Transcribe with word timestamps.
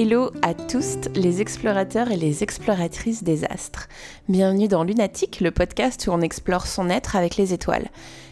Hello 0.00 0.30
à 0.42 0.54
tous 0.54 1.08
les 1.16 1.40
explorateurs 1.40 2.12
et 2.12 2.16
les 2.16 2.44
exploratrices 2.44 3.24
des 3.24 3.44
astres. 3.44 3.88
Bienvenue 4.28 4.68
dans 4.68 4.84
Lunatique, 4.84 5.40
le 5.40 5.50
podcast 5.50 6.06
où 6.06 6.12
on 6.12 6.20
explore 6.20 6.68
son 6.68 6.88
être 6.88 7.16
avec 7.16 7.36
les 7.36 7.52
étoiles. 7.52 7.88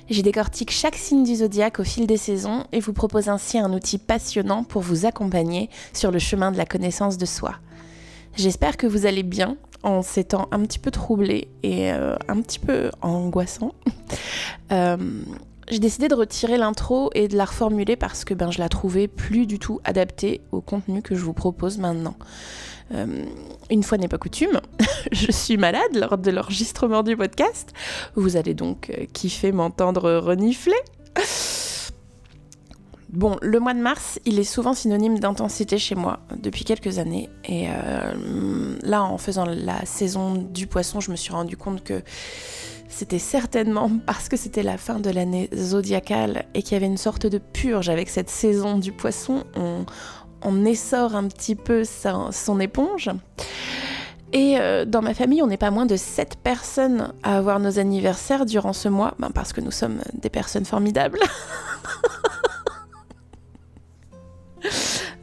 J'y 0.08 0.22
décortique 0.22 0.70
chaque 0.70 0.94
signe 0.94 1.24
du 1.24 1.34
zodiaque 1.34 1.80
au 1.80 1.82
fil 1.82 2.06
des 2.06 2.18
saisons 2.18 2.66
et 2.70 2.78
vous 2.78 2.92
propose 2.92 3.28
ainsi 3.28 3.58
un 3.58 3.72
outil 3.72 3.98
passionnant 3.98 4.62
pour 4.62 4.80
vous 4.80 5.06
accompagner 5.06 5.68
sur 5.92 6.12
le 6.12 6.20
chemin 6.20 6.52
de 6.52 6.56
la 6.56 6.66
connaissance 6.66 7.18
de 7.18 7.26
soi. 7.26 7.56
J'espère 8.36 8.76
que 8.76 8.86
vous 8.86 9.04
allez 9.04 9.24
bien 9.24 9.56
en 9.82 10.02
ces 10.02 10.22
temps 10.22 10.46
un 10.52 10.60
petit 10.60 10.78
peu 10.78 10.92
troublés 10.92 11.48
et 11.64 11.90
euh, 11.90 12.14
un 12.28 12.42
petit 12.42 12.60
peu 12.60 12.92
angoissants. 13.02 13.74
Euh, 14.72 14.96
j'ai 15.68 15.78
décidé 15.78 16.08
de 16.08 16.14
retirer 16.14 16.56
l'intro 16.56 17.10
et 17.14 17.28
de 17.28 17.36
la 17.36 17.44
reformuler 17.44 17.96
parce 17.96 18.24
que 18.24 18.34
ben, 18.34 18.50
je 18.50 18.58
la 18.58 18.68
trouvais 18.68 19.08
plus 19.08 19.46
du 19.46 19.58
tout 19.58 19.80
adaptée 19.84 20.40
au 20.52 20.60
contenu 20.60 21.02
que 21.02 21.14
je 21.14 21.24
vous 21.24 21.32
propose 21.32 21.78
maintenant. 21.78 22.16
Euh, 22.94 23.24
une 23.68 23.82
fois 23.82 23.98
n'est 23.98 24.06
pas 24.06 24.18
coutume, 24.18 24.60
je 25.12 25.32
suis 25.32 25.56
malade 25.56 25.94
lors 25.94 26.18
de 26.18 26.30
l'enregistrement 26.30 27.02
du 27.02 27.16
podcast. 27.16 27.72
Vous 28.14 28.36
allez 28.36 28.54
donc 28.54 28.90
euh, 28.90 29.06
kiffer 29.12 29.50
m'entendre 29.50 30.12
renifler. 30.18 30.76
Bon, 33.08 33.36
le 33.40 33.58
mois 33.60 33.72
de 33.72 33.80
mars, 33.80 34.20
il 34.24 34.38
est 34.38 34.44
souvent 34.44 34.74
synonyme 34.74 35.18
d'intensité 35.18 35.78
chez 35.78 35.94
moi 35.94 36.20
depuis 36.36 36.64
quelques 36.64 36.98
années. 36.98 37.30
Et 37.44 37.66
euh, 37.68 38.76
là, 38.82 39.04
en 39.04 39.16
faisant 39.16 39.46
la 39.46 39.86
saison 39.86 40.34
du 40.34 40.66
poisson, 40.66 41.00
je 41.00 41.10
me 41.10 41.16
suis 41.16 41.32
rendu 41.32 41.56
compte 41.56 41.82
que 41.82 42.02
c'était 42.88 43.18
certainement 43.18 43.90
parce 44.06 44.28
que 44.28 44.36
c'était 44.36 44.62
la 44.62 44.78
fin 44.78 44.98
de 44.98 45.10
l'année 45.10 45.48
zodiacale 45.54 46.46
et 46.54 46.62
qu'il 46.62 46.72
y 46.72 46.76
avait 46.76 46.86
une 46.86 46.96
sorte 46.96 47.26
de 47.26 47.38
purge 47.38 47.88
avec 47.88 48.08
cette 48.08 48.30
saison 48.30 48.78
du 48.78 48.92
poisson. 48.92 49.44
On, 50.42 50.64
essore 50.64 51.14
un 51.16 51.28
petit 51.28 51.54
peu 51.54 51.82
son 51.84 52.60
éponge. 52.60 53.10
Et 54.32 54.58
euh, 54.58 54.84
dans 54.84 55.02
ma 55.02 55.14
famille, 55.14 55.42
on 55.42 55.46
n'est 55.46 55.56
pas 55.56 55.70
moins 55.70 55.86
de 55.86 55.96
7 55.96 56.36
personnes 56.42 57.12
à 57.22 57.38
avoir 57.38 57.60
nos 57.60 57.78
anniversaires 57.78 58.44
durant 58.44 58.72
ce 58.72 58.88
mois, 58.88 59.14
ben, 59.18 59.30
parce 59.30 59.52
que 59.52 59.60
nous 59.60 59.70
sommes 59.70 60.00
des 60.14 60.30
personnes 60.30 60.64
formidables. 60.64 61.20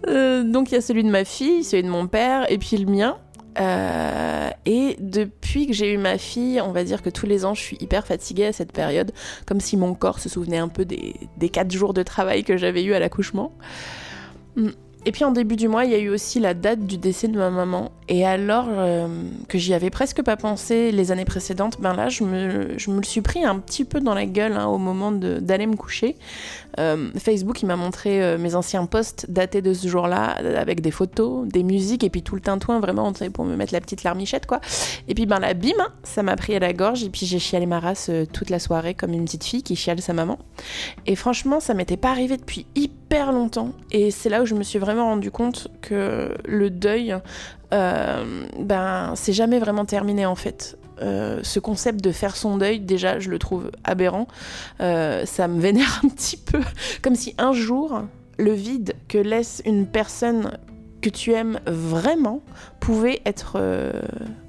Euh, 0.10 0.44
donc 0.44 0.70
il 0.70 0.76
y 0.76 0.78
a 0.78 0.82
celui 0.82 1.02
de 1.04 1.10
ma 1.10 1.24
fille, 1.24 1.64
celui 1.64 1.84
de 1.84 1.90
mon 1.90 2.08
père, 2.08 2.52
et 2.52 2.58
puis 2.58 2.78
le 2.78 2.92
mien. 2.92 3.18
Euh, 3.60 4.50
et 4.66 4.96
depuis 5.00 5.68
que 5.68 5.74
j'ai 5.74 5.92
eu 5.92 5.98
ma 5.98 6.18
fille, 6.18 6.62
on 6.62 6.72
va 6.72 6.84
dire 6.84 7.02
que 7.02 7.10
tous 7.10 7.26
les 7.26 7.46
ans, 7.46 7.54
je 7.54 7.62
suis 7.62 7.78
hyper 7.80 8.06
fatiguée 8.08 8.46
à 8.46 8.54
cette 8.54 8.72
période, 8.72 9.12
comme 9.46 9.60
si 9.60 9.78
mon 9.78 9.94
corps 9.94 10.20
se 10.20 10.30
souvenait 10.30 10.58
un 10.58 10.70
peu 10.70 10.86
des, 10.86 11.16
des 11.38 11.50
4 11.50 11.72
jours 11.72 11.94
de 11.94 12.04
travail 12.04 12.44
que 12.44 12.58
j'avais 12.58 12.84
eu 12.84 12.94
à 12.94 13.00
l'accouchement. 13.00 13.52
Et 15.06 15.12
puis 15.12 15.26
en 15.26 15.32
début 15.32 15.58
du 15.58 15.68
mois, 15.68 15.84
il 15.84 15.92
y 15.92 15.96
a 15.96 16.00
eu 16.00 16.10
aussi 16.10 16.40
la 16.40 16.54
date 16.54 16.86
du 16.86 16.98
décès 16.98 17.28
de 17.28 17.38
ma 17.38 17.50
maman. 17.50 17.92
Et 18.08 18.26
alors 18.26 18.68
euh, 18.70 19.08
que 19.50 19.58
j'y 19.58 19.74
avais 19.74 19.90
presque 19.90 20.22
pas 20.22 20.38
pensé 20.38 20.92
les 20.92 21.12
années 21.12 21.26
précédentes, 21.26 21.80
ben 21.80 21.94
là, 21.94 22.08
je 22.08 22.24
me, 22.24 22.78
je 22.78 22.90
me 22.90 22.98
le 22.98 23.04
suis 23.04 23.22
pris 23.22 23.44
un 23.44 23.60
petit 23.60 23.84
peu 23.84 24.00
dans 24.00 24.14
la 24.14 24.26
gueule 24.26 24.54
hein, 24.54 24.68
au 24.68 24.78
moment 24.78 25.12
d'aller 25.12 25.68
me 25.68 25.76
coucher. 25.76 26.16
Euh, 26.80 27.10
Facebook, 27.18 27.62
il 27.62 27.66
m'a 27.66 27.76
montré 27.76 28.24
euh, 28.24 28.38
mes 28.38 28.56
anciens 28.56 28.86
posts 28.86 29.30
datés 29.30 29.62
de 29.62 29.74
ce 29.74 29.88
jour-là, 29.88 30.38
avec 30.58 30.82
des 30.82 30.92
photos, 30.92 31.48
des 31.48 31.64
musiques, 31.64 32.04
et 32.04 32.10
puis 32.10 32.24
tout 32.24 32.36
le 32.36 32.42
tintouin, 32.42 32.80
vraiment, 32.80 33.12
pour 33.34 33.46
me 33.46 33.56
mettre 33.56 33.74
la 33.74 33.82
petite 33.82 34.04
larmichette, 34.04 34.48
quoi. 34.48 34.60
Et 35.08 35.14
puis 35.14 35.26
ben 35.26 35.40
là, 35.40 35.54
bim, 35.54 35.70
ça 36.04 36.24
m'a 36.24 36.36
pris 36.36 36.56
à 36.56 36.60
la 36.60 36.74
gorge, 36.74 37.04
et 37.04 37.10
puis 37.10 37.26
j'ai 37.26 37.40
chialé 37.40 37.66
ma 37.66 37.80
race 37.80 38.10
toute 38.32 38.50
la 38.50 38.60
soirée 38.60 38.96
comme 38.96 39.14
une 39.14 39.26
petite 39.26 39.44
fille 39.44 39.64
qui 39.64 39.76
chiale 39.76 40.02
sa 40.02 40.14
maman. 40.14 40.40
Et 41.06 41.16
franchement, 41.16 41.60
ça 41.60 41.74
m'était 41.74 41.98
pas 41.98 42.10
arrivé 42.10 42.38
depuis 42.38 42.66
hyper 42.76 43.03
longtemps. 43.22 43.70
Et 43.92 44.12
c'est 44.12 44.30
là 44.30 44.42
où 44.42 44.46
je 44.46 44.56
me 44.56 44.64
suis 44.64 44.80
vraiment 44.80 45.06
rendu 45.06 45.32
compte 45.32 45.68
que 45.82 46.36
le 46.46 46.70
deuil, 46.70 47.16
euh, 47.74 48.46
ben, 48.60 49.14
c'est 49.16 49.34
jamais 49.34 49.60
vraiment 49.60 49.86
terminé 49.86 50.26
en 50.26 50.36
fait. 50.36 50.78
Euh, 51.02 51.40
ce 51.44 51.60
concept 51.60 52.04
de 52.04 52.12
faire 52.12 52.36
son 52.36 52.58
deuil, 52.58 52.80
déjà, 52.80 53.20
je 53.20 53.30
le 53.30 53.40
trouve 53.40 53.72
aberrant. 53.84 54.28
Euh, 54.82 55.26
ça 55.26 55.48
me 55.48 55.60
vénère 55.60 56.02
un 56.04 56.10
petit 56.10 56.38
peu. 56.38 56.62
Comme 57.02 57.16
si 57.16 57.34
un 57.38 57.54
jour, 57.54 58.02
le 58.38 58.52
vide 58.52 58.94
que 59.08 59.18
laisse 59.18 59.62
une 59.66 59.86
personne 59.86 60.58
que 61.02 61.10
tu 61.10 61.34
aimes 61.34 61.60
vraiment 61.66 62.42
pouvait 62.80 63.22
être 63.26 63.60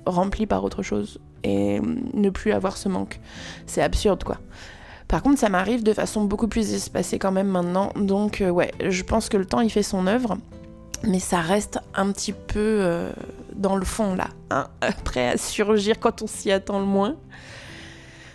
rempli 0.06 0.46
par 0.46 0.62
autre 0.62 0.82
chose 0.82 1.18
et 1.42 1.80
ne 1.80 2.30
plus 2.30 2.52
avoir 2.52 2.76
ce 2.76 2.88
manque. 2.88 3.20
C'est 3.66 3.82
absurde, 3.82 4.22
quoi. 4.22 4.38
Par 5.08 5.22
contre, 5.22 5.38
ça 5.38 5.48
m'arrive 5.48 5.82
de 5.82 5.92
façon 5.92 6.24
beaucoup 6.24 6.48
plus 6.48 6.72
espacée 6.72 7.18
quand 7.18 7.32
même 7.32 7.48
maintenant. 7.48 7.92
Donc, 7.96 8.40
euh, 8.40 8.50
ouais, 8.50 8.72
je 8.80 9.02
pense 9.02 9.28
que 9.28 9.36
le 9.36 9.44
temps, 9.44 9.60
il 9.60 9.70
fait 9.70 9.82
son 9.82 10.06
œuvre. 10.06 10.38
Mais 11.06 11.18
ça 11.18 11.40
reste 11.40 11.78
un 11.94 12.10
petit 12.12 12.32
peu 12.32 12.58
euh, 12.58 13.10
dans 13.54 13.76
le 13.76 13.84
fond, 13.84 14.14
là. 14.14 14.28
Hein 14.50 14.68
prêt 15.04 15.28
à 15.28 15.36
surgir 15.36 16.00
quand 16.00 16.22
on 16.22 16.26
s'y 16.26 16.50
attend 16.50 16.78
le 16.78 16.86
moins. 16.86 17.16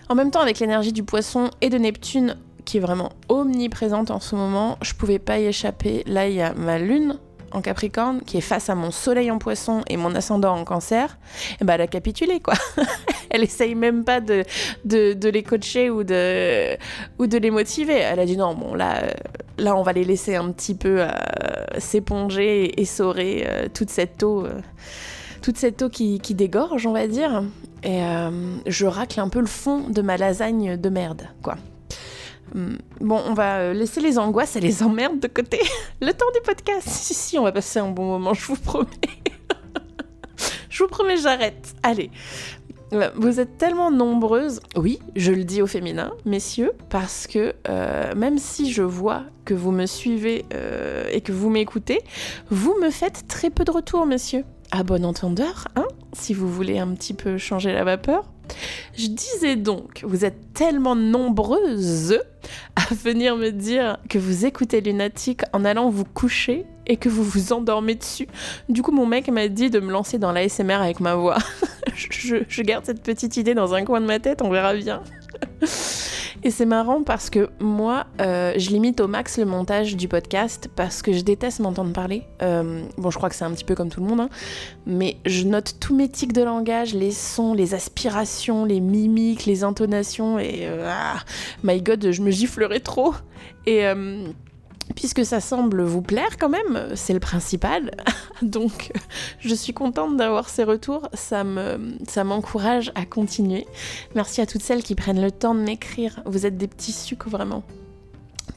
En 0.07 0.15
même 0.15 0.31
temps, 0.31 0.41
avec 0.41 0.59
l'énergie 0.59 0.93
du 0.93 1.03
poisson 1.03 1.49
et 1.61 1.69
de 1.69 1.77
Neptune, 1.77 2.35
qui 2.65 2.77
est 2.77 2.81
vraiment 2.81 3.11
omniprésente 3.29 4.11
en 4.11 4.19
ce 4.19 4.35
moment, 4.35 4.77
je 4.81 4.93
pouvais 4.93 5.19
pas 5.19 5.39
y 5.39 5.45
échapper. 5.45 6.03
Là, 6.05 6.27
il 6.27 6.35
y 6.35 6.41
a 6.41 6.53
ma 6.53 6.77
lune 6.77 7.17
en 7.51 7.61
Capricorne, 7.61 8.21
qui 8.21 8.37
est 8.37 8.41
face 8.41 8.69
à 8.69 8.75
mon 8.75 8.91
soleil 8.91 9.31
en 9.31 9.37
poisson 9.37 9.81
et 9.87 9.97
mon 9.97 10.13
ascendant 10.15 10.55
en 10.55 10.63
cancer, 10.63 11.17
eh 11.59 11.65
ben 11.65 11.75
elle 11.75 11.81
a 11.81 11.87
capitulé 11.87 12.39
quoi. 12.39 12.53
elle 13.29 13.43
essaye 13.43 13.75
même 13.75 14.03
pas 14.03 14.21
de, 14.21 14.43
les 14.85 15.43
coacher 15.43 15.89
ou 15.89 16.03
de, 16.03 16.77
ou 17.17 17.27
de 17.27 17.37
les 17.37 17.51
motiver. 17.51 17.95
Elle 17.95 18.19
a 18.19 18.25
dit 18.25 18.37
non, 18.37 18.55
bon 18.55 18.75
là, 18.75 19.03
euh, 19.03 19.09
là 19.57 19.75
on 19.75 19.83
va 19.83 19.93
les 19.93 20.03
laisser 20.03 20.35
un 20.35 20.51
petit 20.51 20.75
peu 20.75 21.01
euh, 21.01 21.09
s'éponger 21.77 22.65
et 22.65 22.81
essorer 22.81 23.45
euh, 23.47 23.67
toute 23.73 23.89
cette 23.89 24.23
eau. 24.23 24.47
toute 25.41 25.57
cette 25.57 25.81
eau 25.81 25.89
qui, 25.89 26.19
qui, 26.19 26.35
dégorge, 26.35 26.85
on 26.85 26.93
va 26.93 27.07
dire. 27.07 27.43
Et 27.83 28.01
je 28.65 28.85
racle 28.85 29.21
un 29.21 29.29
peu 29.29 29.39
le 29.39 29.45
fond 29.45 29.87
de 29.87 30.01
ma 30.01 30.17
lasagne 30.17 30.75
de 30.75 30.89
merde, 30.89 31.29
quoi. 31.41 31.55
Hmm. 32.53 32.75
Bon, 32.99 33.21
on 33.25 33.33
va 33.33 33.59
euh, 33.59 33.73
laisser 33.73 34.01
les 34.01 34.17
angoisses 34.17 34.55
et 34.55 34.59
les 34.59 34.83
emmerdes 34.83 35.19
de 35.19 35.27
côté. 35.27 35.59
Le 36.01 36.11
temps 36.11 36.25
du 36.33 36.41
podcast. 36.41 36.87
Si, 36.99 37.13
si, 37.13 37.37
on 37.37 37.43
va 37.43 37.51
passer 37.51 37.79
un 37.79 37.89
bon 37.89 38.05
moment, 38.05 38.33
je 38.33 38.45
vous 38.45 38.55
promets. 38.55 38.87
je 40.69 40.83
vous 40.83 40.89
promets, 40.89 41.17
j'arrête. 41.17 41.75
Allez. 41.83 42.11
Euh, 42.93 43.09
vous 43.15 43.39
êtes 43.39 43.57
tellement 43.57 43.91
nombreuses, 43.91 44.61
oui, 44.75 44.99
je 45.15 45.31
le 45.31 45.43
dis 45.43 45.61
au 45.61 45.67
féminin, 45.67 46.11
messieurs, 46.25 46.71
parce 46.89 47.27
que 47.27 47.53
euh, 47.67 48.15
même 48.15 48.39
si 48.39 48.71
je 48.71 48.81
vois 48.81 49.25
que 49.45 49.53
vous 49.53 49.71
me 49.71 49.85
suivez 49.85 50.45
et 51.11 51.21
que 51.21 51.31
vous 51.31 51.51
m'écoutez, 51.51 51.99
vous 52.49 52.75
me 52.81 52.89
faites 52.89 53.27
très 53.27 53.51
peu 53.51 53.63
de 53.63 53.71
retours, 53.71 54.07
messieurs. 54.07 54.43
À 54.71 54.83
bon 54.83 55.05
entendeur, 55.05 55.67
hein, 55.75 55.87
si 56.13 56.33
vous 56.33 56.51
voulez 56.51 56.79
un 56.79 56.93
petit 56.93 57.13
peu 57.13 57.37
changer 57.37 57.73
la 57.73 57.83
vapeur. 57.83 58.25
Je 58.97 59.07
disais 59.07 59.55
donc, 59.55 60.01
vous 60.03 60.25
êtes 60.25 60.53
tellement 60.53 60.95
nombreuses 60.95 62.19
à 62.75 62.93
venir 62.93 63.35
me 63.35 63.51
dire 63.51 63.97
que 64.09 64.17
vous 64.17 64.45
écoutez 64.45 64.81
Lunatic 64.81 65.41
en 65.53 65.65
allant 65.65 65.89
vous 65.89 66.05
coucher 66.05 66.65
et 66.87 66.97
que 66.97 67.09
vous 67.09 67.23
vous 67.23 67.53
endormez 67.53 67.95
dessus. 67.95 68.27
Du 68.67 68.81
coup, 68.81 68.91
mon 68.91 69.05
mec 69.05 69.29
m'a 69.29 69.47
dit 69.47 69.69
de 69.69 69.79
me 69.79 69.91
lancer 69.91 70.17
dans 70.17 70.31
l'ASMR 70.31 70.73
avec 70.73 70.99
ma 70.99 71.15
voix. 71.15 71.37
je 71.95 72.61
garde 72.61 72.85
cette 72.85 73.03
petite 73.03 73.37
idée 73.37 73.53
dans 73.53 73.73
un 73.73 73.85
coin 73.85 74.01
de 74.01 74.05
ma 74.05 74.19
tête, 74.19 74.41
on 74.41 74.49
verra 74.49 74.73
bien. 74.73 75.03
Et 76.43 76.51
c'est 76.51 76.65
marrant 76.65 77.03
parce 77.03 77.29
que 77.29 77.49
moi, 77.59 78.05
euh, 78.21 78.53
je 78.55 78.69
limite 78.69 79.01
au 79.01 79.07
max 79.07 79.37
le 79.37 79.45
montage 79.45 79.97
du 79.97 80.07
podcast 80.07 80.69
parce 80.75 81.01
que 81.01 81.11
je 81.11 81.21
déteste 81.21 81.59
m'entendre 81.59 81.91
parler. 81.91 82.23
Euh, 82.41 82.81
bon, 82.97 83.11
je 83.11 83.17
crois 83.17 83.29
que 83.29 83.35
c'est 83.35 83.45
un 83.45 83.51
petit 83.51 83.65
peu 83.65 83.75
comme 83.75 83.89
tout 83.89 83.99
le 83.99 84.07
monde, 84.07 84.21
hein, 84.21 84.29
mais 84.85 85.17
je 85.25 85.43
note 85.43 85.75
tous 85.79 85.95
mes 85.95 86.07
tics 86.07 86.31
de 86.31 86.41
langage, 86.41 86.93
les 86.93 87.11
sons, 87.11 87.53
les 87.53 87.73
aspirations, 87.73 88.63
les 88.63 88.79
mimiques, 88.79 89.45
les 89.45 89.63
intonations, 89.63 90.39
et 90.39 90.61
euh, 90.61 90.89
ah, 90.89 91.19
my 91.63 91.81
god, 91.81 92.11
je 92.11 92.21
me 92.21 92.31
giflerai 92.31 92.79
trop. 92.79 93.13
Et 93.65 93.83
puisque 94.95 95.25
ça 95.25 95.39
semble 95.39 95.83
vous 95.83 96.01
plaire 96.01 96.37
quand 96.37 96.49
même, 96.49 96.89
c'est 96.95 97.13
le 97.13 97.19
principal. 97.19 97.91
Donc 98.41 98.91
je 99.39 99.53
suis 99.53 99.73
contente 99.73 100.17
d'avoir 100.17 100.49
ces 100.49 100.63
retours, 100.63 101.07
ça 101.13 101.43
me 101.43 101.97
ça 102.07 102.23
m'encourage 102.23 102.91
à 102.95 103.05
continuer. 103.05 103.65
Merci 104.15 104.41
à 104.41 104.45
toutes 104.45 104.61
celles 104.61 104.83
qui 104.83 104.95
prennent 104.95 105.21
le 105.21 105.31
temps 105.31 105.55
de 105.55 105.61
m'écrire. 105.61 106.21
Vous 106.25 106.45
êtes 106.45 106.57
des 106.57 106.67
petits 106.67 106.91
sucres 106.91 107.29
vraiment. 107.29 107.63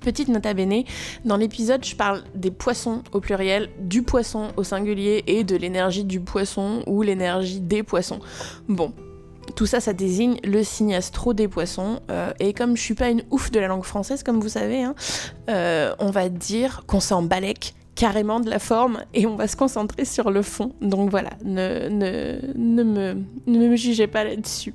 Petite 0.00 0.28
nota 0.28 0.52
bene, 0.52 0.82
dans 1.24 1.36
l'épisode 1.36 1.84
je 1.84 1.94
parle 1.94 2.24
des 2.34 2.50
poissons 2.50 3.02
au 3.12 3.20
pluriel, 3.20 3.68
du 3.78 4.02
poisson 4.02 4.48
au 4.56 4.64
singulier 4.64 5.22
et 5.28 5.44
de 5.44 5.54
l'énergie 5.54 6.04
du 6.04 6.20
poisson 6.20 6.82
ou 6.88 7.02
l'énergie 7.02 7.60
des 7.60 7.84
poissons. 7.84 8.18
Bon, 8.68 8.92
tout 9.56 9.66
ça, 9.66 9.80
ça 9.80 9.92
désigne 9.92 10.38
le 10.44 10.62
signe 10.62 10.94
astro 10.94 11.34
des 11.34 11.48
poissons. 11.48 12.00
Euh, 12.10 12.32
et 12.40 12.52
comme 12.52 12.76
je 12.76 12.82
suis 12.82 12.94
pas 12.94 13.10
une 13.10 13.22
ouf 13.30 13.50
de 13.50 13.60
la 13.60 13.68
langue 13.68 13.84
française, 13.84 14.22
comme 14.22 14.40
vous 14.40 14.48
savez, 14.48 14.82
hein, 14.82 14.94
euh, 15.50 15.94
on 15.98 16.10
va 16.10 16.28
dire 16.28 16.84
qu'on 16.86 17.00
s'en 17.00 17.22
carrément 17.94 18.40
de 18.40 18.48
la 18.48 18.58
forme 18.58 19.04
et 19.14 19.26
on 19.26 19.36
va 19.36 19.46
se 19.46 19.56
concentrer 19.56 20.04
sur 20.04 20.30
le 20.30 20.42
fond. 20.42 20.72
Donc 20.80 21.10
voilà, 21.10 21.30
ne, 21.44 21.88
ne, 21.88 22.38
ne, 22.56 22.82
me, 22.82 23.14
ne 23.46 23.68
me 23.68 23.76
jugez 23.76 24.06
pas 24.06 24.24
là-dessus. 24.24 24.74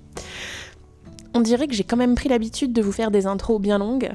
On 1.37 1.41
dirait 1.41 1.67
que 1.67 1.75
j'ai 1.75 1.83
quand 1.83 1.97
même 1.97 2.15
pris 2.15 2.29
l'habitude 2.29 2.73
de 2.73 2.81
vous 2.81 2.91
faire 2.91 3.11
des 3.11 3.27
intros 3.27 3.61
bien 3.61 3.77
longues. 3.77 4.09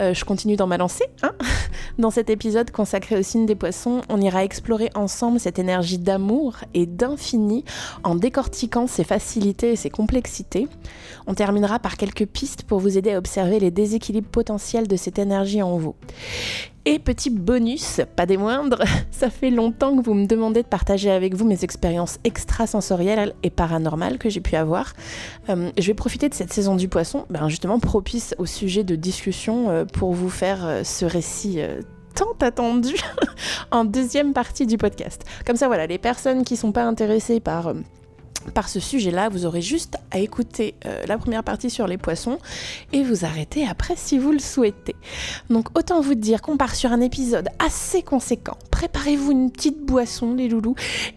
Euh, 0.00 0.14
je 0.14 0.24
continue 0.24 0.56
dans 0.56 0.66
ma 0.66 0.78
lancée. 0.78 1.04
Hein 1.22 1.32
Dans 1.98 2.10
cet 2.10 2.30
épisode 2.30 2.70
consacré 2.70 3.18
au 3.18 3.22
signe 3.22 3.44
des 3.44 3.54
poissons, 3.54 4.00
on 4.08 4.18
ira 4.18 4.44
explorer 4.44 4.88
ensemble 4.94 5.38
cette 5.38 5.58
énergie 5.58 5.98
d'amour 5.98 6.56
et 6.72 6.86
d'infini 6.86 7.66
en 8.02 8.14
décortiquant 8.14 8.86
ses 8.86 9.04
facilités 9.04 9.72
et 9.72 9.76
ses 9.76 9.90
complexités. 9.90 10.66
On 11.26 11.34
terminera 11.34 11.80
par 11.80 11.98
quelques 11.98 12.24
pistes 12.24 12.62
pour 12.62 12.78
vous 12.78 12.96
aider 12.96 13.12
à 13.12 13.18
observer 13.18 13.60
les 13.60 13.70
déséquilibres 13.70 14.30
potentiels 14.30 14.88
de 14.88 14.96
cette 14.96 15.18
énergie 15.18 15.60
en 15.60 15.76
vous. 15.76 15.96
Et 16.86 16.98
petit 16.98 17.30
bonus, 17.30 18.02
pas 18.14 18.26
des 18.26 18.36
moindres, 18.36 18.82
ça 19.10 19.30
fait 19.30 19.48
longtemps 19.48 19.96
que 19.96 20.04
vous 20.04 20.12
me 20.12 20.26
demandez 20.26 20.62
de 20.62 20.68
partager 20.68 21.10
avec 21.10 21.34
vous 21.34 21.46
mes 21.46 21.64
expériences 21.64 22.18
extrasensorielles 22.24 23.34
et 23.42 23.48
paranormales 23.48 24.18
que 24.18 24.28
j'ai 24.28 24.42
pu 24.42 24.54
avoir. 24.54 24.92
Euh, 25.48 25.70
je 25.78 25.86
vais 25.86 25.94
profiter 25.94 26.28
de 26.28 26.34
cette 26.34 26.52
saison 26.52 26.76
du 26.76 26.88
poisson, 26.88 27.24
ben 27.30 27.48
justement 27.48 27.78
propice 27.78 28.34
au 28.36 28.44
sujet 28.44 28.84
de 28.84 28.96
discussion 28.96 29.70
euh, 29.70 29.84
pour 29.86 30.12
vous 30.12 30.28
faire 30.28 30.66
euh, 30.66 30.84
ce 30.84 31.06
récit 31.06 31.58
tant 32.14 32.36
attendu 32.42 32.94
en 33.70 33.86
deuxième 33.86 34.34
partie 34.34 34.66
du 34.66 34.76
podcast. 34.76 35.24
Comme 35.46 35.56
ça, 35.56 35.68
voilà, 35.68 35.86
les 35.86 35.98
personnes 35.98 36.44
qui 36.44 36.56
sont 36.56 36.70
pas 36.70 36.84
intéressées 36.84 37.40
par 37.40 37.72
par 38.52 38.68
ce 38.68 38.80
sujet-là, 38.80 39.28
vous 39.28 39.46
aurez 39.46 39.62
juste 39.62 39.96
à 40.10 40.18
écouter 40.18 40.74
euh, 40.86 41.04
la 41.06 41.18
première 41.18 41.44
partie 41.44 41.70
sur 41.70 41.86
les 41.86 41.98
poissons 41.98 42.38
et 42.92 43.02
vous 43.02 43.24
arrêter 43.24 43.66
après 43.66 43.94
si 43.96 44.18
vous 44.18 44.32
le 44.32 44.38
souhaitez. 44.38 44.96
Donc 45.50 45.76
autant 45.78 46.00
vous 46.00 46.14
dire 46.14 46.42
qu'on 46.42 46.56
part 46.56 46.74
sur 46.74 46.92
un 46.92 47.00
épisode 47.00 47.48
assez 47.58 48.02
conséquent. 48.02 48.56
Préparez-vous 48.70 49.32
une 49.32 49.50
petite 49.50 49.80
boisson 49.84 50.34
les 50.34 50.48
loulous 50.48 50.74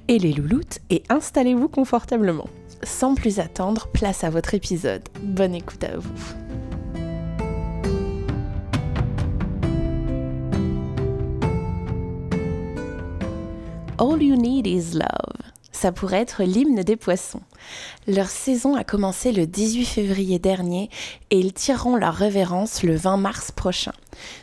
et 0.08 0.20
les 0.20 0.34
louloutes 0.34 0.80
et 0.90 1.04
installez-vous 1.10 1.70
confortablement. 1.70 2.48
Sans 2.84 3.16
plus 3.16 3.40
attendre, 3.40 3.88
place 3.88 4.24
à 4.24 4.30
votre 4.30 4.54
épisode. 4.54 5.02
Bonne 5.24 5.56
écoute 5.56 5.84
à 5.84 5.98
vous. 5.98 6.10
All 14.00 14.22
you 14.22 14.36
need 14.36 14.68
is 14.68 14.94
love 14.94 15.37
ça 15.78 15.92
pourrait 15.92 16.22
être 16.22 16.44
l'hymne 16.44 16.82
des 16.82 16.96
poissons. 16.96 17.42
Leur 18.08 18.30
saison 18.30 18.76
a 18.76 18.84
commencé 18.84 19.32
le 19.32 19.46
18 19.46 19.86
février 19.86 20.40
dernier 20.40 20.90
et 21.30 21.40
ils 21.40 21.54
tireront 21.54 21.96
leur 21.96 22.16
révérence 22.16 22.82
le 22.82 22.96
20 22.96 23.18
mars 23.18 23.52
prochain. 23.52 23.94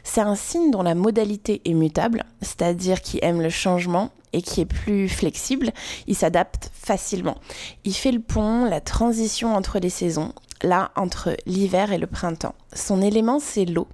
C'est 0.04 0.20
un 0.20 0.36
signe 0.36 0.70
dont 0.70 0.82
la 0.82 0.94
modalité 0.94 1.60
est 1.64 1.74
mutable, 1.74 2.22
c'est-à-dire 2.40 3.02
qui 3.02 3.18
aime 3.20 3.42
le 3.42 3.50
changement 3.50 4.10
et 4.32 4.42
qui 4.42 4.60
est 4.60 4.66
plus 4.66 5.08
flexible, 5.08 5.72
il 6.06 6.14
s'adapte 6.14 6.70
facilement. 6.72 7.36
Il 7.84 7.94
fait 7.94 8.12
le 8.12 8.20
pont, 8.20 8.64
la 8.64 8.80
transition 8.80 9.54
entre 9.54 9.80
les 9.80 9.90
saisons, 9.90 10.32
là 10.62 10.92
entre 10.94 11.36
l'hiver 11.46 11.92
et 11.92 11.98
le 11.98 12.06
printemps. 12.06 12.54
Son 12.72 13.02
élément 13.02 13.40
c'est 13.40 13.64
l'eau 13.64 13.88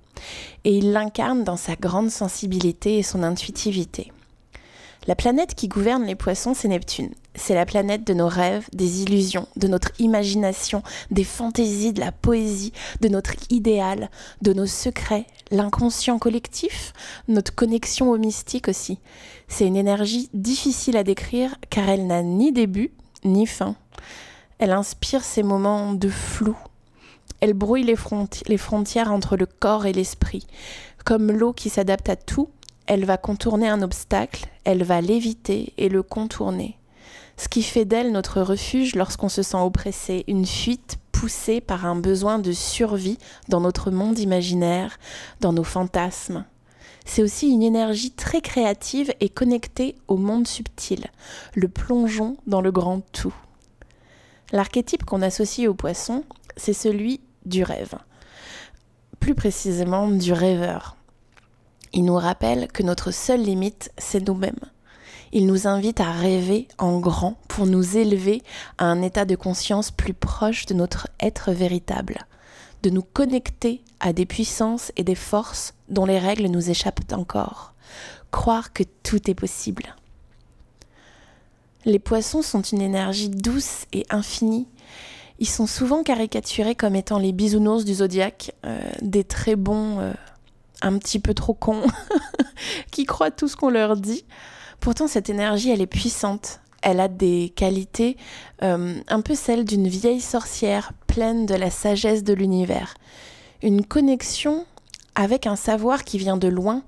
et 0.65 0.77
il 0.77 0.93
l'incarne 0.93 1.45
dans 1.45 1.57
sa 1.57 1.75
grande 1.75 2.11
sensibilité 2.11 2.99
et 2.99 3.03
son 3.03 3.23
intuitivité. 3.23 4.13
La 5.07 5.15
planète 5.15 5.55
qui 5.55 5.69
gouverne 5.69 6.05
les 6.05 6.15
poissons, 6.15 6.53
c'est 6.53 6.69
Neptune. 6.69 7.15
C'est 7.37 7.55
la 7.55 7.65
planète 7.65 8.07
de 8.07 8.13
nos 8.13 8.29
rêves, 8.29 8.69
des 8.73 9.03
illusions, 9.03 9.47
de 9.57 9.69
notre 9.69 9.93
imagination, 10.01 10.83
des 11.11 11.25
fantaisies, 11.25 11.93
de 11.93 12.01
la 12.01 12.13
poésie, 12.13 12.73
de 13.01 13.09
notre 13.09 13.35
idéal, 13.51 14.11
de 14.43 14.53
nos 14.53 14.67
secrets, 14.67 15.27
l'inconscient 15.51 16.19
collectif, 16.19 16.93
notre 17.29 17.55
connexion 17.55 18.11
au 18.11 18.19
mystique 18.19 18.69
aussi. 18.69 18.99
C'est 19.49 19.67
une 19.67 19.77
énergie 19.77 20.29
difficile 20.35 20.97
à 20.97 21.05
décrire 21.05 21.55
car 21.71 21.89
elle 21.89 22.07
n'a 22.07 22.23
ni 22.23 22.53
début 22.53 22.93
ni 23.25 23.47
fin. 23.47 23.77
Elle 24.59 24.73
inspire 24.73 25.25
ces 25.25 25.43
moments 25.43 25.95
de 25.95 26.09
flou. 26.09 26.57
Elle 27.41 27.55
brouille 27.55 27.85
les, 27.85 27.97
frontières 27.97 29.13
entre 29.13 29.37
le 29.37 29.47
corps 29.47 29.87
et 29.87 29.93
l'esprit. 29.93 30.47
Comme 31.05 31.33
l'eau 31.33 31.53
qui 31.53 31.71
s'adapte 31.71 32.09
à 32.09 32.17
tout, 32.17 32.51
elle 32.87 33.05
va 33.05 33.17
contourner 33.17 33.69
un 33.69 33.83
obstacle, 33.83 34.47
elle 34.65 34.83
va 34.83 35.01
l'éviter 35.01 35.73
et 35.79 35.89
le 35.89 36.03
contourner. 36.03 36.77
Ce 37.41 37.49
qui 37.49 37.63
fait 37.63 37.87
d'elle 37.87 38.13
notre 38.13 38.43
refuge 38.43 38.95
lorsqu'on 38.95 39.31
se 39.31 39.43
sent 39.43 39.57
oppressé, 39.57 40.25
une 40.29 40.45
fuite 40.45 40.99
poussée 41.11 41.63
par 41.63 41.87
un 41.87 41.97
besoin 41.97 42.39
de 42.39 42.53
survie 42.53 43.17
dans 43.49 43.63
notre 43.63 43.91
monde 43.91 44.19
imaginaire, 44.19 44.99
dans 45.41 45.55
nos 45.55 45.65
fantasmes. 45.65 46.45
C'est 47.07 47.23
aussi 47.23 47.49
une 47.49 47.63
énergie 47.63 48.11
très 48.11 48.43
créative 48.43 49.15
et 49.21 49.31
connectée 49.31 49.95
au 50.07 50.19
monde 50.19 50.47
subtil, 50.47 51.07
le 51.55 51.69
plongeon 51.69 52.37
dans 52.47 52.61
le 52.61 52.73
grand 52.73 53.01
tout. 53.11 53.35
L'archétype 54.53 55.07
qu'on 55.07 55.23
associe 55.23 55.67
au 55.67 55.73
poisson, 55.73 56.25
c'est 56.59 56.75
celui 56.75 57.23
du 57.47 57.63
rêve. 57.63 57.95
Plus 59.19 59.35
précisément 59.35 60.11
du 60.11 60.35
rêveur. 60.35 60.95
Il 61.95 62.05
nous 62.05 62.17
rappelle 62.17 62.69
que 62.69 62.83
notre 62.83 63.13
seule 63.13 63.41
limite, 63.41 63.93
c'est 63.97 64.29
nous-mêmes. 64.29 64.61
Il 65.33 65.47
nous 65.47 65.69
invite 65.69 66.01
à 66.01 66.11
rêver 66.11 66.67
en 66.79 66.99
grand 66.99 67.37
pour 67.47 67.67
nous 67.67 67.97
élever 67.97 68.43
à 68.79 68.87
un 68.87 69.01
état 69.01 69.25
de 69.25 69.37
conscience 69.37 69.93
plus 69.93 70.15
proche 70.15 70.67
de 70.67 70.75
notre 70.75 71.09
être 71.21 71.53
véritable, 71.53 72.27
de 72.83 72.91
nous 72.91 73.03
connecter 73.03 73.83
à 74.01 74.13
des 74.13 74.27
puissances 74.27 74.91
et 74.97 75.05
des 75.05 75.15
forces 75.15 75.75
dont 75.89 76.05
les 76.05 76.19
règles 76.19 76.49
nous 76.49 76.71
échappent 76.71 77.13
encore, 77.13 77.75
croire 78.33 78.73
que 78.73 78.83
tout 79.05 79.31
est 79.31 79.35
possible. 79.35 79.95
Les 81.85 82.01
poissons 82.01 82.43
sont 82.43 82.63
une 82.63 82.83
énergie 82.83 83.31
douce 83.31 83.87
et 83.93 84.07
infinie. 84.11 84.67
Ils 85.39 85.49
sont 85.49 85.67
souvent 85.67 86.03
caricaturés 86.03 86.75
comme 86.75 86.97
étant 86.97 87.19
les 87.19 87.33
bisounours 87.33 87.85
du 87.85 87.95
zodiaque, 87.95 88.53
euh, 88.67 88.79
des 89.01 89.25
très 89.25 89.57
bons 89.57 90.01
euh, 90.01 90.13
un 90.83 90.99
petit 90.99 91.21
peu 91.21 91.35
trop 91.35 91.55
cons, 91.55 91.87
qui 92.91 93.05
croient 93.05 93.31
tout 93.31 93.49
ce 93.49 93.57
qu'on 93.57 93.71
leur 93.71 93.97
dit. 93.97 94.25
Pourtant, 94.81 95.07
cette 95.07 95.31
énergie, 95.31 95.71
elle 95.71 95.83
est 95.83 95.87
puissante. 95.87 96.61
Elle 96.83 97.01
a 97.01 97.09
des 97.09 97.53
qualités 97.55 98.17
euh, 98.63 98.99
un 99.07 99.21
peu 99.21 99.35
celles 99.35 99.65
d'une 99.65 99.89
vieille 99.89 100.23
sorcière 100.23 100.93
pleine 101.07 101.45
de 101.45 101.55
la 101.55 101.71
sagesse 101.71 102.25
de 102.25 102.33
l'univers. 102.33 102.95
Une 103.63 103.85
connexion 103.85 104.65
avec 105.15 105.47
un 105.47 105.57
savoir 105.57 106.05
qui 106.05 106.17
vient 106.17 106.39
de 106.39 106.49
loin 106.49 106.83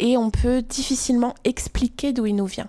et 0.00 0.16
on 0.16 0.30
peut 0.30 0.62
difficilement 0.62 1.34
expliquer 1.44 2.12
d'où 2.12 2.26
il 2.26 2.34
nous 2.34 2.46
vient. 2.46 2.68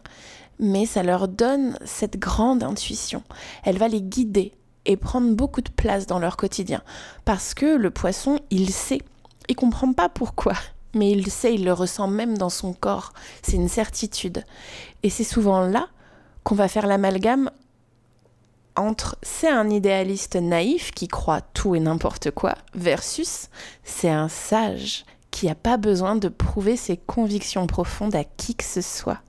Mais 0.59 0.85
ça 0.85 1.01
leur 1.01 1.27
donne 1.27 1.77
cette 1.83 2.19
grande 2.19 2.63
intuition. 2.63 3.23
Elle 3.63 3.79
va 3.79 3.87
les 3.87 4.01
guider 4.01 4.53
et 4.85 4.97
prendre 4.97 5.33
beaucoup 5.33 5.61
de 5.61 5.69
place 5.69 6.05
dans 6.05 6.19
leur 6.19 6.37
quotidien. 6.37 6.83
Parce 7.25 7.55
que 7.55 7.65
le 7.65 7.89
poisson, 7.89 8.39
il 8.51 8.69
sait 8.69 9.01
il 9.47 9.55
comprend 9.55 9.93
pas 9.93 10.09
pourquoi, 10.09 10.53
mais 10.93 11.11
il 11.11 11.29
sait, 11.29 11.53
il 11.53 11.65
le 11.65 11.73
ressent 11.73 12.07
même 12.07 12.37
dans 12.37 12.49
son 12.49 12.73
corps. 12.73 13.13
C'est 13.41 13.55
une 13.55 13.69
certitude. 13.69 14.43
Et 15.03 15.09
c'est 15.09 15.23
souvent 15.23 15.61
là 15.61 15.87
qu'on 16.43 16.55
va 16.55 16.67
faire 16.67 16.87
l'amalgame 16.87 17.51
entre 18.77 19.17
c'est 19.23 19.49
un 19.49 19.69
idéaliste 19.69 20.35
naïf 20.35 20.91
qui 20.91 21.07
croit 21.07 21.41
tout 21.41 21.75
et 21.75 21.79
n'importe 21.79 22.31
quoi 22.31 22.55
versus 22.75 23.49
c'est 23.83 24.09
un 24.09 24.29
sage 24.29 25.03
qui 25.31 25.47
n'a 25.47 25.55
pas 25.55 25.77
besoin 25.77 26.15
de 26.15 26.29
prouver 26.29 26.77
ses 26.77 26.97
convictions 26.97 27.67
profondes 27.67 28.15
à 28.15 28.23
qui 28.23 28.55
que 28.55 28.63
ce 28.63 28.81
soit. 28.81 29.19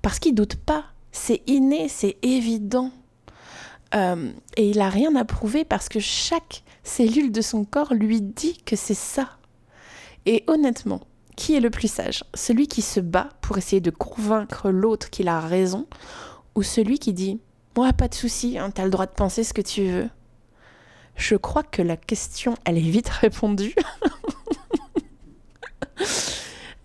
Parce 0.00 0.18
qu'il 0.18 0.34
doute 0.34 0.56
pas. 0.56 0.84
C'est 1.12 1.42
inné, 1.46 1.88
c'est 1.88 2.16
évident. 2.22 2.90
Euh, 3.94 4.32
et 4.56 4.68
il 4.68 4.78
n'a 4.78 4.88
rien 4.88 5.14
à 5.16 5.24
prouver 5.24 5.64
parce 5.64 5.88
que 5.88 6.00
chaque 6.00 6.62
cellule 6.82 7.30
de 7.30 7.40
son 7.40 7.64
corps 7.64 7.94
lui 7.94 8.20
dit 8.20 8.58
que 8.64 8.76
c'est 8.76 8.94
ça. 8.94 9.28
Et 10.26 10.44
honnêtement, 10.46 11.00
qui 11.36 11.54
est 11.54 11.60
le 11.60 11.70
plus 11.70 11.90
sage? 11.90 12.24
Celui 12.34 12.66
qui 12.66 12.82
se 12.82 13.00
bat 13.00 13.30
pour 13.40 13.58
essayer 13.58 13.80
de 13.80 13.90
convaincre 13.90 14.70
l'autre 14.70 15.10
qu'il 15.10 15.28
a 15.28 15.40
raison 15.40 15.86
ou 16.54 16.62
celui 16.62 16.98
qui 16.98 17.12
dit 17.12 17.40
Moi, 17.76 17.92
pas 17.92 18.08
de 18.08 18.14
souci, 18.14 18.58
hein, 18.58 18.70
t'as 18.70 18.84
le 18.84 18.90
droit 18.90 19.06
de 19.06 19.12
penser 19.12 19.44
ce 19.44 19.52
que 19.52 19.62
tu 19.62 19.86
veux? 19.86 20.08
Je 21.16 21.36
crois 21.36 21.62
que 21.62 21.82
la 21.82 21.96
question, 21.96 22.54
elle 22.64 22.78
est 22.78 22.80
vite 22.80 23.08
répondue. 23.08 23.74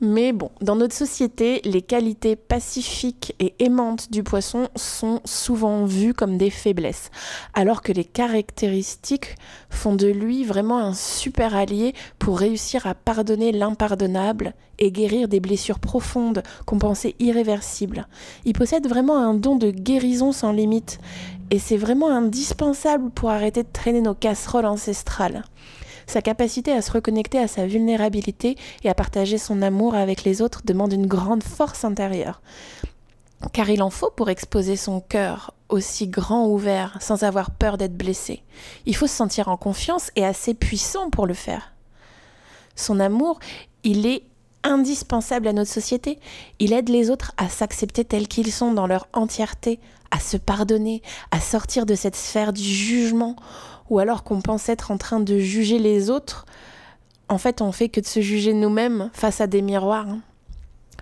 Mais 0.01 0.32
bon, 0.32 0.50
dans 0.62 0.77
notre 0.77 0.96
société, 0.96 1.60
les 1.65 1.82
qualités 1.82 2.38
pacifiques 2.38 3.36
et 3.41 3.53
aimantes 3.60 4.10
du 4.10 4.24
poisson 4.24 4.70
sont 4.77 5.20
souvent 5.25 5.84
vues 5.84 6.13
comme 6.13 6.38
des 6.38 6.50
faiblesses, 6.50 7.12
alors 7.53 7.82
que 7.82 7.91
les 7.91 8.06
caractéristiques 8.06 9.36
font 9.70 9.96
de 9.96 10.08
lui 10.08 10.46
vraiment 10.46 10.79
un 10.79 10.94
super 10.94 11.53
allié 11.53 11.94
pour 12.18 12.39
réussir 12.39 12.88
à 12.88 12.96
pardonner 12.96 13.51
l'impardonnable 13.51 14.53
et 14.77 14.89
guérir 14.89 15.27
des 15.27 15.41
blessures 15.41 15.79
profondes 15.79 16.44
qu'on 16.65 16.79
pensait 16.79 17.15
irréversibles. 17.20 18.08
Il 18.46 18.53
possède 18.53 18.88
vraiment 18.88 19.18
un 19.18 19.34
don 19.34 19.58
de 19.58 19.70
guérison 19.70 20.32
sans 20.32 20.53
limite, 20.53 21.00
et 21.51 21.60
c'est 21.60 21.75
vraiment 21.75 22.10
indispensable 22.10 23.10
pour 23.10 23.32
arrêter 23.32 23.63
de 23.63 23.70
traîner 23.74 24.00
nos 24.00 24.15
casseroles 24.15 24.65
ancestrales. 24.65 25.44
Sa 26.10 26.24
capacité 26.24 26.72
à 26.72 26.82
se 26.82 26.92
reconnecter 26.92 27.38
à 27.38 27.48
sa 27.48 27.68
vulnérabilité 27.68 28.58
et 28.84 28.89
à 28.89 28.96
partager 28.96 29.38
son 29.38 29.62
amour 29.62 29.94
avec 29.94 30.24
les 30.24 30.42
autres 30.42 30.63
demande 30.66 30.92
une 30.92 31.06
grande 31.06 31.44
force 31.44 31.86
intérieure. 31.86 32.42
Car 33.54 33.70
il 33.70 33.84
en 33.84 33.92
faut 33.92 34.10
pour 34.10 34.32
exposer 34.32 34.75
son 34.75 35.01
cœur 35.01 35.54
aussi 35.70 36.08
grand 36.08 36.48
ouvert 36.48 36.98
sans 37.00 37.22
avoir 37.22 37.51
peur 37.51 37.78
d'être 37.78 37.96
blessé. 37.96 38.42
Il 38.88 38.96
faut 38.96 39.06
se 39.06 39.16
sentir 39.16 39.50
en 39.50 39.58
confiance 39.58 40.10
et 40.16 40.25
assez 40.25 40.56
puissant 40.56 41.12
pour 41.12 41.28
le 41.28 41.36
faire. 41.36 41.74
Son 42.75 43.00
amour, 43.00 43.39
il 43.84 44.08
est 44.08 44.24
indispensable 44.63 45.48
à 45.48 45.54
notre 45.54 45.72
société. 45.72 46.18
Il 46.58 46.74
aide 46.74 46.89
les 46.89 47.12
autres 47.12 47.34
à 47.38 47.50
s'accepter 47.50 48.04
tels 48.04 48.28
qu'ils 48.28 48.51
sont 48.51 48.74
dans 48.74 48.88
leur 48.88 49.06
entièreté, 49.13 49.80
à 50.10 50.20
se 50.20 50.38
pardonner, 50.38 51.04
à 51.30 51.39
sortir 51.39 51.86
de 51.86 51.94
cette 51.94 52.16
sphère 52.16 52.51
du 52.51 52.63
jugement, 52.63 53.36
ou 53.89 54.00
alors 54.00 54.24
qu'on 54.24 54.41
pense 54.41 54.69
être 54.69 54.91
en 54.91 54.98
train 54.98 55.19
de 55.19 55.39
juger 55.39 55.79
les 55.79 56.10
autres, 56.10 56.46
en 57.27 57.38
fait 57.38 57.62
on 57.62 57.72
fait 57.72 57.89
que 57.89 58.00
de 58.00 58.05
se 58.05 58.22
juger 58.22 58.53
nous-mêmes 58.53 59.10
face 59.13 59.41
à 59.41 59.48
des 59.48 59.62
miroirs. 59.62 60.17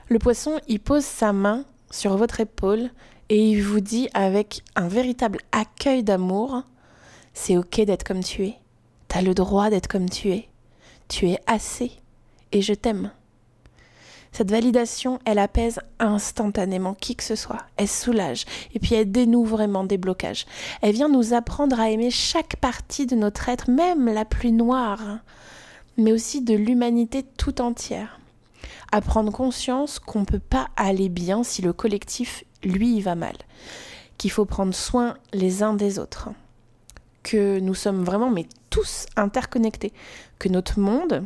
Le 0.10 0.20
poisson, 0.20 0.60
il 0.68 0.80
pose 0.80 1.04
sa 1.04 1.34
main 1.34 1.66
sur 1.92 2.16
votre 2.18 2.40
épaule 2.40 2.90
et 3.30 3.50
il 3.50 3.62
vous 3.62 3.82
dit 3.82 4.10
avec 4.14 4.64
un 4.76 4.88
véritable 4.88 5.40
accueil 5.52 6.04
d'amour, 6.04 6.64
c'est 7.34 7.58
ok 7.58 7.82
d'être 7.82 8.04
comme 8.04 8.24
tu 8.24 8.46
es, 8.46 8.56
t'as 9.08 9.22
le 9.22 9.34
droit 9.34 9.70
d'être 9.70 9.88
comme 9.88 10.10
tu 10.10 10.32
es, 10.32 10.48
tu 11.10 11.30
es 11.30 11.40
assez 11.46 11.92
et 12.52 12.62
je 12.62 12.74
t'aime. 12.74 13.12
Cette 14.38 14.52
validation, 14.52 15.18
elle 15.26 15.40
apaise 15.40 15.80
instantanément 15.98 16.94
qui 16.94 17.16
que 17.16 17.24
ce 17.24 17.36
soit. 17.36 17.66
Elle 17.76 17.88
soulage 17.88 18.46
et 18.72 18.78
puis 18.78 18.94
elle 18.94 19.12
dénoue 19.12 19.46
vraiment 19.46 19.84
des 19.84 19.98
blocages. 19.98 20.46
Elle 20.84 20.94
vient 20.94 21.10
nous 21.10 21.34
apprendre 21.34 21.80
à 21.80 21.90
aimer 21.90 22.12
chaque 22.12 22.56
partie 22.58 23.08
de 23.08 23.16
notre 23.16 23.50
être, 23.50 23.68
même 23.68 24.06
la 24.06 24.26
plus 24.26 24.52
noire, 24.52 25.02
mais 25.98 26.12
aussi 26.12 26.44
de 26.44 26.54
l'humanité 26.54 27.24
tout 27.24 27.62
entière. 27.62 28.20
À 28.92 29.02
prendre 29.02 29.32
conscience 29.32 29.98
qu'on 29.98 30.20
ne 30.20 30.26
peut 30.26 30.38
pas 30.38 30.68
aller 30.76 31.10
bien 31.10 31.42
si 31.42 31.64
le 31.64 31.74
collectif, 31.74 32.44
lui, 32.64 32.98
y 32.98 33.02
va 33.02 33.16
mal. 33.16 33.38
Qu'il 34.20 34.30
faut 34.30 34.46
prendre 34.46 34.76
soin 34.76 35.16
les 35.34 35.64
uns 35.64 35.74
des 35.74 35.98
autres. 35.98 36.30
Que 37.24 37.60
nous 37.60 37.74
sommes 37.74 38.04
vraiment, 38.04 38.30
mais 38.30 38.46
tous 38.70 39.08
interconnectés. 39.16 39.94
Que 40.38 40.48
notre 40.48 40.80
monde, 40.80 41.26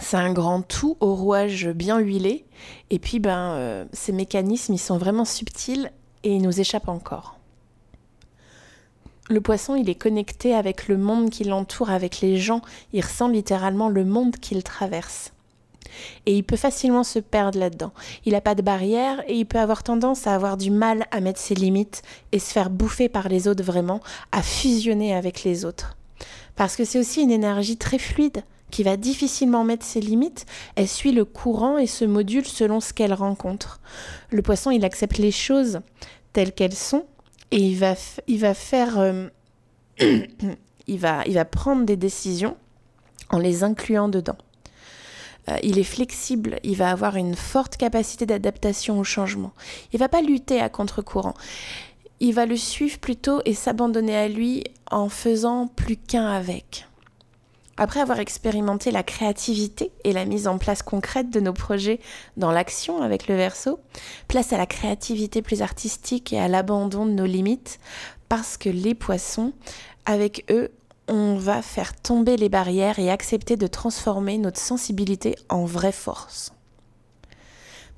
c'est 0.00 0.16
un 0.16 0.32
grand 0.32 0.62
tout 0.62 0.96
au 1.00 1.14
rouage 1.14 1.68
bien 1.68 1.98
huilé. 1.98 2.44
Et 2.90 2.98
puis, 2.98 3.18
ben, 3.18 3.52
euh, 3.52 3.84
ces 3.92 4.12
mécanismes, 4.12 4.74
ils 4.74 4.78
sont 4.78 4.98
vraiment 4.98 5.24
subtils 5.24 5.92
et 6.24 6.34
ils 6.34 6.42
nous 6.42 6.60
échappent 6.60 6.88
encore. 6.88 7.38
Le 9.28 9.40
poisson, 9.40 9.76
il 9.76 9.88
est 9.88 9.94
connecté 9.94 10.54
avec 10.54 10.88
le 10.88 10.96
monde 10.96 11.30
qui 11.30 11.44
l'entoure, 11.44 11.90
avec 11.90 12.20
les 12.20 12.38
gens. 12.38 12.60
Il 12.92 13.02
ressent 13.02 13.28
littéralement 13.28 13.88
le 13.88 14.04
monde 14.04 14.36
qu'il 14.36 14.62
traverse. 14.62 15.32
Et 16.26 16.36
il 16.36 16.42
peut 16.42 16.56
facilement 16.56 17.04
se 17.04 17.18
perdre 17.18 17.58
là-dedans. 17.58 17.92
Il 18.24 18.32
n'a 18.32 18.40
pas 18.40 18.54
de 18.54 18.62
barrière 18.62 19.22
et 19.28 19.34
il 19.34 19.46
peut 19.46 19.58
avoir 19.58 19.82
tendance 19.82 20.26
à 20.26 20.34
avoir 20.34 20.56
du 20.56 20.70
mal 20.70 21.06
à 21.10 21.20
mettre 21.20 21.38
ses 21.38 21.54
limites 21.54 22.02
et 22.32 22.38
se 22.38 22.52
faire 22.52 22.70
bouffer 22.70 23.08
par 23.08 23.28
les 23.28 23.46
autres 23.46 23.62
vraiment, 23.62 24.00
à 24.32 24.42
fusionner 24.42 25.14
avec 25.14 25.44
les 25.44 25.64
autres. 25.64 25.96
Parce 26.56 26.76
que 26.76 26.84
c'est 26.84 26.98
aussi 26.98 27.22
une 27.22 27.30
énergie 27.30 27.76
très 27.76 27.98
fluide 27.98 28.42
qui 28.72 28.82
va 28.82 28.96
difficilement 28.96 29.62
mettre 29.62 29.86
ses 29.86 30.00
limites, 30.00 30.46
elle 30.74 30.88
suit 30.88 31.12
le 31.12 31.24
courant 31.24 31.78
et 31.78 31.86
se 31.86 32.04
module 32.04 32.46
selon 32.46 32.80
ce 32.80 32.92
qu'elle 32.92 33.12
rencontre. 33.12 33.80
Le 34.30 34.42
poisson, 34.42 34.72
il 34.72 34.84
accepte 34.84 35.18
les 35.18 35.30
choses 35.30 35.80
telles 36.32 36.52
qu'elles 36.52 36.74
sont 36.74 37.04
et 37.52 37.58
il 37.58 37.78
va, 37.78 37.94
il 38.26 38.40
va 38.40 38.54
faire... 38.54 38.98
Euh, 38.98 39.28
il, 40.00 40.98
va, 40.98 41.22
il 41.26 41.34
va 41.34 41.44
prendre 41.44 41.84
des 41.84 41.96
décisions 41.96 42.56
en 43.28 43.38
les 43.38 43.62
incluant 43.62 44.08
dedans. 44.08 44.38
Euh, 45.48 45.56
il 45.62 45.78
est 45.78 45.84
flexible, 45.84 46.58
il 46.62 46.76
va 46.76 46.90
avoir 46.90 47.16
une 47.16 47.34
forte 47.34 47.76
capacité 47.76 48.26
d'adaptation 48.26 48.98
au 48.98 49.04
changement. 49.04 49.52
Il 49.92 49.98
va 49.98 50.08
pas 50.08 50.22
lutter 50.22 50.60
à 50.60 50.70
contre-courant. 50.70 51.34
Il 52.20 52.32
va 52.32 52.46
le 52.46 52.56
suivre 52.56 52.98
plutôt 52.98 53.42
et 53.44 53.52
s'abandonner 53.52 54.16
à 54.16 54.28
lui 54.28 54.64
en 54.90 55.08
faisant 55.08 55.66
plus 55.66 55.96
qu'un 55.96 56.26
avec. 56.26 56.86
Après 57.78 58.00
avoir 58.00 58.20
expérimenté 58.20 58.90
la 58.90 59.02
créativité 59.02 59.92
et 60.04 60.12
la 60.12 60.26
mise 60.26 60.46
en 60.46 60.58
place 60.58 60.82
concrète 60.82 61.30
de 61.30 61.40
nos 61.40 61.54
projets 61.54 62.00
dans 62.36 62.52
l'action 62.52 63.00
avec 63.00 63.28
le 63.28 63.34
verso, 63.34 63.80
place 64.28 64.52
à 64.52 64.58
la 64.58 64.66
créativité 64.66 65.40
plus 65.40 65.62
artistique 65.62 66.32
et 66.34 66.38
à 66.38 66.48
l'abandon 66.48 67.06
de 67.06 67.12
nos 67.12 67.24
limites, 67.24 67.80
parce 68.28 68.58
que 68.58 68.68
les 68.68 68.94
poissons, 68.94 69.52
avec 70.04 70.44
eux, 70.50 70.70
on 71.08 71.36
va 71.36 71.62
faire 71.62 71.94
tomber 71.94 72.36
les 72.36 72.48
barrières 72.48 72.98
et 72.98 73.10
accepter 73.10 73.56
de 73.56 73.66
transformer 73.66 74.38
notre 74.38 74.60
sensibilité 74.60 75.36
en 75.48 75.64
vraie 75.64 75.92
force. 75.92 76.52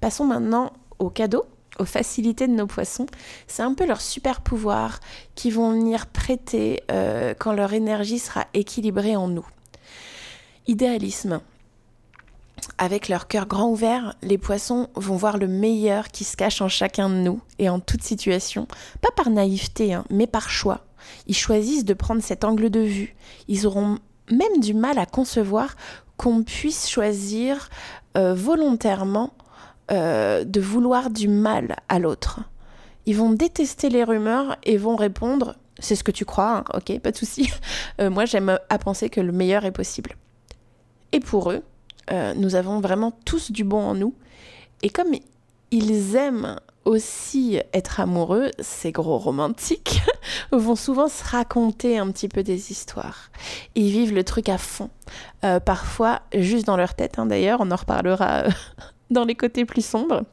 Passons 0.00 0.25
maintenant 0.25 0.73
aux 0.99 1.11
cadeaux, 1.11 1.45
aux 1.78 1.85
facilités 1.85 2.47
de 2.47 2.52
nos 2.52 2.66
poissons. 2.66 3.07
C'est 3.47 3.62
un 3.62 3.75
peu 3.75 3.87
leur 3.87 4.00
super 4.00 4.40
pouvoir 4.40 5.00
qui 5.35 5.50
vont 5.50 5.73
venir 5.73 6.07
prêter 6.07 6.83
euh, 6.90 7.35
quand 7.38 7.52
leur 7.52 7.73
énergie 7.73 8.19
sera 8.19 8.47
équilibrée 8.54 9.16
en 9.16 9.28
nous. 9.28 9.47
Idéalisme. 10.66 11.40
Avec 12.78 13.09
leur 13.09 13.28
cœur 13.28 13.47
grand 13.47 13.68
ouvert, 13.68 14.14
les 14.23 14.38
poissons 14.38 14.88
vont 14.94 15.16
voir 15.16 15.37
le 15.37 15.47
meilleur 15.47 16.09
qui 16.09 16.25
se 16.25 16.37
cache 16.37 16.62
en 16.62 16.68
chacun 16.68 17.11
de 17.11 17.16
nous 17.16 17.40
et 17.59 17.68
en 17.68 17.80
toute 17.80 18.02
situation, 18.02 18.66
pas 19.02 19.11
par 19.11 19.28
naïveté, 19.28 19.92
hein, 19.92 20.04
mais 20.11 20.26
par 20.26 20.49
choix. 20.49 20.80
Ils 21.26 21.37
choisissent 21.37 21.85
de 21.85 21.92
prendre 21.92 22.23
cet 22.23 22.44
angle 22.44 22.71
de 22.71 22.80
vue. 22.80 23.14
Ils 23.49 23.66
auront 23.66 23.99
même 24.30 24.61
du 24.61 24.73
mal 24.73 24.99
à 24.99 25.04
concevoir 25.04 25.76
qu'on 26.16 26.42
puisse 26.42 26.88
choisir 26.88 27.68
euh, 28.16 28.35
volontairement 28.35 29.35
euh, 29.90 30.44
de 30.44 30.61
vouloir 30.61 31.11
du 31.11 31.28
mal 31.28 31.76
à 31.90 31.99
l'autre. 31.99 32.40
Ils 33.04 33.16
vont 33.16 33.33
détester 33.33 33.90
les 33.90 34.02
rumeurs 34.02 34.56
et 34.62 34.78
vont 34.78 34.97
répondre 34.97 35.56
c'est 35.78 35.97
ce 35.97 36.04
que 36.04 36.12
tu 36.12 36.25
crois, 36.25 36.59
hein, 36.59 36.64
ok, 36.75 37.00
pas 37.00 37.11
de 37.11 37.16
souci. 37.16 37.50
Euh, 38.00 38.11
moi, 38.11 38.25
j'aime 38.25 38.59
à 38.71 38.78
penser 38.78 39.09
que 39.09 39.21
le 39.21 39.30
meilleur 39.30 39.64
est 39.64 39.71
possible. 39.71 40.16
Et 41.14 41.21
pour 41.21 41.52
eux, 41.52 41.62
euh, 42.11 42.35
nous 42.35 42.56
avons 42.56 42.80
vraiment 42.80 43.12
tous 43.25 43.52
du 43.52 43.62
bon 43.62 43.80
en 43.80 43.94
nous. 43.94 44.14
Et 44.83 44.90
comme 44.90 45.14
ils 45.71 46.16
aiment 46.16 46.59
aussi 46.85 47.61
être 47.73 48.00
amoureux, 48.00 48.50
ces 48.59 48.90
gros 48.90 49.16
romantiques 49.16 50.02
vont 50.52 50.75
souvent 50.75 51.06
se 51.06 51.23
raconter 51.23 51.99
un 51.99 52.11
petit 52.11 52.26
peu 52.28 52.42
des 52.42 52.73
histoires. 52.73 53.30
Ils 53.76 53.92
vivent 53.92 54.12
le 54.12 54.25
truc 54.25 54.49
à 54.49 54.59
fond. 54.59 54.90
Euh, 55.44 55.61
parfois, 55.61 56.21
juste 56.35 56.66
dans 56.66 56.76
leur 56.76 56.94
tête, 56.94 57.21
hein, 57.21 57.26
d'ailleurs, 57.26 57.61
on 57.61 57.71
en 57.71 57.76
reparlera 57.76 58.47
euh, 58.47 58.50
dans 59.11 59.25
les 59.25 59.37
côtés 59.37 59.64
plus 59.64 59.87
sombres 59.87 60.25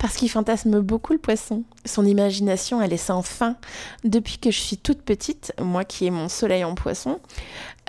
parce 0.00 0.16
qu'il 0.16 0.30
fantasme 0.30 0.80
beaucoup 0.80 1.12
le 1.12 1.18
poisson. 1.18 1.62
Son 1.84 2.06
imagination, 2.06 2.80
elle 2.80 2.94
est 2.94 2.96
sans 2.96 3.20
fin. 3.20 3.56
Depuis 4.02 4.38
que 4.38 4.50
je 4.50 4.58
suis 4.58 4.78
toute 4.78 5.02
petite, 5.02 5.52
moi 5.60 5.84
qui 5.84 6.06
ai 6.06 6.10
mon 6.10 6.30
soleil 6.30 6.64
en 6.64 6.74
poisson, 6.74 7.20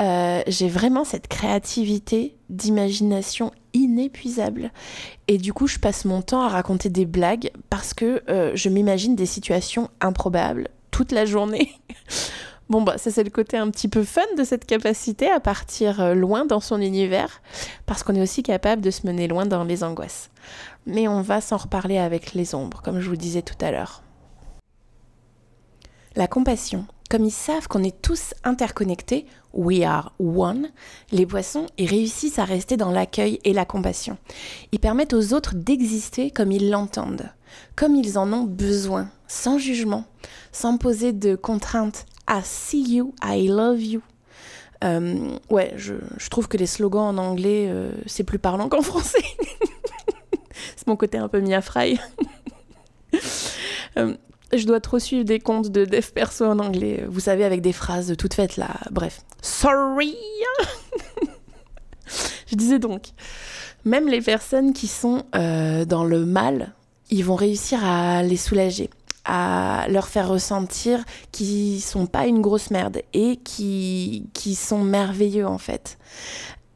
euh, 0.02 0.42
j'ai 0.46 0.68
vraiment 0.68 1.06
cette 1.06 1.30
créativité 1.30 2.36
d'imagination 2.50 3.52
inépuisable. 3.74 4.72
Et 5.30 5.38
du 5.38 5.54
coup, 5.54 5.68
je 5.68 5.80
passe 5.80 6.04
mon 6.04 6.22
temps 6.22 6.42
à 6.42 6.50
raconter 6.50 6.90
des 6.90 7.06
blagues 7.06 7.50
parce 7.70 7.94
que 7.94 8.22
euh, 8.30 8.52
je 8.56 8.68
m'imagine 8.68 9.16
des 9.16 9.26
situations 9.26 9.90
improbables 10.02 10.68
toute 10.92 11.14
la 11.14 11.24
journée. 11.24 11.72
Bon, 12.72 12.82
bah, 12.84 12.98
ça, 12.98 13.12
c'est 13.12 13.26
le 13.26 13.30
côté 13.30 13.58
un 13.58 13.70
petit 13.70 13.90
peu 13.90 14.02
fun 14.06 14.22
de 14.38 14.46
cette 14.46 14.66
capacité 14.66 15.30
à 15.30 15.42
partir 15.42 16.00
euh, 16.00 16.14
loin 16.14 16.46
dans 16.46 16.62
son 16.62 16.80
univers, 16.80 17.42
parce 17.86 18.02
qu'on 18.02 18.16
est 18.16 18.22
aussi 18.22 18.44
capable 18.44 18.82
de 18.82 18.92
se 18.92 19.06
mener 19.06 19.28
loin 19.28 19.46
dans 19.46 19.66
les 19.66 19.84
angoisses. 19.84 20.30
Mais 20.86 21.10
on 21.10 21.22
va 21.22 21.42
s'en 21.42 21.58
reparler 21.58 21.98
avec 21.98 22.34
les 22.34 22.56
ombres, 22.56 22.82
comme 22.82 23.02
je 23.02 23.10
vous 23.10 23.18
disais 23.18 23.42
tout 23.42 23.58
à 23.60 23.72
l'heure. 23.72 24.04
La 26.16 26.28
compassion. 26.28 26.86
Comme 27.10 27.26
ils 27.26 27.32
savent 27.32 27.68
qu'on 27.68 27.84
est 27.84 28.02
tous 28.02 28.34
interconnectés, 28.46 29.26
we 29.52 29.82
are 29.84 30.14
one, 30.18 30.70
les 31.12 31.26
poissons, 31.26 31.66
ils 31.78 31.90
réussissent 31.90 32.40
à 32.40 32.46
rester 32.46 32.78
dans 32.78 32.92
l'accueil 32.92 33.42
et 33.44 33.52
la 33.52 33.66
compassion. 33.66 34.18
Ils 34.72 34.80
permettent 34.80 35.12
aux 35.12 35.34
autres 35.34 35.56
d'exister 35.56 36.32
comme 36.32 36.54
ils 36.54 36.70
l'entendent, 36.70 37.32
comme 37.76 37.98
ils 37.98 38.18
en 38.18 38.32
ont 38.32 38.46
besoin, 38.46 39.10
sans 39.28 39.58
jugement, 39.58 40.06
sans 40.54 40.78
poser 40.78 41.12
de 41.12 41.36
contraintes, 41.36 42.06
I 42.28 42.42
see 42.44 42.96
you, 42.96 43.14
I 43.24 43.48
love 43.48 43.82
you. 43.82 44.02
Euh, 44.84 45.38
ouais, 45.50 45.74
je, 45.78 45.94
trouve 46.30 46.48
que 46.48 46.58
les 46.58 46.66
slogans 46.66 47.04
en 47.04 47.18
anglais, 47.18 47.68
euh, 47.70 47.92
c'est 48.08 48.24
plus 48.24 48.40
parlant 48.40 48.70
qu'en 48.70 48.82
français. 48.82 49.24
c'est 50.76 50.88
mon 50.88 50.96
côté 50.96 51.18
un 51.18 51.28
peu 51.28 51.40
Mia 51.40 51.62
Fry. 51.62 52.00
Euh, 53.98 54.16
je 54.54 54.66
dois 54.66 54.80
trop 54.80 55.00
suivre 55.00 55.26
des 55.26 55.40
comptes 55.40 55.70
de 55.70 55.84
dev 55.84 56.12
perso 56.14 56.46
en 56.46 56.60
anglais, 56.60 57.06
vous 57.10 57.20
savez, 57.20 57.44
avec 57.44 57.62
des 57.62 57.74
phrases 57.74 58.16
toutes 58.18 58.34
faites 58.34 58.56
là. 58.56 58.70
Bref. 58.90 59.22
Sorry 59.42 60.16
Je 62.48 62.56
disais 62.56 62.80
donc, 62.80 63.08
même 63.84 64.08
les 64.08 64.22
personnes 64.22 64.72
qui 64.72 64.88
sont 64.88 65.26
dans 65.34 66.06
le 66.06 66.26
mal, 66.26 66.74
ils 67.10 67.26
vont 67.26 67.36
réussir 67.36 67.84
à 67.84 68.24
les 68.24 68.38
soulager 68.38 68.90
à 69.26 69.86
leur 69.90 70.08
faire 70.08 70.28
ressentir 70.28 71.04
qu'ils 71.32 71.82
sont 71.82 72.08
pas 72.08 72.26
une 72.26 72.42
grosse 72.42 72.72
merde 72.72 73.02
et 73.14 73.38
qui, 73.38 74.30
qui 74.34 74.56
sont 74.56 74.84
merveilleux 74.84 75.48
en 75.48 75.58
fait. 75.58 75.98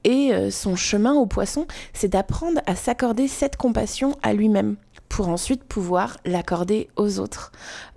Et 0.03 0.31
euh, 0.33 0.51
son 0.51 0.75
chemin 0.75 1.13
au 1.15 1.25
poisson, 1.25 1.65
c'est 1.93 2.09
d'apprendre 2.09 2.61
à 2.67 2.75
s'accorder 2.75 3.27
cette 3.27 3.57
compassion 3.57 4.15
à 4.21 4.33
lui-même 4.33 4.77
pour 5.09 5.29
ensuite 5.29 5.63
pouvoir 5.63 6.17
l'accorder 6.25 6.89
aux 6.95 7.19
autres. 7.19 7.51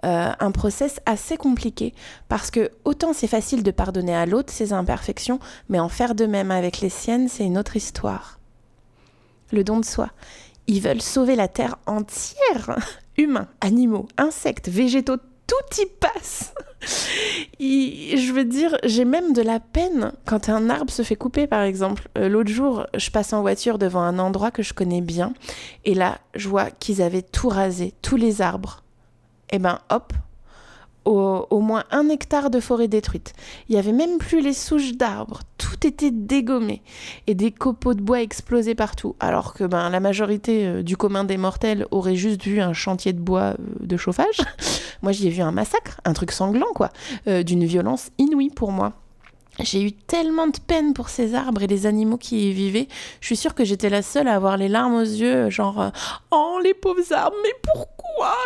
Euh, 0.05 0.31
un 0.39 0.51
process 0.51 1.01
assez 1.05 1.37
compliqué 1.37 1.95
parce 2.29 2.51
que 2.51 2.71
autant 2.85 3.13
c'est 3.13 3.27
facile 3.27 3.63
de 3.63 3.71
pardonner 3.71 4.15
à 4.15 4.25
l'autre 4.25 4.53
ses 4.53 4.73
imperfections, 4.73 5.39
mais 5.69 5.81
en 5.81 5.89
faire 5.89 6.15
de 6.15 6.27
même 6.27 6.51
avec 6.51 6.81
les 6.81 6.89
siennes, 6.89 7.29
c'est 7.29 7.45
une 7.45 7.59
autre 7.59 7.77
histoire. 7.77 8.39
le 9.51 9.65
don 9.65 9.81
de 9.81 9.85
soi. 9.85 10.11
Ils 10.67 10.83
veulent 10.83 11.01
sauver 11.03 11.35
la 11.35 11.49
Terre 11.49 11.77
entière. 11.87 12.79
Humains, 13.19 13.49
animaux, 13.61 14.09
insectes, 14.17 14.69
végétaux, 14.69 15.17
tout 15.47 15.81
y 15.81 15.87
passe. 16.01 16.55
je 17.61 18.33
veux 18.33 18.45
dire, 18.45 18.79
j'ai 18.85 19.05
même 19.05 19.33
de 19.33 19.43
la 19.43 19.61
peine 19.61 20.13
quand 20.25 20.49
un 20.49 20.71
arbre 20.71 20.93
se 20.93 21.03
fait 21.03 21.17
couper, 21.17 21.47
par 21.47 21.63
exemple. 21.63 22.09
Euh, 22.17 22.29
l'autre 22.29 22.51
jour, 22.51 22.87
je 22.97 23.11
passe 23.11 23.33
en 23.33 23.41
voiture 23.41 23.79
devant 23.79 24.01
un 24.01 24.19
endroit 24.19 24.51
que 24.51 24.63
je 24.63 24.73
connais 24.73 25.01
bien, 25.01 25.35
et 25.85 25.95
là, 25.95 26.19
je 26.35 26.49
vois 26.49 26.71
qu'ils 26.71 27.03
avaient 27.03 27.23
tout 27.23 27.49
rasé, 27.49 27.93
tous 28.03 28.17
les 28.17 28.41
arbres. 28.41 28.85
Et 29.51 29.57
eh 29.57 29.59
ben, 29.59 29.81
hop, 29.91 30.13
au, 31.09 31.61
moins 31.61 31.85
un 31.91 32.09
hectare 32.09 32.51
de 32.51 32.61
forêt 32.61 32.89
détruite. 32.89 33.33
Il 33.69 33.73
n'y 33.73 33.79
avait 33.79 33.93
même 33.93 34.19
plus 34.19 34.41
les 34.41 34.53
souches 34.53 34.93
d'arbres, 34.93 35.41
tout 35.57 35.87
était 35.87 36.11
dégommé 36.11 36.83
et 37.27 37.35
des 37.35 37.51
copeaux 37.51 37.95
de 37.95 38.01
bois 38.01 38.23
explosés 38.23 38.75
partout. 38.75 39.17
Alors 39.21 39.55
que 39.55 39.65
ben, 39.65 39.89
la 39.91 40.01
majorité 40.01 40.67
euh, 40.67 40.83
du 40.83 40.97
commun 40.97 41.25
des 41.25 41.37
mortels 41.37 41.87
aurait 41.91 42.17
juste 42.17 42.43
vu 42.43 42.61
un 42.61 42.73
chantier 42.73 43.13
de 43.13 43.21
bois 43.21 43.55
euh, 43.55 43.57
de 43.81 43.97
chauffage. 43.97 44.39
moi 45.03 45.13
j'y 45.13 45.27
ai 45.29 45.31
vu 45.31 45.43
un 45.43 45.53
massacre, 45.53 46.01
un 46.05 46.13
truc 46.13 46.33
sanglant 46.33 46.73
quoi, 46.75 46.91
euh, 47.27 47.43
d'une 47.43 47.65
violence 47.65 48.11
inouïe 48.19 48.51
pour 48.51 48.73
moi. 48.73 48.93
J'ai 49.61 49.83
eu 49.83 49.91
tellement 49.91 50.47
de 50.47 50.59
peine 50.65 50.93
pour 50.95 51.09
ces 51.09 51.35
arbres 51.35 51.65
et 51.65 51.67
les 51.67 51.87
animaux 51.87 52.17
qui 52.17 52.51
y 52.51 52.53
vivaient. 52.53 52.87
Je 53.21 53.27
suis 53.27 53.37
sûre 53.37 53.57
que 53.57 53.65
j'étais 53.65 53.91
la 53.91 54.03
seule 54.03 54.29
à 54.29 54.37
avoir 54.37 54.57
les 54.57 54.69
larmes 54.69 54.95
aux 54.95 55.01
yeux, 55.01 55.51
genre 55.51 55.91
Oh, 56.31 56.61
les 56.63 56.75
pauvres 56.75 57.13
arbres, 57.13 57.35
mais 57.43 57.55
pourquoi? 57.65 57.98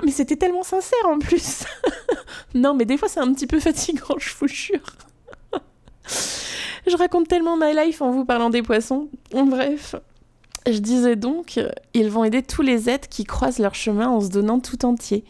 Mais 0.05 0.11
c'était 0.11 0.37
tellement 0.37 0.63
sincère 0.63 1.07
en 1.07 1.19
plus. 1.19 1.65
non, 2.55 2.75
mais 2.75 2.85
des 2.85 2.97
fois 2.97 3.09
c'est 3.09 3.21
un 3.21 3.33
petit 3.33 3.47
peu 3.47 3.61
fatigant, 3.61 4.17
je 4.19 4.35
vous 4.39 4.49
jure. 4.49 4.81
je 6.87 6.97
raconte 6.97 7.29
tellement 7.29 7.57
ma 7.57 7.73
life 7.73 8.03
en 8.03 8.11
vous 8.11 8.25
parlant 8.25 8.51
des 8.51 8.63
poissons. 8.63 9.09
Bref. 9.33 9.95
Je 10.67 10.79
disais 10.79 11.17
donc, 11.17 11.61
ils 11.93 12.09
vont 12.09 12.23
aider 12.23 12.43
tous 12.43 12.63
les 12.63 12.89
êtres 12.89 13.09
qui 13.09 13.25
croisent 13.25 13.59
leur 13.59 13.75
chemin 13.75 14.09
en 14.09 14.21
se 14.21 14.29
donnant 14.29 14.61
tout 14.61 14.85
entier. 14.85 15.25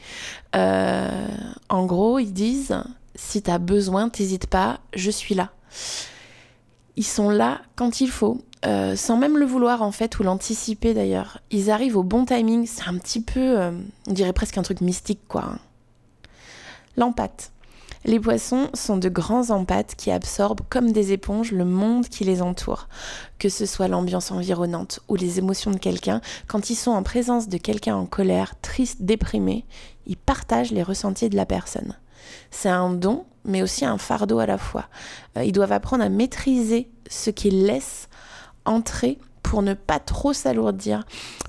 Euh, 0.54 1.26
en 1.70 1.86
gros, 1.86 2.18
ils 2.18 2.32
disent, 2.32 2.76
si 3.14 3.40
t'as 3.40 3.58
besoin, 3.58 4.10
t'hésites 4.10 4.46
pas, 4.46 4.80
je 4.94 5.10
suis 5.10 5.34
là. 5.34 5.50
Ils 6.96 7.06
sont 7.06 7.30
là 7.30 7.62
quand 7.76 8.02
il 8.02 8.10
faut, 8.10 8.42
euh, 8.64 8.95
sans 8.95 9.16
même 9.16 9.38
le 9.38 9.45
vouloir 9.45 9.83
en 9.83 9.92
fait, 9.92 10.19
ou 10.19 10.23
l'anticiper 10.23 10.95
d'ailleurs. 10.95 11.40
Ils 11.50 11.71
arrivent 11.71 11.97
au 11.97 12.02
bon 12.02 12.25
timing, 12.25 12.66
c'est 12.66 12.88
un 12.88 12.97
petit 12.99 13.21
peu, 13.21 13.59
euh, 13.61 13.73
on 14.07 14.12
dirait 14.12 14.33
presque 14.33 14.59
un 14.59 14.62
truc 14.62 14.81
mystique 14.81 15.21
quoi. 15.28 15.45
Hein. 15.45 15.59
L'empathe. 16.97 17.52
Les 18.04 18.19
poissons 18.19 18.69
sont 18.75 18.97
de 18.97 19.09
grands 19.09 19.50
empathes 19.50 19.95
qui 19.97 20.11
absorbent 20.11 20.62
comme 20.69 20.90
des 20.90 21.12
éponges 21.12 21.52
le 21.52 21.64
monde 21.64 22.09
qui 22.09 22.25
les 22.25 22.42
entoure. 22.42 22.88
Que 23.38 23.49
ce 23.49 23.64
soit 23.64 23.87
l'ambiance 23.87 24.33
environnante 24.33 25.00
ou 25.09 25.14
les 25.14 25.38
émotions 25.38 25.71
de 25.71 25.78
quelqu'un, 25.78 26.21
quand 26.49 26.69
ils 26.69 26.75
sont 26.75 26.90
en 26.90 27.04
présence 27.04 27.49
de 27.49 27.59
quelqu'un 27.59 27.95
en 27.95 28.07
colère, 28.07 28.54
triste, 28.61 29.02
déprimé, 29.02 29.64
ils 30.07 30.16
partagent 30.16 30.73
les 30.73 30.83
ressentis 30.83 31.28
de 31.28 31.37
la 31.37 31.47
personne. 31.47 31.97
C'est 32.50 32.69
un 32.69 32.90
don, 32.90 33.25
mais 33.45 33.62
aussi 33.62 33.85
un 33.85 33.99
fardeau 33.99 34.40
à 34.40 34.47
la 34.47 34.59
fois. 34.59 34.87
Euh, 35.37 35.45
ils 35.45 35.52
doivent 35.52 35.73
apprendre 35.73 36.02
à 36.02 36.09
maîtriser 36.09 36.90
ce 37.09 37.31
qu'ils 37.31 37.66
laissent 37.66 38.09
entrer 38.64 39.19
pour 39.42 39.62
ne 39.62 39.75
pas 39.75 39.99
trop 39.99 40.33
s'alourdir. 40.33 41.04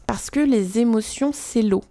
Parce 0.08 0.30
que 0.30 0.40
les 0.40 0.80
émotions, 0.80 1.32
c'est 1.34 1.62
l'eau. 1.62 1.84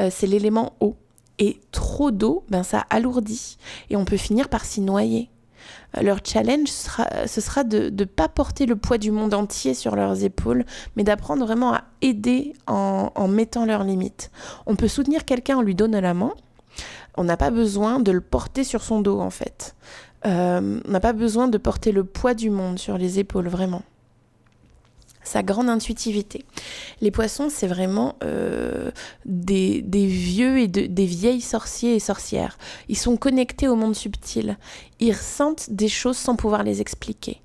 Euh, 0.00 0.08
c'est 0.10 0.26
l'élément 0.26 0.74
eau. 0.80 0.96
Et 1.38 1.60
trop 1.72 2.10
d'eau, 2.10 2.44
ben, 2.50 2.62
ça 2.62 2.84
alourdit. 2.90 3.56
Et 3.88 3.96
on 3.96 4.04
peut 4.04 4.16
finir 4.16 4.48
par 4.48 4.64
s'y 4.64 4.80
noyer. 4.80 5.30
Euh, 5.96 6.02
leur 6.02 6.18
challenge, 6.24 6.68
sera, 6.68 7.08
ce 7.26 7.40
sera 7.40 7.64
de 7.64 7.90
ne 7.90 8.04
pas 8.04 8.28
porter 8.28 8.66
le 8.66 8.76
poids 8.76 8.98
du 8.98 9.10
monde 9.10 9.34
entier 9.34 9.74
sur 9.74 9.96
leurs 9.96 10.22
épaules, 10.24 10.64
mais 10.96 11.04
d'apprendre 11.04 11.44
vraiment 11.44 11.74
à 11.74 11.84
aider 12.02 12.52
en, 12.66 13.28
mettant 13.28 13.64
leurs 13.64 13.84
limites. 13.84 14.30
On 14.66 14.76
peut 14.76 14.88
soutenir 14.88 15.24
quelqu'un 15.24 15.58
en 15.58 15.62
lui 15.62 15.74
donnant 15.74 16.00
la 16.00 16.14
main, 16.14 16.32
on 17.16 17.24
n'a 17.24 17.36
pas 17.36 17.50
besoin 17.50 18.00
de 18.00 18.12
le 18.12 18.20
porter 18.20 18.64
sur 18.64 18.82
son 18.82 19.00
dos 19.00 19.20
en 19.20 19.30
fait. 19.30 19.74
Euh, 20.26 20.80
on 20.86 20.90
n'a 20.90 21.00
pas 21.00 21.12
besoin 21.12 21.48
de 21.48 21.58
porter 21.58 21.92
le 21.92 22.04
poids 22.04 22.34
du 22.34 22.50
monde 22.50 22.78
sur 22.78 22.98
les 22.98 23.18
épaules 23.18 23.48
vraiment. 23.48 23.82
Sa 25.30 25.44
grande 25.44 25.68
intuitivité. 25.68 26.44
Les 27.00 27.12
poissons, 27.12 27.50
c'est 27.50 27.68
vraiment 27.68 28.16
euh, 28.24 28.90
des, 29.24 29.80
vieux 29.94 30.58
et 30.58 30.66
des 30.66 31.06
vieilles 31.06 31.40
sorciers 31.40 31.94
et 31.94 32.00
sorcières. 32.00 32.58
Ils 32.88 32.98
sont 32.98 33.16
connectés 33.16 33.68
au 33.68 33.76
monde 33.76 33.94
subtil. 33.94 34.58
Ils 34.98 35.12
ressentent 35.12 35.70
des 35.70 35.86
choses 35.86 36.16
sans 36.16 36.34
pouvoir 36.34 36.64
les 36.64 36.80
expliquer. 36.80 37.42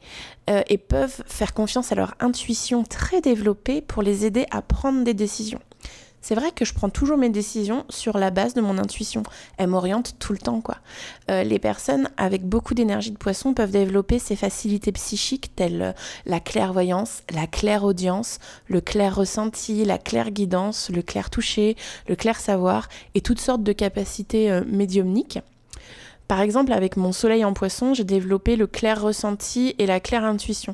Euh, 0.50 0.64
et 0.68 0.80
peuvent 0.80 1.24
faire 1.28 1.54
confiance 1.54 1.92
à 1.92 1.96
leur 1.96 2.16
intuition 2.20 2.84
très 2.84 3.22
développée 3.22 3.82
pour 3.82 4.02
les 4.02 4.26
aider 4.26 4.48
à 4.50 4.64
prendre 4.64 5.04
des 5.04 5.14
décisions. 5.14 5.62
C'est 6.28 6.34
vrai 6.34 6.50
que 6.50 6.66
je 6.66 6.74
prends 6.74 6.90
toujours 6.90 7.20
mes 7.20 7.30
décisions 7.30 7.86
sur 7.88 8.18
la 8.18 8.32
base 8.32 8.56
de 8.56 8.62
mon 8.62 8.80
intuition. 8.80 9.22
Elle 9.60 9.68
m'oriente 9.68 10.16
tout 10.18 10.34
le 10.34 10.40
temps, 10.40 10.60
quoi. 10.60 10.78
Euh, 11.30 11.44
les 11.44 11.60
personnes 11.60 12.10
avec 12.18 12.44
beaucoup 12.44 12.74
d'énergie 12.74 13.12
de 13.12 13.18
poisson 13.18 13.54
peuvent 13.54 13.70
développer 13.70 14.18
ces 14.18 14.36
facilités 14.36 14.92
psychiques 14.92 15.56
telles 15.56 15.82
euh, 15.84 15.92
la 16.26 16.40
clairvoyance, 16.40 17.22
la 17.32 17.46
claire-audience, 17.46 18.40
le 18.66 18.82
clair 18.82 19.16
ressenti, 19.16 19.86
la 19.86 20.00
claire 20.00 20.32
guidance, 20.32 20.90
le 20.90 21.04
clair 21.04 21.30
toucher, 21.30 21.78
le 22.10 22.16
clair 22.16 22.40
savoir 22.40 22.90
et 23.14 23.22
toutes 23.22 23.40
sortes 23.40 23.62
de 23.62 23.72
capacités 23.72 24.52
euh, 24.52 24.64
médiumniques. 24.66 25.38
Par 26.28 26.42
exemple, 26.42 26.74
avec 26.74 26.98
mon 26.98 27.12
soleil 27.12 27.46
en 27.46 27.54
poisson, 27.54 27.94
j'ai 27.94 28.04
développé 28.04 28.56
le 28.56 28.66
clair 28.66 29.00
ressenti 29.00 29.76
et 29.78 29.86
la 29.86 30.00
claire 30.00 30.24
intuition. 30.24 30.74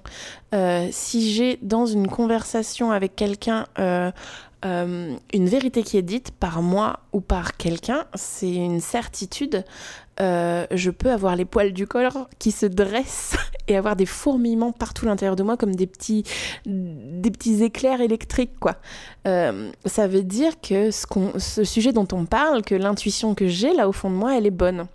si 0.92 1.34
j'ai 1.34 1.60
dans 1.62 1.86
une 1.86 2.08
conversation 2.08 2.94
avec 2.94 3.18
quelqu'un 3.18 3.66
une 4.64 5.48
vérité 5.50 5.84
qui 5.84 5.98
est 5.98 6.04
dite 6.04 6.32
par 6.32 6.62
moi 6.62 7.00
ou 7.14 7.22
par 7.22 7.58
quelqu'un, 7.58 8.06
c'est 8.14 8.54
une 8.54 8.80
certitude. 8.80 9.64
Euh, 10.20 10.68
je 10.72 10.92
peux 10.92 11.10
avoir 11.10 11.36
les 11.36 11.46
poils 11.46 11.74
du 11.74 11.88
corps 11.88 12.30
qui 12.38 12.52
se 12.52 12.66
dressent 12.66 13.36
et 13.68 13.76
avoir 13.76 13.96
des 13.96 14.06
fourmillements 14.06 14.72
partout 14.72 15.06
l'intérieur 15.06 15.36
de 15.36 15.42
moi 15.42 15.58
comme 15.58 15.76
des 15.76 15.88
petits, 15.88 16.24
des 16.66 17.32
petits 17.32 17.64
éclairs 17.64 18.02
électriques. 18.02 18.60
Quoi. 18.60 18.76
Euh, 19.28 19.72
ça 19.86 20.08
veut 20.08 20.24
dire 20.24 20.60
que 20.62 20.92
ce, 20.92 21.06
ce 21.38 21.64
sujet 21.64 21.94
dont 21.94 22.08
on 22.12 22.26
parle, 22.26 22.62
que 22.62 22.76
l'intuition 22.76 23.34
que 23.34 23.48
j'ai 23.48 23.74
là 23.74 23.88
au 23.88 23.94
fond 23.94 24.10
de 24.10 24.16
moi, 24.16 24.38
elle 24.38 24.46
est 24.46 24.52
bonne. 24.52 24.86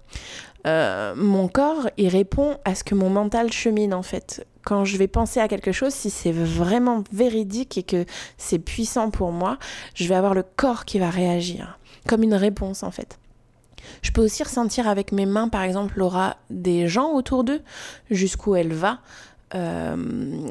Mon 0.66 1.48
corps, 1.48 1.88
il 1.96 2.09
répond 2.09 2.59
à 2.64 2.74
ce 2.74 2.85
que 2.85 2.94
mon 2.94 3.11
mental 3.11 3.52
chemine 3.52 3.94
en 3.94 4.02
fait 4.02 4.46
quand 4.66 4.85
je 4.85 4.96
vais 4.96 5.07
penser 5.07 5.38
à 5.38 5.46
quelque 5.46 5.70
chose, 5.70 5.94
si 5.94 6.11
c'est 6.11 6.33
vraiment 6.33 7.05
véridique 7.12 7.79
et 7.79 7.85
que 7.85 8.05
c'est 8.37 8.59
puissant 8.59 9.11
pour 9.11 9.31
moi, 9.31 9.59
je 9.94 10.09
vais 10.09 10.16
avoir 10.16 10.35
le 10.35 10.42
corps 10.42 10.85
qui 10.85 10.98
va 10.98 11.09
réagir, 11.09 11.79
comme 12.09 12.24
une 12.24 12.35
réponse 12.35 12.83
en 12.83 12.90
fait. 12.90 13.18
Je 14.02 14.11
peux 14.11 14.22
aussi 14.22 14.42
ressentir 14.42 14.88
avec 14.88 15.12
mes 15.12 15.24
mains, 15.24 15.48
par 15.48 15.62
exemple, 15.62 15.94
l'aura 15.96 16.37
des 16.50 16.88
gens 16.88 17.12
autour 17.12 17.44
d'eux, 17.44 17.62
jusqu'où 18.11 18.57
elle 18.57 18.72
va. 18.72 18.98
Euh, 19.55 19.96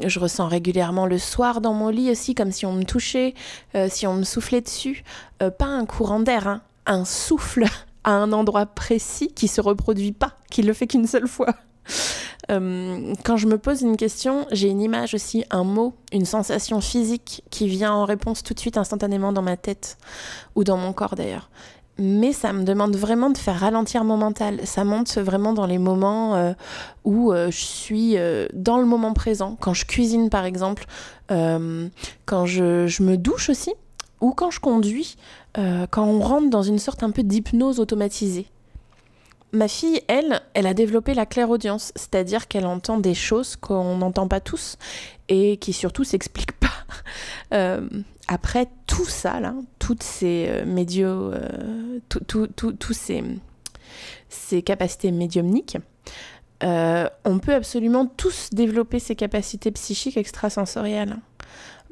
je 0.08 0.20
ressens 0.20 0.48
régulièrement 0.48 1.06
le 1.06 1.18
soir 1.18 1.60
dans 1.60 1.74
mon 1.74 1.90
lit 1.90 2.10
aussi, 2.10 2.34
comme 2.34 2.54
si 2.54 2.66
on 2.66 2.72
me 2.72 2.84
touchait, 2.84 3.34
euh, 3.76 3.88
si 3.90 4.08
on 4.08 4.14
me 4.14 4.24
soufflait 4.24 4.62
dessus. 4.62 5.04
Euh, 5.44 5.52
pas 5.52 5.66
un 5.66 5.86
courant 5.86 6.22
d'air, 6.22 6.48
hein, 6.48 6.62
un 6.86 7.04
souffle 7.04 7.66
à 8.06 8.12
un 8.12 8.32
endroit 8.32 8.68
précis 8.68 9.34
qui 9.36 9.50
se 9.50 9.60
reproduit 9.60 10.14
pas, 10.14 10.34
qui 10.50 10.62
le 10.62 10.72
fait 10.74 10.88
qu'une 10.88 11.08
seule 11.08 11.28
fois. 11.28 11.54
Euh, 12.52 13.16
quand 13.24 13.38
je 13.38 13.48
me 13.48 13.58
pose 13.58 13.82
une 13.82 13.98
question, 13.98 14.46
j'ai 14.52 14.68
une 14.68 14.80
image 14.80 15.16
aussi, 15.16 15.44
un 15.50 15.64
mot, 15.64 15.96
une 16.12 16.26
sensation 16.26 16.80
physique 16.80 17.44
qui 17.50 17.68
vient 17.68 17.92
en 17.92 18.06
réponse 18.06 18.44
tout 18.44 18.54
de 18.54 18.60
suite 18.60 18.78
instantanément 18.78 19.34
dans 19.34 19.42
ma 19.42 19.58
tête 19.58 19.98
ou 20.54 20.64
dans 20.64 20.78
mon 20.78 20.94
corps 20.94 21.16
d'ailleurs. 21.16 21.50
Mais 21.98 22.34
ça 22.34 22.54
me 22.54 22.64
demande 22.64 22.96
vraiment 22.96 23.32
de 23.32 23.38
faire 23.40 23.60
ralentir 23.60 24.04
mon 24.04 24.18
mental. 24.18 24.60
Ça 24.64 24.84
monte 24.84 25.18
vraiment 25.18 25.54
dans 25.54 25.66
les 25.66 25.80
moments 25.80 26.36
euh, 26.36 26.54
où 27.04 27.34
euh, 27.34 27.50
je 27.50 27.64
suis 27.66 28.16
dans 28.54 28.78
le 28.78 28.86
moment 28.86 29.14
présent. 29.14 29.58
Quand 29.60 29.74
je 29.74 29.86
cuisine 29.86 30.30
par 30.30 30.46
exemple, 30.46 30.86
quand 31.30 32.46
je, 32.46 32.86
je, 32.86 33.02
me 33.02 33.18
douche 33.18 33.50
aussi, 33.50 33.74
ou 34.22 34.34
quand 34.34 34.52
je 34.52 34.60
conduis, 34.60 35.18
quand 35.56 36.06
on 36.06 36.20
rentre 36.20 36.50
dans 36.50 36.64
une 36.64 36.80
sorte 36.80 37.04
un 37.04 37.12
peu 37.12 37.24
d'hypnose 37.24 37.80
automatisée. 37.80 38.48
Ma 39.56 39.70
fille, 39.70 40.02
elle, 40.10 40.42
elle 40.54 40.68
a 40.68 40.74
développé 40.74 41.14
la 41.14 41.26
clairaudience, 41.26 41.94
c'est-à-dire 41.96 42.50
qu'elle 42.50 42.66
entend 42.66 42.98
des 42.98 43.14
choses 43.14 43.56
qu'on 43.56 43.98
n'entend 43.98 44.28
pas 44.28 44.42
tous 44.42 44.78
et 45.30 45.56
qui 45.58 45.72
surtout 45.72 46.04
s'expliquent 46.04 46.60
pas. 46.60 46.68
Euh, 47.54 47.88
après 48.28 48.68
tout 48.88 49.06
ça, 49.06 49.40
là, 49.40 49.54
toutes 49.78 50.02
ces 50.02 50.48
euh, 50.50 50.66
médios, 50.66 51.32
euh, 51.32 52.00
ces, 54.30 54.62
capacités 54.64 55.12
médiumniques, 55.12 55.78
on 56.62 57.40
peut 57.40 57.54
absolument 57.54 58.08
tous 58.08 58.50
développer 58.52 58.98
ces 59.00 59.16
capacités 59.16 59.72
psychiques 59.72 60.18
extrasensorielles. 60.18 61.18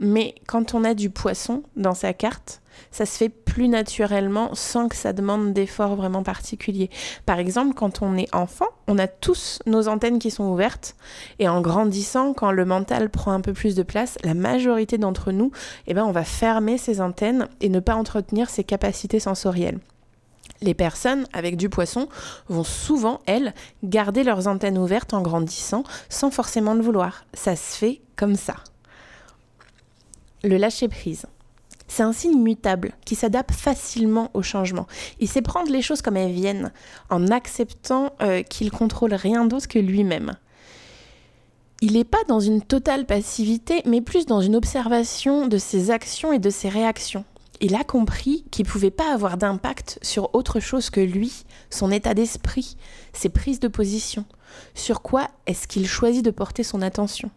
Mais 0.03 0.35
quand 0.47 0.73
on 0.73 0.83
a 0.83 0.93
du 0.93 1.09
poisson 1.09 1.63
dans 1.75 1.95
sa 1.95 2.13
carte, 2.13 2.61
ça 2.91 3.05
se 3.05 3.17
fait 3.17 3.29
plus 3.29 3.67
naturellement 3.67 4.53
sans 4.53 4.89
que 4.89 4.95
ça 4.95 5.13
demande 5.13 5.53
d'efforts 5.53 5.95
vraiment 5.95 6.23
particuliers. 6.23 6.89
Par 7.25 7.39
exemple, 7.39 7.73
quand 7.73 8.01
on 8.01 8.17
est 8.17 8.33
enfant, 8.35 8.67
on 8.87 8.97
a 8.99 9.07
tous 9.07 9.59
nos 9.65 9.87
antennes 9.87 10.19
qui 10.19 10.31
sont 10.31 10.45
ouvertes 10.45 10.95
et 11.39 11.47
en 11.47 11.61
grandissant, 11.61 12.33
quand 12.33 12.51
le 12.51 12.65
mental 12.65 13.09
prend 13.09 13.31
un 13.31 13.41
peu 13.41 13.53
plus 13.53 13.75
de 13.75 13.83
place, 13.83 14.17
la 14.23 14.33
majorité 14.33 14.97
d'entre 14.97 15.31
nous, 15.31 15.51
eh 15.87 15.93
ben, 15.93 16.03
on 16.03 16.11
va 16.11 16.23
fermer 16.23 16.77
ces 16.77 16.99
antennes 16.99 17.47
et 17.61 17.69
ne 17.69 17.79
pas 17.79 17.95
entretenir 17.95 18.49
ses 18.49 18.63
capacités 18.63 19.19
sensorielles. 19.19 19.79
Les 20.61 20.73
personnes 20.73 21.25
avec 21.33 21.57
du 21.57 21.69
poisson 21.69 22.07
vont 22.47 22.63
souvent, 22.63 23.19
elles, 23.25 23.53
garder 23.83 24.23
leurs 24.23 24.47
antennes 24.47 24.77
ouvertes 24.77 25.13
en 25.13 25.21
grandissant 25.21 25.83
sans 26.09 26.31
forcément 26.31 26.73
le 26.73 26.81
vouloir. 26.81 27.25
Ça 27.33 27.55
se 27.55 27.77
fait 27.77 28.01
comme 28.15 28.35
ça. 28.35 28.55
Le 30.43 30.57
lâcher 30.57 30.89
prise. 30.89 31.25
C'est 31.87 32.03
un 32.03 32.11
signe 32.11 32.41
mutable 32.41 32.91
qui 33.05 33.15
s'adapte 33.15 33.51
facilement 33.51 34.29
au 34.33 34.41
changement. 34.41 34.87
Il 35.19 35.29
sait 35.29 35.41
prendre 35.41 35.71
les 35.71 35.81
choses 35.81 36.01
comme 36.01 36.17
elles 36.17 36.33
viennent, 36.33 36.73
en 37.09 37.27
acceptant 37.29 38.13
euh, 38.21 38.43
qu'il 38.43 38.71
contrôle 38.71 39.13
rien 39.13 39.45
d'autre 39.45 39.69
que 39.69 39.79
lui-même. 39.79 40.33
Il 41.81 41.93
n'est 41.93 42.03
pas 42.03 42.23
dans 42.27 42.41
une 42.41 42.61
totale 42.61 43.05
passivité, 43.05 43.81
mais 43.85 44.01
plus 44.01 44.25
dans 44.25 44.41
une 44.41 44.55
observation 44.55 45.47
de 45.47 45.57
ses 45.57 45.91
actions 45.91 46.33
et 46.33 46.39
de 46.39 46.49
ses 46.49 46.67
réactions. 46.67 47.23
Il 47.61 47.75
a 47.75 47.85
compris 47.85 48.43
qu'il 48.51 48.65
ne 48.65 48.71
pouvait 48.71 48.91
pas 48.91 49.13
avoir 49.13 49.37
d'impact 49.37 49.99
sur 50.01 50.35
autre 50.35 50.59
chose 50.59 50.89
que 50.89 50.99
lui, 50.99 51.45
son 51.69 51.91
état 51.91 52.13
d'esprit, 52.13 52.75
ses 53.13 53.29
prises 53.29 53.61
de 53.61 53.69
position. 53.69 54.25
Sur 54.75 55.01
quoi 55.01 55.29
est-ce 55.45 55.67
qu'il 55.67 55.87
choisit 55.87 56.25
de 56.25 56.31
porter 56.31 56.63
son 56.63 56.81
attention? 56.81 57.31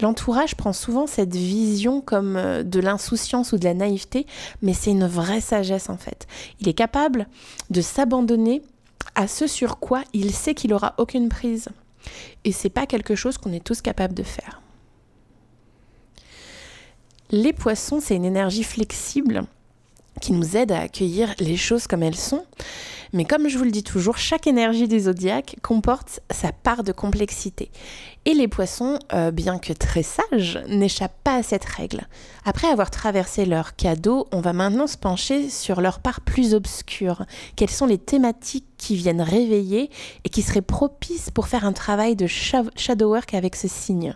L'entourage 0.00 0.54
prend 0.54 0.72
souvent 0.72 1.06
cette 1.06 1.34
vision 1.34 2.00
comme 2.00 2.36
euh, 2.36 2.62
de 2.62 2.80
l'insouciance 2.80 3.52
ou 3.52 3.58
de 3.58 3.64
la 3.64 3.74
naïveté, 3.74 4.26
mais 4.62 4.72
c'est 4.72 4.90
une 4.90 5.06
vraie 5.06 5.40
sagesse 5.40 5.90
en 5.90 5.96
fait. 5.96 6.26
Il 6.60 6.68
est 6.68 6.74
capable 6.74 7.26
de 7.70 7.80
s'abandonner 7.80 8.62
à 9.14 9.28
ce 9.28 9.46
sur 9.46 9.78
quoi 9.78 10.02
il 10.12 10.32
sait 10.32 10.54
qu'il 10.54 10.72
aura 10.72 10.94
aucune 10.98 11.28
prise. 11.28 11.68
Et 12.44 12.52
c'est 12.52 12.70
pas 12.70 12.86
quelque 12.86 13.14
chose 13.14 13.38
qu'on 13.38 13.52
est 13.52 13.64
tous 13.64 13.82
capables 13.82 14.14
de 14.14 14.22
faire. 14.22 14.62
Les 17.30 17.52
poissons, 17.52 18.00
c'est 18.00 18.16
une 18.16 18.24
énergie 18.24 18.64
flexible 18.64 19.44
qui 20.20 20.32
nous 20.32 20.56
aide 20.56 20.72
à 20.72 20.80
accueillir 20.80 21.34
les 21.38 21.56
choses 21.56 21.86
comme 21.86 22.02
elles 22.02 22.14
sont. 22.14 22.44
Mais 23.12 23.24
comme 23.24 23.48
je 23.48 23.58
vous 23.58 23.64
le 23.64 23.72
dis 23.72 23.82
toujours, 23.82 24.18
chaque 24.18 24.46
énergie 24.46 24.86
du 24.86 25.00
zodiaque 25.00 25.56
comporte 25.62 26.20
sa 26.30 26.52
part 26.52 26.84
de 26.84 26.92
complexité. 26.92 27.70
Et 28.24 28.34
les 28.34 28.46
poissons, 28.46 28.98
euh, 29.12 29.32
bien 29.32 29.58
que 29.58 29.72
très 29.72 30.04
sages, 30.04 30.60
n'échappent 30.68 31.18
pas 31.24 31.36
à 31.36 31.42
cette 31.42 31.64
règle. 31.64 32.06
Après 32.44 32.68
avoir 32.68 32.90
traversé 32.90 33.46
leur 33.46 33.74
cadeau, 33.74 34.28
on 34.30 34.40
va 34.40 34.52
maintenant 34.52 34.86
se 34.86 34.96
pencher 34.96 35.48
sur 35.48 35.80
leur 35.80 35.98
part 35.98 36.20
plus 36.20 36.54
obscure. 36.54 37.24
Quelles 37.56 37.70
sont 37.70 37.86
les 37.86 37.98
thématiques 37.98 38.68
qui 38.76 38.94
viennent 38.94 39.22
réveiller 39.22 39.90
et 40.24 40.28
qui 40.28 40.42
seraient 40.42 40.62
propices 40.62 41.30
pour 41.30 41.48
faire 41.48 41.64
un 41.64 41.72
travail 41.72 42.14
de 42.14 42.26
shadow 42.28 43.10
work 43.10 43.34
avec 43.34 43.56
ce 43.56 43.66
signe? 43.66 44.14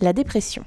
La 0.00 0.12
dépression. 0.12 0.64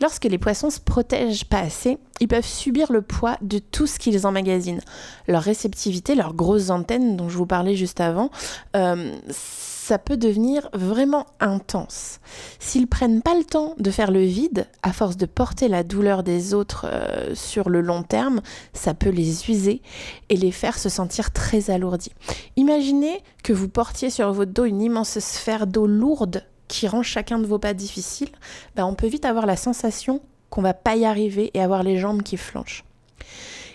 Lorsque 0.00 0.24
les 0.24 0.38
poissons 0.38 0.70
se 0.70 0.80
protègent 0.80 1.44
pas 1.44 1.60
assez, 1.60 1.98
ils 2.20 2.28
peuvent 2.28 2.46
subir 2.46 2.92
le 2.92 3.02
poids 3.02 3.36
de 3.42 3.58
tout 3.58 3.86
ce 3.86 3.98
qu'ils 3.98 4.26
emmagasinent. 4.26 4.80
Leur 5.26 5.42
réceptivité, 5.42 6.14
leurs 6.14 6.34
grosses 6.34 6.70
antennes 6.70 7.16
dont 7.16 7.28
je 7.28 7.36
vous 7.36 7.46
parlais 7.46 7.74
juste 7.74 8.00
avant, 8.00 8.30
euh, 8.76 9.12
ça 9.30 9.98
peut 9.98 10.18
devenir 10.18 10.68
vraiment 10.74 11.24
intense. 11.40 12.20
S'ils 12.58 12.86
prennent 12.86 13.22
pas 13.22 13.34
le 13.34 13.44
temps 13.44 13.74
de 13.78 13.90
faire 13.90 14.10
le 14.10 14.22
vide, 14.22 14.66
à 14.82 14.92
force 14.92 15.16
de 15.16 15.24
porter 15.24 15.66
la 15.66 15.82
douleur 15.82 16.22
des 16.22 16.52
autres 16.52 16.86
euh, 16.88 17.34
sur 17.34 17.70
le 17.70 17.80
long 17.80 18.02
terme, 18.02 18.42
ça 18.74 18.92
peut 18.92 19.08
les 19.08 19.50
user 19.50 19.80
et 20.28 20.36
les 20.36 20.52
faire 20.52 20.78
se 20.78 20.90
sentir 20.90 21.32
très 21.32 21.70
alourdis. 21.70 22.12
Imaginez 22.56 23.22
que 23.42 23.54
vous 23.54 23.68
portiez 23.68 24.10
sur 24.10 24.30
votre 24.32 24.52
dos 24.52 24.66
une 24.66 24.82
immense 24.82 25.18
sphère 25.20 25.66
d'eau 25.66 25.86
lourde 25.86 26.44
qui 26.68 26.86
rend 26.86 27.02
chacun 27.02 27.38
de 27.38 27.46
vos 27.46 27.58
pas 27.58 27.74
difficiles, 27.74 28.30
ben 28.76 28.84
on 28.84 28.94
peut 28.94 29.06
vite 29.06 29.24
avoir 29.24 29.46
la 29.46 29.56
sensation 29.56 30.20
qu'on 30.50 30.62
va 30.62 30.74
pas 30.74 30.96
y 30.96 31.04
arriver 31.04 31.50
et 31.54 31.62
avoir 31.62 31.82
les 31.82 31.98
jambes 31.98 32.22
qui 32.22 32.36
flanchent. 32.36 32.84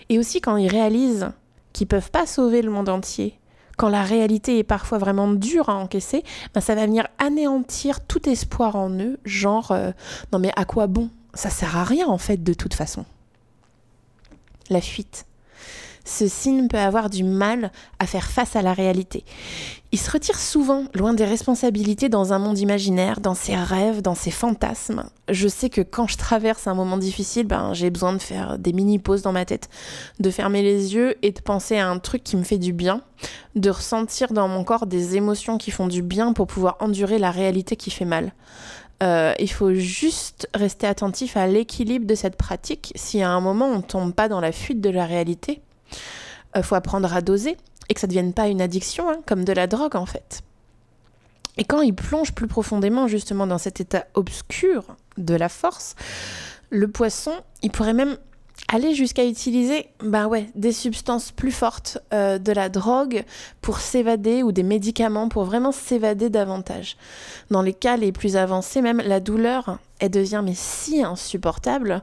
Et 0.08 0.18
aussi 0.18 0.40
quand 0.40 0.56
ils 0.56 0.68
réalisent 0.68 1.30
qu'ils 1.72 1.86
peuvent 1.86 2.10
pas 2.10 2.26
sauver 2.26 2.62
le 2.62 2.70
monde 2.70 2.88
entier, 2.88 3.38
quand 3.76 3.88
la 3.88 4.02
réalité 4.02 4.58
est 4.58 4.64
parfois 4.64 4.98
vraiment 4.98 5.32
dure 5.32 5.68
à 5.68 5.74
encaisser, 5.74 6.22
ben 6.54 6.60
ça 6.60 6.74
va 6.74 6.86
venir 6.86 7.08
anéantir 7.18 8.04
tout 8.06 8.28
espoir 8.28 8.76
en 8.76 8.90
eux, 8.90 9.18
genre 9.24 9.72
euh, 9.72 9.90
non 10.32 10.38
mais 10.38 10.52
à 10.56 10.64
quoi 10.64 10.86
bon? 10.86 11.10
Ça 11.34 11.50
sert 11.50 11.76
à 11.76 11.84
rien 11.84 12.06
en 12.06 12.18
fait 12.18 12.42
de 12.42 12.54
toute 12.54 12.74
façon. 12.74 13.04
La 14.70 14.80
fuite 14.80 15.26
ce 16.04 16.28
signe 16.28 16.68
peut 16.68 16.78
avoir 16.78 17.10
du 17.10 17.24
mal 17.24 17.72
à 17.98 18.06
faire 18.06 18.30
face 18.30 18.56
à 18.56 18.62
la 18.62 18.72
réalité. 18.72 19.24
Il 19.92 19.98
se 19.98 20.10
retire 20.10 20.38
souvent 20.38 20.84
loin 20.94 21.14
des 21.14 21.24
responsabilités 21.24 22.08
dans 22.08 22.32
un 22.32 22.38
monde 22.38 22.58
imaginaire, 22.58 23.20
dans 23.20 23.34
ses 23.34 23.54
rêves, 23.54 24.02
dans 24.02 24.14
ses 24.14 24.32
fantasmes. 24.32 25.04
Je 25.28 25.46
sais 25.46 25.70
que 25.70 25.80
quand 25.80 26.08
je 26.08 26.16
traverse 26.16 26.66
un 26.66 26.74
moment 26.74 26.98
difficile, 26.98 27.46
ben, 27.46 27.72
j'ai 27.74 27.90
besoin 27.90 28.12
de 28.12 28.18
faire 28.18 28.58
des 28.58 28.72
mini-pauses 28.72 29.22
dans 29.22 29.32
ma 29.32 29.44
tête, 29.44 29.68
de 30.18 30.30
fermer 30.30 30.62
les 30.62 30.94
yeux 30.94 31.14
et 31.22 31.30
de 31.30 31.40
penser 31.40 31.76
à 31.76 31.88
un 31.88 31.98
truc 31.98 32.24
qui 32.24 32.36
me 32.36 32.42
fait 32.42 32.58
du 32.58 32.72
bien, 32.72 33.02
de 33.54 33.70
ressentir 33.70 34.32
dans 34.32 34.48
mon 34.48 34.64
corps 34.64 34.86
des 34.86 35.16
émotions 35.16 35.58
qui 35.58 35.70
font 35.70 35.86
du 35.86 36.02
bien 36.02 36.32
pour 36.32 36.48
pouvoir 36.48 36.76
endurer 36.80 37.18
la 37.18 37.30
réalité 37.30 37.76
qui 37.76 37.90
fait 37.90 38.04
mal. 38.04 38.32
Euh, 39.02 39.34
il 39.38 39.50
faut 39.50 39.74
juste 39.74 40.48
rester 40.54 40.86
attentif 40.86 41.36
à 41.36 41.46
l'équilibre 41.46 42.06
de 42.06 42.14
cette 42.14 42.36
pratique. 42.36 42.92
Si 42.94 43.22
à 43.22 43.30
un 43.30 43.40
moment 43.40 43.66
on 43.66 43.80
tombe 43.80 44.14
pas 44.14 44.28
dans 44.28 44.40
la 44.40 44.52
fuite 44.52 44.80
de 44.80 44.90
la 44.90 45.04
réalité, 45.04 45.60
il 46.54 46.60
euh, 46.60 46.62
faut 46.62 46.74
apprendre 46.74 47.12
à 47.14 47.20
doser 47.20 47.56
et 47.88 47.94
que 47.94 48.00
ça 48.00 48.06
ne 48.06 48.10
devienne 48.10 48.32
pas 48.32 48.48
une 48.48 48.62
addiction, 48.62 49.10
hein, 49.10 49.18
comme 49.26 49.44
de 49.44 49.52
la 49.52 49.66
drogue 49.66 49.96
en 49.96 50.06
fait. 50.06 50.42
Et 51.56 51.64
quand 51.64 51.82
il 51.82 51.94
plonge 51.94 52.32
plus 52.32 52.48
profondément 52.48 53.06
justement 53.06 53.46
dans 53.46 53.58
cet 53.58 53.80
état 53.80 54.06
obscur 54.14 54.96
de 55.18 55.34
la 55.34 55.48
force, 55.48 55.94
le 56.70 56.88
poisson, 56.88 57.32
il 57.62 57.70
pourrait 57.70 57.94
même 57.94 58.16
aller 58.68 58.94
jusqu'à 58.94 59.24
utiliser 59.24 59.88
bah 60.02 60.26
ouais, 60.26 60.48
des 60.54 60.72
substances 60.72 61.30
plus 61.30 61.52
fortes, 61.52 61.98
euh, 62.12 62.38
de 62.38 62.52
la 62.52 62.68
drogue 62.68 63.24
pour 63.60 63.78
s'évader 63.78 64.42
ou 64.42 64.52
des 64.52 64.62
médicaments 64.62 65.28
pour 65.28 65.44
vraiment 65.44 65.72
s'évader 65.72 66.30
davantage. 66.30 66.96
Dans 67.50 67.62
les 67.62 67.74
cas 67.74 67.96
les 67.96 68.12
plus 68.12 68.36
avancés, 68.36 68.80
même 68.80 69.02
la 69.04 69.20
douleur, 69.20 69.78
elle 69.98 70.10
devient 70.10 70.42
mais 70.44 70.54
si 70.54 71.02
insupportable 71.02 72.02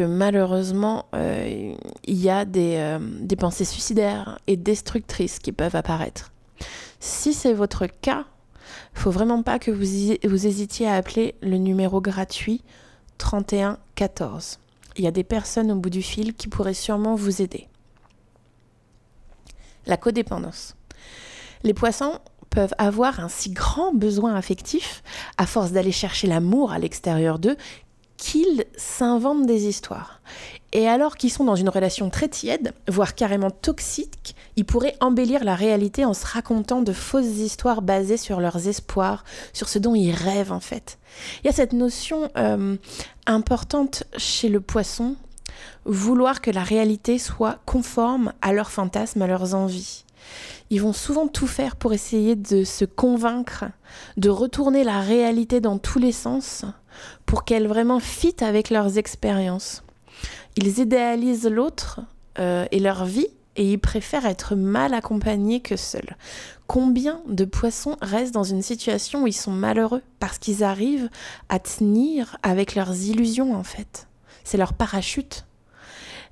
malheureusement, 0.00 1.06
euh, 1.14 1.74
il 2.04 2.16
y 2.16 2.30
a 2.30 2.44
euh, 2.46 2.98
des, 3.20 3.36
pensées 3.36 3.64
suicidaires 3.64 4.38
et 4.46 4.56
destructrices 4.56 5.38
qui 5.38 5.52
peuvent 5.52 5.76
apparaître. 5.76 6.32
Si 7.00 7.34
c'est 7.34 7.52
votre 7.52 7.86
cas, 7.86 8.24
faut 8.94 9.10
vraiment 9.10 9.42
pas 9.42 9.58
que 9.58 9.70
vous, 9.70 10.16
vous 10.24 10.46
hésitiez 10.46 10.86
à 10.86 10.94
appeler 10.94 11.34
le 11.42 11.56
numéro 11.56 12.00
gratuit 12.00 12.62
3114. 13.18 14.58
Il 14.96 15.04
y 15.04 15.08
a 15.08 15.10
des 15.10 15.24
personnes 15.24 15.70
au 15.72 15.76
bout 15.76 15.90
du 15.90 16.02
fil 16.02 16.34
qui 16.34 16.48
pourraient 16.48 16.74
sûrement 16.74 17.14
vous 17.14 17.42
aider. 17.42 17.68
La 19.86 19.96
codépendance. 19.96 20.76
Les 21.64 21.74
poissons 21.74 22.18
peuvent 22.50 22.74
avoir 22.78 23.20
un 23.20 23.28
si 23.28 23.50
grand 23.50 23.94
besoin 23.94 24.34
affectif, 24.34 25.02
à 25.38 25.46
force 25.46 25.72
d'aller 25.72 25.92
chercher 25.92 26.26
l'amour 26.26 26.70
à 26.70 26.78
l'extérieur 26.78 27.38
d'eux, 27.38 27.56
qu'ils 28.16 28.64
s'inventent 28.76 29.46
des 29.46 29.66
histoires. 29.66 30.20
Et 30.72 30.88
alors 30.88 31.16
qu'ils 31.16 31.30
sont 31.30 31.44
dans 31.44 31.54
une 31.54 31.68
relation 31.68 32.08
très 32.08 32.28
tiède, 32.28 32.72
voire 32.88 33.14
carrément 33.14 33.50
toxique, 33.50 34.34
ils 34.56 34.64
pourraient 34.64 34.96
embellir 35.00 35.44
la 35.44 35.54
réalité 35.54 36.04
en 36.04 36.14
se 36.14 36.26
racontant 36.26 36.80
de 36.80 36.92
fausses 36.92 37.38
histoires 37.38 37.82
basées 37.82 38.16
sur 38.16 38.40
leurs 38.40 38.68
espoirs, 38.68 39.24
sur 39.52 39.68
ce 39.68 39.78
dont 39.78 39.94
ils 39.94 40.14
rêvent 40.14 40.52
en 40.52 40.60
fait. 40.60 40.98
Il 41.42 41.46
y 41.46 41.50
a 41.50 41.52
cette 41.52 41.74
notion 41.74 42.30
euh, 42.38 42.76
importante 43.26 44.04
chez 44.16 44.48
le 44.48 44.60
poisson, 44.60 45.16
vouloir 45.84 46.40
que 46.40 46.50
la 46.50 46.62
réalité 46.62 47.18
soit 47.18 47.58
conforme 47.66 48.32
à 48.40 48.52
leurs 48.54 48.70
fantasmes, 48.70 49.22
à 49.22 49.26
leurs 49.26 49.54
envies. 49.54 50.04
Ils 50.70 50.80
vont 50.80 50.94
souvent 50.94 51.28
tout 51.28 51.46
faire 51.46 51.76
pour 51.76 51.92
essayer 51.92 52.34
de 52.34 52.64
se 52.64 52.86
convaincre, 52.86 53.66
de 54.16 54.30
retourner 54.30 54.84
la 54.84 55.00
réalité 55.00 55.60
dans 55.60 55.76
tous 55.76 55.98
les 55.98 56.12
sens, 56.12 56.64
pour 57.26 57.44
qu'elle 57.44 57.66
vraiment 57.66 58.00
fit 58.00 58.36
avec 58.40 58.70
leurs 58.70 58.98
expériences. 58.98 59.82
Ils 60.56 60.78
idéalisent 60.78 61.48
l'autre 61.48 62.00
euh, 62.38 62.66
et 62.70 62.78
leur 62.78 63.04
vie 63.04 63.28
et 63.56 63.72
ils 63.72 63.78
préfèrent 63.78 64.26
être 64.26 64.54
mal 64.54 64.94
accompagnés 64.94 65.60
que 65.60 65.76
seuls. 65.76 66.16
Combien 66.66 67.20
de 67.26 67.44
poissons 67.44 67.96
restent 68.00 68.34
dans 68.34 68.44
une 68.44 68.62
situation 68.62 69.24
où 69.24 69.26
ils 69.26 69.32
sont 69.32 69.52
malheureux 69.52 70.02
parce 70.20 70.38
qu'ils 70.38 70.64
arrivent 70.64 71.10
à 71.48 71.58
tenir 71.58 72.36
avec 72.42 72.74
leurs 72.74 72.94
illusions 73.02 73.54
en 73.54 73.62
fait? 73.62 74.08
C'est 74.44 74.58
leur 74.58 74.72
parachute. 74.72 75.44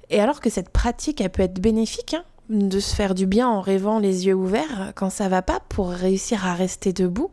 Et 0.09 0.20
alors 0.20 0.40
que 0.40 0.51
cette 0.51 0.70
pratique, 0.70 1.20
elle 1.20 1.31
peut 1.31 1.42
être 1.42 1.61
bénéfique, 1.61 2.14
hein, 2.14 2.25
de 2.49 2.81
se 2.81 2.94
faire 2.94 3.14
du 3.14 3.27
bien 3.27 3.49
en 3.49 3.61
rêvant 3.61 3.99
les 3.99 4.27
yeux 4.27 4.35
ouverts 4.35 4.92
quand 4.96 5.11
ça 5.11 5.29
va 5.29 5.40
pas 5.40 5.61
pour 5.68 5.90
réussir 5.90 6.46
à 6.46 6.55
rester 6.55 6.92
debout, 6.92 7.31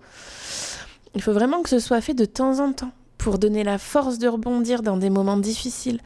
il 1.16 1.22
faut 1.22 1.34
vraiment 1.34 1.64
que 1.64 1.70
ce 1.70 1.80
soit 1.80 2.02
fait 2.02 2.14
de 2.14 2.26
temps 2.26 2.60
en 2.60 2.74
temps 2.74 2.92
pour 3.28 3.40
donner 3.40 3.66
la 3.66 3.78
force 3.78 4.20
de 4.20 4.30
rebondir 4.30 4.82
dans 4.82 4.96
des 4.96 5.10
moments 5.10 5.36
difficiles. 5.36 6.00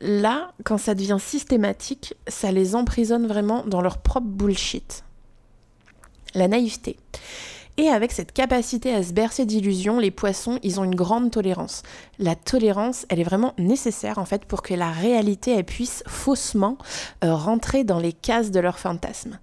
Là, 0.00 0.52
quand 0.64 0.78
ça 0.78 0.94
devient 0.94 1.18
systématique, 1.20 2.14
ça 2.28 2.50
les 2.50 2.74
emprisonne 2.74 3.26
vraiment 3.26 3.62
dans 3.66 3.82
leur 3.82 3.98
propre 3.98 4.28
bullshit. 4.28 5.04
La 6.34 6.48
naïveté. 6.48 6.96
Et 7.76 7.88
avec 7.88 8.10
cette 8.10 8.32
capacité 8.32 8.94
à 8.94 9.02
se 9.02 9.12
bercer 9.12 9.44
d'illusions, 9.44 9.98
les 9.98 10.10
poissons, 10.10 10.58
ils 10.62 10.80
ont 10.80 10.84
une 10.84 10.94
grande 10.94 11.30
tolérance. 11.30 11.82
La 12.18 12.36
tolérance, 12.36 13.04
elle 13.10 13.20
est 13.20 13.24
vraiment 13.24 13.52
nécessaire 13.58 14.16
en 14.16 14.24
fait 14.24 14.46
pour 14.46 14.62
que 14.62 14.72
la 14.72 14.90
réalité 14.92 15.50
elle 15.50 15.64
puisse 15.64 16.02
faussement 16.06 16.78
euh, 17.22 17.34
rentrer 17.34 17.84
dans 17.84 17.98
les 17.98 18.14
cases 18.14 18.50
de 18.50 18.60
leur 18.60 18.78
fantasme. 18.78 19.38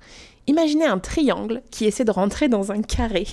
Imaginez 0.49 0.87
un 0.87 0.97
triangle 0.97 1.61
qui 1.69 1.85
essaie 1.85 2.05
de 2.05 2.11
rentrer 2.11 2.49
dans 2.49 2.71
un 2.71 2.81
carré. 2.81 3.21
Et 3.21 3.27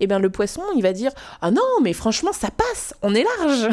eh 0.00 0.06
bien 0.06 0.18
le 0.18 0.28
poisson, 0.28 0.60
il 0.76 0.82
va 0.82 0.92
dire 0.92 1.10
"Ah 1.40 1.50
non, 1.50 1.80
mais 1.82 1.94
franchement, 1.94 2.34
ça 2.34 2.50
passe, 2.50 2.92
on 3.00 3.14
est 3.14 3.24
large." 3.38 3.70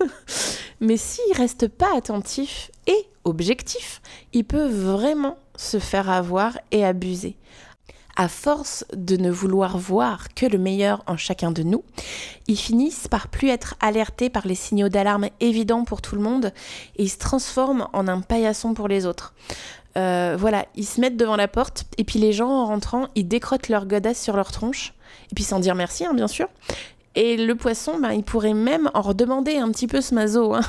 mais 0.80 0.96
s'il 0.96 1.34
reste 1.34 1.68
pas 1.68 1.94
attentif 1.94 2.70
et 2.86 3.06
objectif, 3.24 4.00
il 4.32 4.44
peut 4.44 4.68
vraiment 4.68 5.36
se 5.54 5.78
faire 5.78 6.08
avoir 6.08 6.58
et 6.70 6.82
abuser 6.82 7.36
à 8.18 8.26
force 8.26 8.84
de 8.94 9.16
ne 9.16 9.30
vouloir 9.30 9.78
voir 9.78 10.34
que 10.34 10.44
le 10.44 10.58
meilleur 10.58 11.04
en 11.06 11.16
chacun 11.16 11.52
de 11.52 11.62
nous, 11.62 11.84
ils 12.48 12.58
finissent 12.58 13.06
par 13.06 13.28
plus 13.28 13.48
être 13.48 13.76
alertés 13.80 14.28
par 14.28 14.46
les 14.46 14.56
signaux 14.56 14.88
d'alarme 14.88 15.28
évidents 15.38 15.84
pour 15.84 16.02
tout 16.02 16.16
le 16.16 16.20
monde 16.20 16.52
et 16.96 17.04
ils 17.04 17.10
se 17.10 17.18
transforment 17.18 17.86
en 17.92 18.08
un 18.08 18.20
paillasson 18.20 18.74
pour 18.74 18.88
les 18.88 19.06
autres. 19.06 19.34
Euh, 19.98 20.36
voilà, 20.38 20.66
ils 20.76 20.86
se 20.86 21.00
mettent 21.00 21.16
devant 21.16 21.36
la 21.36 21.48
porte 21.48 21.84
et 21.98 22.04
puis 22.04 22.18
les 22.18 22.32
gens 22.32 22.50
en 22.50 22.66
rentrant, 22.66 23.08
ils 23.14 23.26
décrotent 23.26 23.68
leur 23.68 23.86
godasse 23.86 24.20
sur 24.20 24.36
leur 24.36 24.52
tronche 24.52 24.94
et 25.30 25.34
puis 25.34 25.44
sans 25.44 25.58
dire 25.58 25.74
merci, 25.74 26.04
hein, 26.04 26.14
bien 26.14 26.28
sûr. 26.28 26.48
Et 27.14 27.36
le 27.36 27.54
poisson, 27.56 27.98
ben, 27.98 28.12
il 28.12 28.22
pourrait 28.22 28.54
même 28.54 28.90
en 28.94 29.00
redemander 29.00 29.56
un 29.56 29.70
petit 29.72 29.88
peu 29.88 30.00
ce 30.00 30.14
mazo. 30.14 30.54
Hein. 30.54 30.60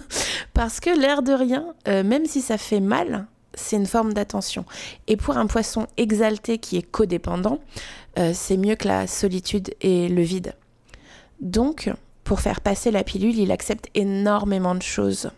Parce 0.54 0.80
que 0.80 0.90
l'air 0.90 1.22
de 1.22 1.32
rien, 1.32 1.74
euh, 1.88 2.02
même 2.02 2.24
si 2.24 2.40
ça 2.40 2.56
fait 2.56 2.80
mal, 2.80 3.26
c'est 3.54 3.76
une 3.76 3.86
forme 3.86 4.14
d'attention. 4.14 4.64
Et 5.08 5.16
pour 5.16 5.36
un 5.36 5.46
poisson 5.46 5.86
exalté 5.96 6.58
qui 6.58 6.78
est 6.78 6.82
codépendant, 6.82 7.58
euh, 8.18 8.30
c'est 8.32 8.56
mieux 8.56 8.76
que 8.76 8.88
la 8.88 9.06
solitude 9.06 9.74
et 9.82 10.08
le 10.08 10.22
vide. 10.22 10.54
Donc, 11.40 11.90
pour 12.24 12.40
faire 12.40 12.60
passer 12.60 12.90
la 12.90 13.04
pilule, 13.04 13.38
il 13.38 13.52
accepte 13.52 13.88
énormément 13.94 14.74
de 14.74 14.82
choses. 14.82 15.30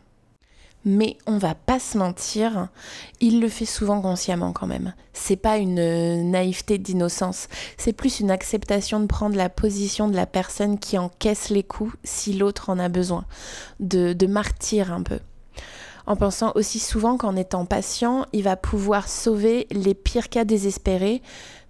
Mais 0.84 1.16
on 1.26 1.38
va 1.38 1.54
pas 1.54 1.78
se 1.78 1.96
mentir, 1.96 2.68
il 3.20 3.40
le 3.40 3.48
fait 3.48 3.66
souvent 3.66 4.00
consciemment 4.00 4.52
quand 4.52 4.66
même. 4.66 4.94
C'est 5.12 5.36
pas 5.36 5.58
une 5.58 6.30
naïveté 6.30 6.78
d'innocence, 6.78 7.48
c'est 7.76 7.92
plus 7.92 8.18
une 8.18 8.30
acceptation 8.30 8.98
de 8.98 9.06
prendre 9.06 9.36
la 9.36 9.48
position 9.48 10.08
de 10.08 10.16
la 10.16 10.26
personne 10.26 10.78
qui 10.78 10.98
encaisse 10.98 11.50
les 11.50 11.62
coups 11.62 11.94
si 12.02 12.32
l'autre 12.32 12.68
en 12.68 12.78
a 12.78 12.88
besoin, 12.88 13.24
de, 13.78 14.12
de 14.12 14.26
martyr 14.26 14.92
un 14.92 15.02
peu 15.02 15.20
en 16.06 16.16
pensant 16.16 16.52
aussi 16.54 16.78
souvent 16.78 17.16
qu'en 17.16 17.36
étant 17.36 17.64
patient, 17.64 18.26
il 18.32 18.42
va 18.42 18.56
pouvoir 18.56 19.08
sauver 19.08 19.66
les 19.70 19.94
pires 19.94 20.28
cas 20.28 20.44
désespérés, 20.44 21.22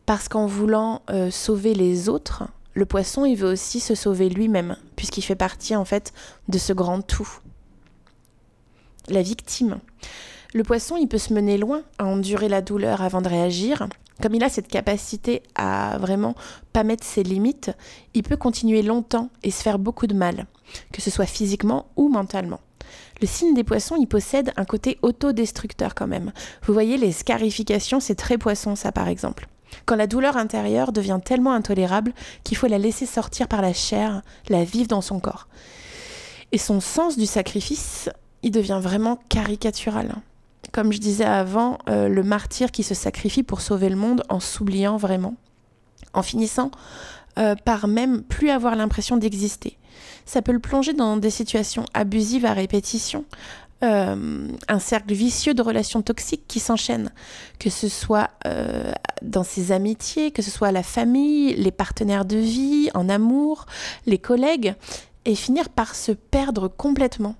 parce 0.06 0.28
qu'en 0.28 0.46
voulant 0.46 1.02
euh, 1.10 1.30
sauver 1.30 1.74
les 1.74 2.08
autres, 2.08 2.44
le 2.74 2.86
poisson, 2.86 3.24
il 3.24 3.36
veut 3.36 3.52
aussi 3.52 3.80
se 3.80 3.94
sauver 3.94 4.28
lui-même, 4.28 4.76
puisqu'il 4.96 5.22
fait 5.22 5.36
partie 5.36 5.76
en 5.76 5.84
fait 5.84 6.12
de 6.48 6.58
ce 6.58 6.72
grand 6.72 7.02
tout. 7.02 7.28
La 9.08 9.22
victime. 9.22 9.80
Le 10.54 10.62
poisson, 10.62 10.96
il 10.96 11.08
peut 11.08 11.18
se 11.18 11.32
mener 11.32 11.58
loin 11.58 11.82
à 11.98 12.04
endurer 12.04 12.48
la 12.48 12.62
douleur 12.62 13.02
avant 13.02 13.22
de 13.22 13.28
réagir. 13.28 13.88
Comme 14.22 14.34
il 14.34 14.44
a 14.44 14.48
cette 14.48 14.68
capacité 14.68 15.42
à 15.54 15.98
vraiment 15.98 16.34
pas 16.72 16.84
mettre 16.84 17.04
ses 17.04 17.22
limites, 17.22 17.72
il 18.14 18.22
peut 18.22 18.36
continuer 18.36 18.82
longtemps 18.82 19.30
et 19.42 19.50
se 19.50 19.62
faire 19.62 19.78
beaucoup 19.78 20.06
de 20.06 20.14
mal, 20.14 20.46
que 20.92 21.02
ce 21.02 21.10
soit 21.10 21.26
physiquement 21.26 21.86
ou 21.96 22.08
mentalement. 22.08 22.60
Le 23.20 23.26
signe 23.26 23.54
des 23.54 23.64
poissons, 23.64 23.96
il 23.98 24.06
possède 24.06 24.52
un 24.56 24.64
côté 24.64 24.98
autodestructeur 25.02 25.94
quand 25.94 26.06
même. 26.06 26.32
Vous 26.66 26.72
voyez, 26.72 26.96
les 26.98 27.12
scarifications, 27.12 28.00
c'est 28.00 28.14
très 28.14 28.38
poisson 28.38 28.76
ça 28.76 28.92
par 28.92 29.08
exemple. 29.08 29.48
Quand 29.86 29.96
la 29.96 30.06
douleur 30.06 30.36
intérieure 30.36 30.92
devient 30.92 31.20
tellement 31.24 31.52
intolérable 31.52 32.12
qu'il 32.44 32.56
faut 32.56 32.66
la 32.66 32.78
laisser 32.78 33.06
sortir 33.06 33.48
par 33.48 33.62
la 33.62 33.72
chair, 33.72 34.22
la 34.48 34.64
vivre 34.64 34.88
dans 34.88 35.00
son 35.00 35.18
corps. 35.18 35.48
Et 36.52 36.58
son 36.58 36.80
sens 36.80 37.16
du 37.16 37.26
sacrifice, 37.26 38.10
il 38.42 38.50
devient 38.50 38.80
vraiment 38.82 39.18
caricatural. 39.28 40.14
Comme 40.72 40.92
je 40.92 40.98
disais 40.98 41.24
avant, 41.24 41.78
euh, 41.88 42.08
le 42.08 42.22
martyr 42.22 42.70
qui 42.70 42.82
se 42.82 42.94
sacrifie 42.94 43.42
pour 43.42 43.60
sauver 43.60 43.88
le 43.88 43.96
monde 43.96 44.22
en 44.28 44.40
s'oubliant 44.40 44.96
vraiment, 44.96 45.34
en 46.14 46.22
finissant 46.22 46.70
euh, 47.38 47.54
par 47.64 47.88
même 47.88 48.22
plus 48.22 48.50
avoir 48.50 48.76
l'impression 48.76 49.16
d'exister 49.16 49.78
ça 50.24 50.40
peut 50.40 50.52
le 50.52 50.60
plonger 50.60 50.92
dans 50.92 51.16
des 51.16 51.30
situations 51.30 51.84
abusives 51.94 52.46
à 52.46 52.52
répétition, 52.52 53.24
euh, 53.82 54.48
un 54.68 54.78
cercle 54.78 55.12
vicieux 55.12 55.52
de 55.52 55.62
relations 55.62 56.00
toxiques 56.00 56.44
qui 56.46 56.60
s'enchaînent, 56.60 57.10
que 57.58 57.70
ce 57.70 57.88
soit 57.88 58.30
dans 59.22 59.42
ses 59.42 59.72
amitiés, 59.72 60.30
que 60.30 60.40
ce 60.40 60.50
soit 60.50 60.72
la 60.72 60.82
famille, 60.82 61.54
les 61.54 61.72
partenaires 61.72 62.24
de 62.24 62.36
vie, 62.36 62.90
en 62.94 63.08
amour, 63.08 63.66
les 64.06 64.18
collègues, 64.18 64.74
et 65.24 65.34
finir 65.34 65.68
par 65.68 65.94
se 65.94 66.12
perdre 66.12 66.68
complètement. 66.68 67.36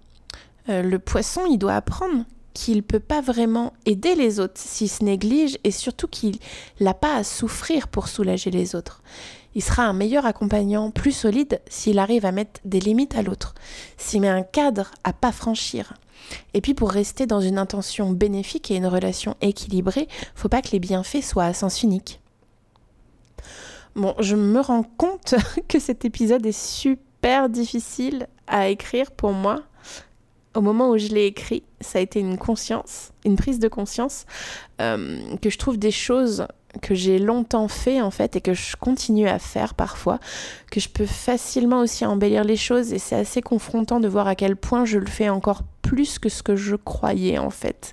Euh, 0.69 0.83
le 0.83 0.99
poisson, 0.99 1.43
il 1.49 1.59
doit 1.59 1.75
apprendre 1.75 2.25
qu'il 2.55 2.77
ne 2.77 2.83
peut 2.83 3.01
pas 3.01 3.21
vraiment 3.21 3.73
aider 3.87 4.15
les 4.15 4.39
autres 4.39 4.61
s'il 4.61 4.89
se 4.89 5.03
néglige 5.03 5.59
et 5.65 5.71
surtout 5.71 6.07
qu'il 6.07 6.37
n'a 6.81 6.95
pas 6.95 7.17
à 7.17 7.25
souffrir 7.25 7.89
pour 7.89 8.09
soulager 8.09 8.51
les 8.51 8.75
autres. 8.75 9.03
Il 9.55 9.63
sera 9.63 9.85
un 9.85 9.93
meilleur 9.93 10.25
accompagnant, 10.25 10.91
plus 10.91 11.13
solide, 11.13 11.61
s'il 11.69 11.99
arrive 11.99 12.25
à 12.25 12.33
mettre 12.33 12.61
des 12.65 12.81
limites 12.81 13.17
à 13.17 13.23
l'autre, 13.23 13.55
s'il 13.99 14.23
met 14.23 14.29
un 14.29 14.43
cadre 14.43 14.91
à 15.05 15.13
pas 15.13 15.33
franchir. 15.33 15.95
Et 16.55 16.61
puis 16.61 16.75
pour 16.75 16.91
rester 16.91 17.27
dans 17.27 17.41
une 17.41 17.59
intention 17.59 18.11
bénéfique 18.11 18.71
et 18.71 18.77
une 18.77 18.87
relation 18.87 19.37
équilibrée, 19.41 20.09
faut 20.35 20.49
pas 20.49 20.63
que 20.63 20.71
les 20.73 20.79
bienfaits 20.79 21.23
soient 21.23 21.45
à 21.45 21.55
sens 21.55 21.83
unique. 21.83 22.21
Bon, 23.95 24.15
je 24.21 24.37
me 24.37 24.61
rends 24.61 24.85
compte 24.97 25.35
que 25.69 25.79
cet 25.79 26.05
épisode 26.05 26.47
est 26.47 26.59
super 26.59 27.51
difficile 27.51 28.27
à 28.47 28.69
écrire 28.69 29.11
pour 29.11 29.33
moi. 29.33 29.63
Au 30.55 30.61
moment 30.61 30.91
où 30.91 30.99
je 30.99 31.09
l'ai 31.09 31.27
écrit, 31.27 31.63
ça 31.81 31.99
a 31.99 32.03
été 32.03 32.21
une 32.21 32.37
conscience, 32.37 33.13
une 33.25 33.37
prise 33.37 33.59
de 33.59 33.69
conscience, 33.69 34.27
euh, 34.81 35.19
que 35.41 35.49
je 35.49 35.59
trouve 35.59 35.79
des 35.79 35.91
choses 35.91 36.47
que 36.81 36.95
j'ai 36.95 37.19
longtemps 37.19 37.69
fait 37.69 38.01
en 38.01 38.11
fait 38.11 38.37
et 38.37 38.41
que 38.41 38.55
je 38.55 38.77
continue 38.77 39.29
à 39.29 39.39
faire 39.39 39.75
parfois, 39.75 40.19
que 40.71 40.81
je 40.81 40.89
peux 40.89 41.07
facilement 41.07 41.81
aussi 41.81 42.07
embellir 42.07 42.45
les 42.45 42.57
choses 42.57 42.93
et 42.93 42.99
c'est 42.99 43.17
assez 43.17 43.43
confrontant 43.43 44.01
de 44.01 44.09
voir 44.09 44.27
à 44.27 44.35
quel 44.35 44.57
point 44.57 44.85
je 44.85 44.99
le 44.99 45.07
fais 45.07 45.29
encore 45.29 45.63
plus 45.83 46.19
que 46.19 46.29
ce 46.29 46.43
que 46.43 46.57
je 46.57 46.77
croyais 46.77 47.39
en 47.39 47.51
fait. 47.51 47.93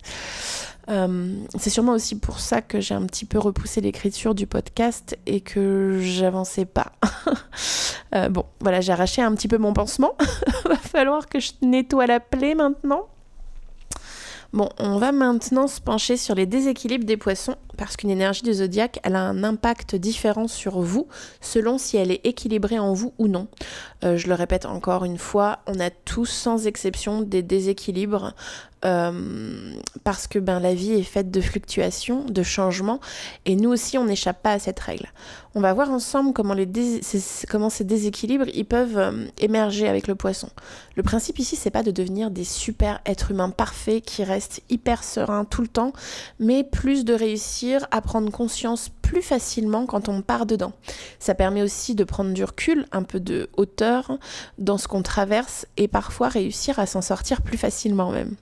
Euh, 0.89 1.35
c'est 1.57 1.69
sûrement 1.69 1.93
aussi 1.93 2.17
pour 2.17 2.39
ça 2.39 2.61
que 2.61 2.79
j'ai 2.79 2.95
un 2.95 3.05
petit 3.05 3.25
peu 3.25 3.37
repoussé 3.37 3.79
l'écriture 3.79 4.33
du 4.33 4.47
podcast 4.47 5.17
et 5.25 5.41
que 5.41 5.99
j'avançais 6.01 6.65
pas. 6.65 6.93
euh, 8.15 8.29
bon, 8.29 8.45
voilà, 8.59 8.81
j'ai 8.81 8.91
arraché 8.91 9.21
un 9.21 9.33
petit 9.35 9.47
peu 9.47 9.57
mon 9.57 9.73
pansement. 9.73 10.15
Va 10.65 10.77
falloir 10.77 11.27
que 11.27 11.39
je 11.39 11.51
nettoie 11.61 12.07
la 12.07 12.19
plaie 12.19 12.55
maintenant. 12.55 13.07
Bon, 14.51 14.69
on 14.79 14.97
va 14.97 15.11
maintenant 15.11 15.67
se 15.67 15.79
pencher 15.79 16.17
sur 16.17 16.33
les 16.33 16.47
déséquilibres 16.47 17.05
des 17.05 17.17
poissons 17.17 17.55
parce 17.79 17.95
qu'une 17.95 18.09
énergie 18.09 18.43
du 18.43 18.53
zodiaque, 18.53 18.99
elle 19.03 19.15
a 19.15 19.21
un 19.21 19.41
impact 19.43 19.95
différent 19.95 20.49
sur 20.49 20.81
vous 20.81 21.07
selon 21.39 21.77
si 21.77 21.95
elle 21.95 22.11
est 22.11 22.25
équilibrée 22.25 22.77
en 22.77 22.93
vous 22.93 23.13
ou 23.17 23.29
non. 23.29 23.47
Euh, 24.03 24.17
je 24.17 24.27
le 24.27 24.33
répète 24.33 24.65
encore 24.65 25.05
une 25.05 25.17
fois, 25.17 25.59
on 25.65 25.79
a 25.79 25.89
tous 25.89 26.25
sans 26.25 26.67
exception 26.67 27.21
des 27.21 27.41
déséquilibres 27.41 28.35
euh, 28.85 29.73
parce 30.05 30.27
que 30.27 30.39
ben, 30.39 30.59
la 30.59 30.73
vie 30.73 30.93
est 30.93 31.03
faite 31.03 31.31
de 31.31 31.41
fluctuations, 31.41 32.23
de 32.23 32.43
changements, 32.43 33.01
et 33.45 33.55
nous 33.55 33.69
aussi 33.69 33.97
on 33.97 34.05
n'échappe 34.05 34.41
pas 34.41 34.53
à 34.53 34.59
cette 34.59 34.79
règle. 34.79 35.07
On 35.53 35.61
va 35.61 35.73
voir 35.73 35.89
ensemble 35.89 36.31
comment, 36.33 36.55
ces 37.69 37.83
déséquilibres 37.83 38.45
peuvent 38.69 38.97
euh, 38.97 39.25
émerger 39.39 39.87
avec 39.87 40.07
le 40.07 40.15
poisson. 40.15 40.49
Le 40.95 41.03
principe 41.03 41.39
ici, 41.39 41.55
c'est 41.55 41.71
pas 41.71 41.83
de 41.83 41.91
devenir 41.91 42.31
des 42.31 42.43
super 42.43 43.01
êtres 43.05 43.31
humains 43.31 43.49
parfaits 43.49 44.03
qui 44.03 44.23
restent 44.23 44.61
hyper 44.69 45.03
sereins 45.03 45.43
tout 45.43 45.61
le 45.61 45.67
temps, 45.67 45.91
mais 46.39 46.63
plus 46.63 47.03
de 47.03 47.13
réussir 47.13 47.68
à 47.91 48.01
prendre 48.01 48.31
conscience 48.31 48.89
plus 49.01 49.21
facilement 49.21 49.85
quand 49.85 50.09
on 50.09 50.21
part 50.21 50.45
dedans. 50.45 50.73
Ça 51.19 51.35
permet 51.35 51.61
aussi 51.61 51.95
de 51.95 52.03
prendre 52.03 52.33
du 52.33 52.43
recul, 52.43 52.85
un 52.91 53.03
peu 53.03 53.19
de 53.19 53.49
hauteur 53.57 54.17
dans 54.57 54.77
ce 54.77 54.87
qu'on 54.87 55.01
traverse 55.01 55.65
et 55.77 55.87
parfois 55.87 56.29
réussir 56.29 56.79
à 56.79 56.85
s'en 56.85 57.01
sortir 57.01 57.41
plus 57.41 57.57
facilement 57.57 58.11
même. 58.11 58.35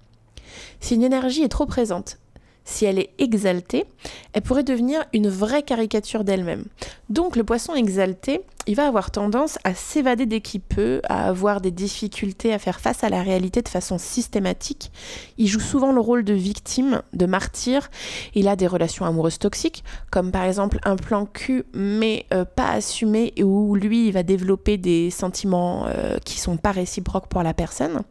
Si 0.80 0.96
une 0.96 1.04
énergie 1.04 1.44
est 1.44 1.50
trop 1.50 1.66
présente, 1.66 2.18
si 2.68 2.86
elle 2.86 3.00
est 3.00 3.12
exaltée, 3.18 3.86
elle 4.34 4.42
pourrait 4.42 4.64
devenir 4.64 5.06
une 5.14 5.30
vraie 5.30 5.64
caricature 5.64 6.26
d'elle-même. 6.26 6.66
Donc 7.10 7.38
le 7.38 7.46
poisson 7.46 7.74
exalté, 7.74 8.42
il 8.68 8.76
va 8.76 8.86
avoir 8.86 9.12
tendance 9.12 9.58
à 9.64 9.74
s'évader 9.74 10.26
dès 10.26 10.42
qu'il 10.42 10.60
peut, 10.60 11.02
à 11.08 11.30
avoir 11.30 11.62
des 11.62 11.72
difficultés 11.72 12.54
à 12.54 12.60
faire 12.60 12.82
face 12.82 13.06
à 13.06 13.10
la 13.10 13.24
réalité 13.24 13.62
de 13.62 13.70
façon 13.70 13.98
systématique. 13.98 14.92
Il 15.38 15.48
joue 15.48 15.62
souvent 15.62 15.94
le 15.94 16.02
rôle 16.02 16.26
de 16.26 16.34
victime, 16.34 17.02
de 17.14 17.26
martyr. 17.26 17.90
Il 18.36 18.50
a 18.50 18.58
des 18.58 18.68
relations 18.68 19.06
amoureuses 19.06 19.40
toxiques, 19.40 19.86
comme 20.12 20.32
par 20.32 20.44
exemple 20.44 20.80
un 20.84 20.98
plan 20.98 21.26
cul 21.26 21.64
mais 21.74 22.26
euh, 22.34 22.44
pas 22.44 22.72
assumé 22.72 23.32
et 23.38 23.44
où 23.46 23.76
lui 23.76 24.08
il 24.08 24.12
va 24.12 24.24
développer 24.24 24.78
des 24.78 25.10
sentiments 25.10 25.86
euh, 25.88 26.18
qui 26.26 26.38
sont 26.38 26.58
pas 26.58 26.72
réciproques 26.72 27.28
pour 27.28 27.44
la 27.44 27.54
personne. 27.54 28.02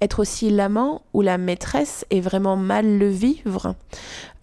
Être 0.00 0.20
aussi 0.20 0.50
l'amant 0.50 1.02
ou 1.12 1.22
la 1.22 1.38
maîtresse 1.38 2.04
est 2.10 2.20
vraiment 2.20 2.56
mal 2.56 2.98
le 2.98 3.08
vivre. 3.08 3.74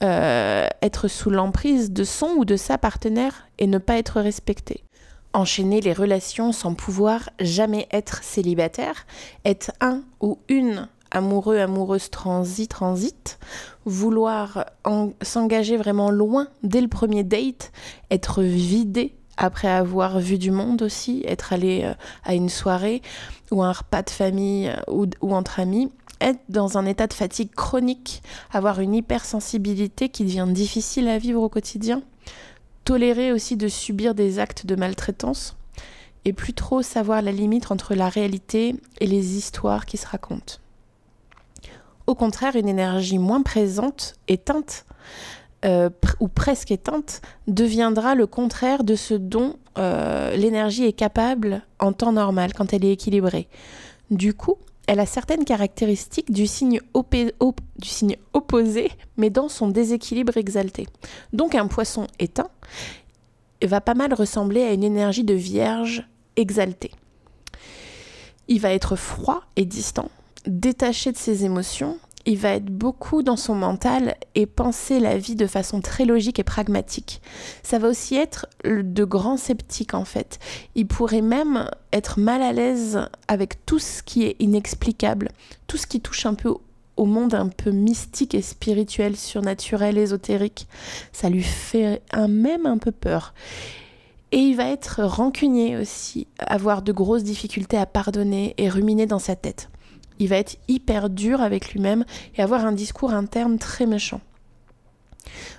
Euh, 0.03 0.67
être 0.81 1.07
sous 1.07 1.29
l'emprise 1.29 1.91
de 1.91 2.03
son 2.03 2.27
ou 2.37 2.45
de 2.45 2.57
sa 2.57 2.77
partenaire 2.77 3.47
et 3.59 3.67
ne 3.67 3.77
pas 3.77 3.97
être 3.97 4.19
respecté. 4.19 4.83
Enchaîner 5.33 5.79
les 5.81 5.93
relations 5.93 6.51
sans 6.51 6.73
pouvoir 6.73 7.29
jamais 7.39 7.87
être 7.91 8.23
célibataire, 8.23 9.05
être 9.45 9.71
un 9.79 10.01
ou 10.21 10.37
une 10.49 10.87
amoureux, 11.11 11.59
amoureuse 11.59 12.09
transit, 12.09 12.69
transit, 12.69 13.39
vouloir 13.85 14.65
s'engager 15.21 15.77
vraiment 15.77 16.11
loin 16.11 16.47
dès 16.63 16.81
le 16.81 16.89
premier 16.89 17.23
date, 17.23 17.71
être 18.11 18.41
vidé 18.43 19.15
après 19.37 19.67
avoir 19.67 20.19
vu 20.19 20.37
du 20.37 20.51
monde 20.51 20.81
aussi, 20.81 21.23
être 21.25 21.53
allé 21.53 21.83
euh, 21.83 21.93
à 22.23 22.35
une 22.35 22.49
soirée 22.49 23.01
ou 23.51 23.63
un 23.63 23.71
repas 23.71 24.01
de 24.01 24.09
famille 24.09 24.69
euh, 24.69 24.75
ou, 24.87 25.07
ou 25.21 25.35
entre 25.35 25.59
amis, 25.59 25.91
être 26.21 26.39
dans 26.49 26.77
un 26.77 26.85
état 26.85 27.07
de 27.07 27.13
fatigue 27.13 27.53
chronique, 27.53 28.21
avoir 28.51 28.79
une 28.79 28.95
hypersensibilité 28.95 30.09
qui 30.09 30.23
devient 30.23 30.47
difficile 30.49 31.07
à 31.07 31.17
vivre 31.17 31.41
au 31.41 31.49
quotidien, 31.49 32.01
tolérer 32.83 33.31
aussi 33.31 33.57
de 33.57 33.67
subir 33.67 34.15
des 34.15 34.39
actes 34.39 34.65
de 34.65 34.75
maltraitance 34.75 35.55
et 36.25 36.33
plus 36.33 36.53
trop 36.53 36.81
savoir 36.81 37.21
la 37.21 37.31
limite 37.31 37.71
entre 37.71 37.95
la 37.95 38.09
réalité 38.09 38.75
et 38.99 39.07
les 39.07 39.37
histoires 39.37 39.85
qui 39.85 39.97
se 39.97 40.07
racontent. 40.07 40.55
Au 42.07 42.15
contraire, 42.15 42.55
une 42.55 42.67
énergie 42.67 43.17
moins 43.17 43.41
présente, 43.41 44.15
éteinte, 44.27 44.85
euh, 45.65 45.89
ou 46.19 46.27
presque 46.27 46.71
éteinte, 46.71 47.21
deviendra 47.47 48.13
le 48.13 48.27
contraire 48.27 48.83
de 48.83 48.95
ce 48.95 49.15
dont 49.15 49.55
euh, 49.77 50.35
l'énergie 50.35 50.85
est 50.85 50.93
capable 50.93 51.63
en 51.79 51.93
temps 51.93 52.11
normal, 52.11 52.53
quand 52.53 52.73
elle 52.73 52.85
est 52.85 52.91
équilibrée. 52.91 53.47
Du 54.11 54.33
coup, 54.35 54.57
elle 54.87 54.99
a 54.99 55.05
certaines 55.05 55.45
caractéristiques 55.45 56.31
du 56.31 56.47
signe, 56.47 56.79
opposé, 58.33 58.91
mais 59.17 59.29
dans 59.29 59.49
son 59.49 59.67
déséquilibre 59.67 60.37
exalté. 60.37 60.87
Donc 61.33 61.55
un 61.55 61.67
poisson 61.67 62.07
éteint 62.19 62.49
va 63.63 63.81
pas 63.81 63.95
mal 63.95 64.13
ressembler 64.13 64.61
à 64.63 64.73
une 64.73 64.83
énergie 64.83 65.23
de 65.23 65.33
vierge 65.33 66.07
exaltée. 66.35 66.91
Il 68.47 68.61
va 68.61 68.71
être 68.71 68.95
froid 68.95 69.41
et 69.55 69.65
distant, 69.65 70.11
détaché 70.45 71.11
de 71.11 71.17
ses 71.17 71.45
émotions, 71.45 71.97
il 72.25 72.37
va 72.37 72.49
être 72.49 72.65
beaucoup 72.65 73.23
dans 73.23 73.35
son 73.35 73.55
mental 73.55 74.15
et 74.33 74.45
penser 74.45 74.99
la 74.99 75.17
vie 75.17 75.35
de 75.35 75.47
façon 75.47 75.79
très 75.81 76.05
logique 76.05 76.39
et 76.39 76.43
pragmatique. 76.43 77.21
Ça 77.63 77.77
va 77.77 77.87
aussi 77.87 78.15
être 78.15 78.47
de 78.65 79.03
grands 79.03 79.37
sceptiques 79.37 79.93
en 79.93 80.05
fait. 80.05 80.39
Il 80.73 80.87
pourrait 80.87 81.21
même 81.21 81.69
être 81.91 82.19
mal 82.19 82.41
à 82.41 82.51
l'aise 82.51 82.99
avec 83.27 83.65
tout 83.65 83.79
ce 83.79 84.01
qui 84.01 84.23
est 84.23 84.35
inexplicable, 84.39 85.29
tout 85.67 85.77
ce 85.77 85.87
qui 85.87 86.01
touche 86.01 86.25
un 86.25 86.33
peu 86.33 86.53
au 86.97 87.05
monde 87.05 87.33
un 87.33 87.49
peu 87.49 87.71
mystique 87.71 88.35
et 88.35 88.41
spirituel, 88.41 89.15
surnaturel, 89.15 89.97
ésotérique. 89.97 90.67
Ça 91.11 91.29
lui 91.29 91.43
fait 91.43 92.01
un 92.11 92.27
même 92.27 92.65
un 92.65 92.77
peu 92.77 92.91
peur. 92.91 93.33
Et 94.31 94.39
il 94.39 94.55
va 94.55 94.69
être 94.69 95.03
rancunier 95.03 95.77
aussi, 95.77 96.27
avoir 96.39 96.81
de 96.81 96.91
grosses 96.91 97.23
difficultés 97.23 97.77
à 97.77 97.85
pardonner 97.85 98.55
et 98.57 98.69
ruminer 98.69 99.05
dans 99.05 99.19
sa 99.19 99.35
tête 99.35 99.69
il 100.19 100.29
va 100.29 100.37
être 100.37 100.57
hyper 100.67 101.09
dur 101.09 101.41
avec 101.41 101.73
lui-même 101.73 102.05
et 102.35 102.41
avoir 102.41 102.65
un 102.65 102.71
discours 102.71 103.13
interne 103.13 103.57
très 103.57 103.85
méchant. 103.85 104.21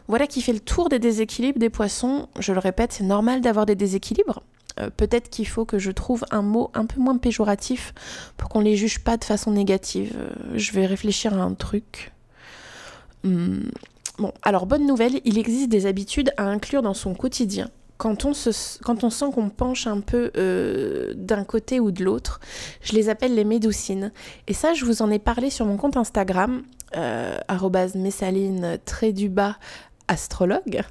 Voilà 0.09 0.27
qui 0.27 0.43
fait 0.43 0.53
le 0.53 0.61
tour 0.61 0.89
des 0.89 0.99
déséquilibres 0.99 1.59
des 1.59 1.71
poissons. 1.71 2.29
Je 2.39 2.53
le 2.53 2.59
répète, 2.59 2.93
c'est 2.93 3.05
normal 3.05 3.41
d'avoir 3.41 3.67
des 3.67 3.75
déséquilibres. 3.75 4.43
Euh, 4.79 4.91
peut-être 4.91 5.31
qu'il 5.31 5.49
faut 5.49 5.65
que 5.65 5.79
je 5.79 5.91
trouve 5.91 6.25
un 6.31 6.43
mot 6.43 6.71
un 6.75 6.87
peu 6.87 7.01
moins 7.01 7.17
péjoratif 7.17 7.95
pour 8.37 8.49
qu'on 8.49 8.61
les 8.61 8.77
juge 8.77 9.01
pas 9.01 9.17
de 9.17 9.25
façon 9.25 9.51
négative. 9.51 10.15
Euh, 10.17 10.31
je 10.55 10.73
vais 10.73 10.87
réfléchir 10.87 11.35
à 11.35 11.43
un 11.43 11.55
truc. 11.55 12.13
Hmm. 13.25 13.69
Bon, 14.19 14.33
alors 14.43 14.67
bonne 14.67 14.87
nouvelle, 14.87 15.21
il 15.25 15.39
existe 15.39 15.69
des 15.69 15.87
habitudes 15.87 16.33
à 16.37 16.45
inclure 16.45 16.83
dans 16.83 16.95
son 16.95 17.15
quotidien 17.15 17.71
quand 17.99 18.25
on, 18.25 18.35
sent 18.35 19.27
qu'on 19.35 19.49
penche 19.49 19.87
un 19.87 20.01
peu 20.01 20.31
euh, 20.37 21.13
d'un 21.17 21.45
côté 21.45 21.81
ou 21.81 21.91
de 21.91 22.05
l'autre, 22.05 22.41
je 22.83 22.93
les 22.93 23.09
appelle 23.09 23.35
les 23.35 23.45
médoucines. 23.45 24.13
Et 24.47 24.55
ça, 24.55 24.75
je 24.75 24.85
vous 24.85 25.03
en 25.03 25.11
ai 25.11 25.19
parlé 25.19 25.51
sur 25.51 25.67
mon 25.67 25.77
compte 25.77 25.97
Instagram, 25.97 26.63
euh, 26.97 27.39
messaline 27.95 28.79
très 28.85 29.13
du 29.13 29.29
bas 29.29 29.57
astrologue. 30.09 30.83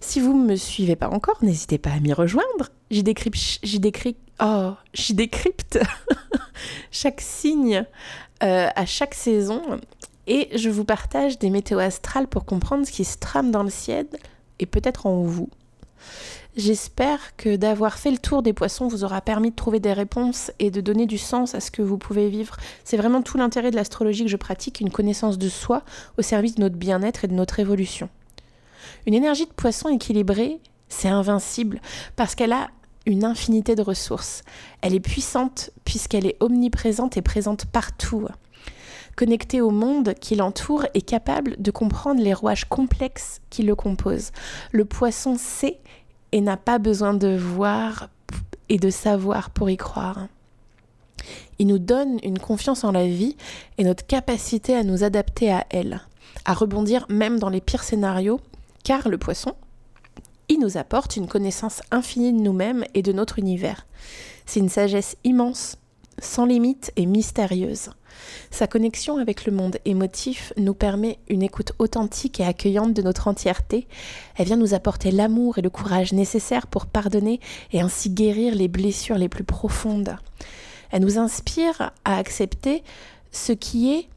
Si 0.00 0.20
vous 0.20 0.36
ne 0.36 0.46
me 0.46 0.56
suivez 0.56 0.96
pas 0.96 1.08
encore, 1.08 1.38
n'hésitez 1.42 1.78
pas 1.78 1.90
à 1.90 2.00
m'y 2.00 2.12
rejoindre. 2.12 2.70
J'y 2.90 3.02
décrypte, 3.02 3.60
j'y 3.62 3.80
oh, 4.42 4.72
chaque 6.90 7.20
signe 7.20 7.84
euh, 8.42 8.68
à 8.74 8.86
chaque 8.86 9.14
saison 9.14 9.62
et 10.26 10.48
je 10.56 10.70
vous 10.70 10.84
partage 10.84 11.38
des 11.38 11.50
météos 11.50 11.78
astrales 11.78 12.26
pour 12.26 12.44
comprendre 12.44 12.86
ce 12.86 12.92
qui 12.92 13.04
se 13.04 13.18
trame 13.18 13.50
dans 13.50 13.62
le 13.62 13.70
ciel 13.70 14.06
et 14.58 14.66
peut-être 14.66 15.06
en 15.06 15.22
vous. 15.22 15.48
J'espère 16.56 17.34
que 17.36 17.56
d'avoir 17.56 17.98
fait 17.98 18.12
le 18.12 18.18
tour 18.18 18.40
des 18.40 18.52
poissons 18.52 18.86
vous 18.86 19.02
aura 19.02 19.20
permis 19.20 19.50
de 19.50 19.56
trouver 19.56 19.80
des 19.80 19.92
réponses 19.92 20.52
et 20.60 20.70
de 20.70 20.80
donner 20.80 21.06
du 21.06 21.18
sens 21.18 21.52
à 21.56 21.60
ce 21.60 21.72
que 21.72 21.82
vous 21.82 21.98
pouvez 21.98 22.28
vivre. 22.28 22.56
C'est 22.84 22.96
vraiment 22.96 23.22
tout 23.22 23.36
l'intérêt 23.36 23.72
de 23.72 23.76
l'astrologie 23.76 24.22
que 24.22 24.30
je 24.30 24.36
pratique, 24.36 24.80
une 24.80 24.92
connaissance 24.92 25.36
de 25.36 25.48
soi 25.48 25.82
au 26.16 26.22
service 26.22 26.54
de 26.54 26.60
notre 26.60 26.76
bien-être 26.76 27.24
et 27.24 27.28
de 27.28 27.34
notre 27.34 27.58
évolution. 27.58 28.08
Une 29.06 29.14
énergie 29.14 29.46
de 29.46 29.52
poisson 29.52 29.88
équilibrée, 29.88 30.60
c'est 30.88 31.08
invincible 31.08 31.80
parce 32.14 32.36
qu'elle 32.36 32.52
a 32.52 32.68
une 33.04 33.24
infinité 33.24 33.74
de 33.74 33.82
ressources. 33.82 34.42
Elle 34.80 34.94
est 34.94 35.00
puissante 35.00 35.70
puisqu'elle 35.84 36.24
est 36.24 36.36
omniprésente 36.38 37.16
et 37.16 37.22
présente 37.22 37.66
partout. 37.66 38.28
Connectée 39.16 39.60
au 39.60 39.70
monde 39.70 40.14
qui 40.20 40.36
l'entoure 40.36 40.86
et 40.94 41.02
capable 41.02 41.56
de 41.60 41.70
comprendre 41.72 42.22
les 42.22 42.34
rouages 42.34 42.64
complexes 42.64 43.40
qui 43.50 43.64
le 43.64 43.74
composent. 43.74 44.30
Le 44.72 44.84
poisson 44.84 45.36
sait 45.36 45.80
et 46.34 46.40
n'a 46.40 46.56
pas 46.56 46.78
besoin 46.78 47.14
de 47.14 47.28
voir 47.28 48.08
et 48.68 48.78
de 48.78 48.90
savoir 48.90 49.50
pour 49.50 49.70
y 49.70 49.76
croire. 49.76 50.26
Il 51.60 51.68
nous 51.68 51.78
donne 51.78 52.18
une 52.24 52.40
confiance 52.40 52.82
en 52.82 52.90
la 52.90 53.06
vie 53.06 53.36
et 53.78 53.84
notre 53.84 54.04
capacité 54.04 54.74
à 54.74 54.82
nous 54.82 55.04
adapter 55.04 55.52
à 55.52 55.64
elle, 55.70 56.00
à 56.44 56.52
rebondir 56.52 57.06
même 57.08 57.38
dans 57.38 57.50
les 57.50 57.60
pires 57.60 57.84
scénarios, 57.84 58.40
car 58.82 59.08
le 59.08 59.16
poisson, 59.16 59.54
il 60.48 60.58
nous 60.58 60.76
apporte 60.76 61.16
une 61.16 61.28
connaissance 61.28 61.82
infinie 61.92 62.32
de 62.32 62.42
nous-mêmes 62.42 62.84
et 62.94 63.02
de 63.02 63.12
notre 63.12 63.38
univers. 63.38 63.86
C'est 64.44 64.58
une 64.58 64.68
sagesse 64.68 65.16
immense, 65.22 65.76
sans 66.18 66.46
limite 66.46 66.92
et 66.96 67.06
mystérieuse. 67.06 67.90
Sa 68.50 68.66
connexion 68.66 69.18
avec 69.18 69.44
le 69.44 69.52
monde 69.52 69.78
émotif 69.84 70.52
nous 70.56 70.74
permet 70.74 71.18
une 71.28 71.42
écoute 71.42 71.72
authentique 71.78 72.40
et 72.40 72.44
accueillante 72.44 72.94
de 72.94 73.02
notre 73.02 73.28
entièreté. 73.28 73.86
Elle 74.36 74.46
vient 74.46 74.56
nous 74.56 74.74
apporter 74.74 75.10
l'amour 75.10 75.58
et 75.58 75.62
le 75.62 75.70
courage 75.70 76.12
nécessaires 76.12 76.66
pour 76.66 76.86
pardonner 76.86 77.40
et 77.72 77.80
ainsi 77.80 78.10
guérir 78.10 78.54
les 78.54 78.68
blessures 78.68 79.18
les 79.18 79.28
plus 79.28 79.44
profondes. 79.44 80.16
Elle 80.90 81.02
nous 81.02 81.18
inspire 81.18 81.92
à 82.04 82.18
accepter 82.18 82.82
ce 83.32 83.52
qui 83.52 83.92
est 83.92 84.08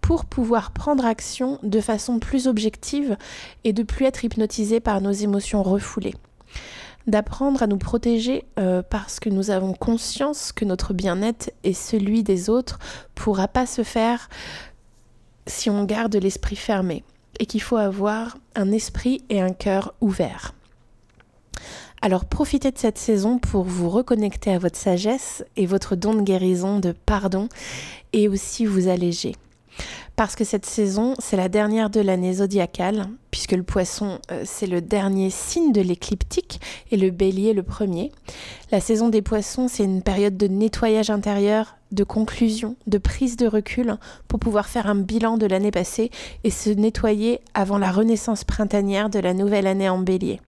pour 0.00 0.24
pouvoir 0.24 0.72
prendre 0.72 1.04
action 1.04 1.58
de 1.62 1.80
façon 1.80 2.18
plus 2.18 2.46
objective 2.46 3.16
et 3.64 3.72
de 3.72 3.82
plus 3.82 4.06
être 4.06 4.24
hypnotisé 4.24 4.80
par 4.80 5.00
nos 5.00 5.12
émotions 5.12 5.62
refoulées 5.62 6.14
d'apprendre 7.06 7.62
à 7.62 7.66
nous 7.66 7.78
protéger 7.78 8.44
euh, 8.58 8.82
parce 8.88 9.20
que 9.20 9.28
nous 9.28 9.50
avons 9.50 9.72
conscience 9.72 10.52
que 10.52 10.64
notre 10.64 10.92
bien-être 10.92 11.52
et 11.64 11.74
celui 11.74 12.22
des 12.22 12.50
autres 12.50 12.78
pourra 13.14 13.48
pas 13.48 13.66
se 13.66 13.82
faire 13.82 14.28
si 15.46 15.70
on 15.70 15.84
garde 15.84 16.14
l'esprit 16.16 16.56
fermé 16.56 17.04
et 17.38 17.46
qu'il 17.46 17.62
faut 17.62 17.76
avoir 17.76 18.36
un 18.54 18.70
esprit 18.70 19.22
et 19.30 19.40
un 19.40 19.52
cœur 19.52 19.94
ouverts. 20.00 20.54
Alors 22.02 22.24
profitez 22.24 22.70
de 22.70 22.78
cette 22.78 22.98
saison 22.98 23.38
pour 23.38 23.64
vous 23.64 23.90
reconnecter 23.90 24.52
à 24.52 24.58
votre 24.58 24.78
sagesse 24.78 25.44
et 25.56 25.66
votre 25.66 25.96
don 25.96 26.14
de 26.14 26.22
guérison, 26.22 26.80
de 26.80 26.92
pardon 26.92 27.48
et 28.12 28.28
aussi 28.28 28.64
vous 28.64 28.88
alléger. 28.88 29.34
Parce 30.20 30.36
que 30.36 30.44
cette 30.44 30.66
saison, 30.66 31.14
c'est 31.18 31.38
la 31.38 31.48
dernière 31.48 31.88
de 31.88 31.98
l'année 31.98 32.34
zodiacale, 32.34 33.06
puisque 33.30 33.52
le 33.52 33.62
poisson, 33.62 34.18
euh, 34.30 34.42
c'est 34.44 34.66
le 34.66 34.82
dernier 34.82 35.30
signe 35.30 35.72
de 35.72 35.80
l'écliptique 35.80 36.60
et 36.90 36.98
le 36.98 37.08
bélier 37.08 37.54
le 37.54 37.62
premier. 37.62 38.12
La 38.70 38.80
saison 38.80 39.08
des 39.08 39.22
poissons, 39.22 39.66
c'est 39.66 39.82
une 39.82 40.02
période 40.02 40.36
de 40.36 40.46
nettoyage 40.46 41.08
intérieur, 41.08 41.76
de 41.90 42.04
conclusion, 42.04 42.76
de 42.86 42.98
prise 42.98 43.36
de 43.38 43.46
recul 43.46 43.96
pour 44.28 44.38
pouvoir 44.38 44.66
faire 44.66 44.88
un 44.88 44.94
bilan 44.94 45.38
de 45.38 45.46
l'année 45.46 45.70
passée 45.70 46.10
et 46.44 46.50
se 46.50 46.68
nettoyer 46.68 47.40
avant 47.54 47.78
la 47.78 47.90
renaissance 47.90 48.44
printanière 48.44 49.08
de 49.08 49.20
la 49.20 49.32
nouvelle 49.32 49.66
année 49.66 49.88
en 49.88 50.00
bélier. 50.00 50.38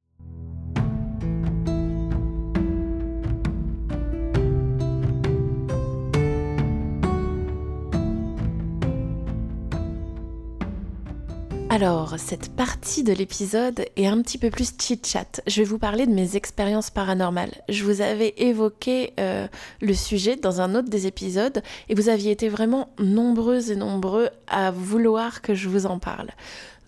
Alors, 11.73 12.17
cette 12.19 12.55
partie 12.55 13.03
de 13.03 13.15
l'épisode 13.15 13.87
est 13.97 14.07
un 14.07 14.21
petit 14.21 14.37
peu 14.37 14.51
plus 14.51 14.75
chit-chat. 14.79 15.41
Je 15.47 15.63
vais 15.63 15.65
vous 15.67 15.79
parler 15.79 16.07
de 16.07 16.13
mes 16.13 16.37
expériences 16.37 16.91
paranormales. 16.91 17.63
Je 17.71 17.83
vous 17.85 18.03
avais 18.03 18.35
évoqué 18.37 19.15
euh, 19.19 19.49
le 19.81 19.95
sujet 19.95 20.37
dans 20.37 20.61
un 20.61 20.75
autre 20.75 20.91
des 20.91 21.07
épisodes 21.07 21.63
et 21.89 21.95
vous 21.95 22.11
aviez 22.11 22.31
été 22.31 22.51
vraiment 22.51 22.91
nombreux 22.99 23.71
et 23.71 23.75
nombreux 23.75 24.29
à 24.49 24.71
vouloir 24.71 25.41
que 25.41 25.55
je 25.55 25.71
vous 25.71 25.87
en 25.87 25.99
parle. 25.99 26.29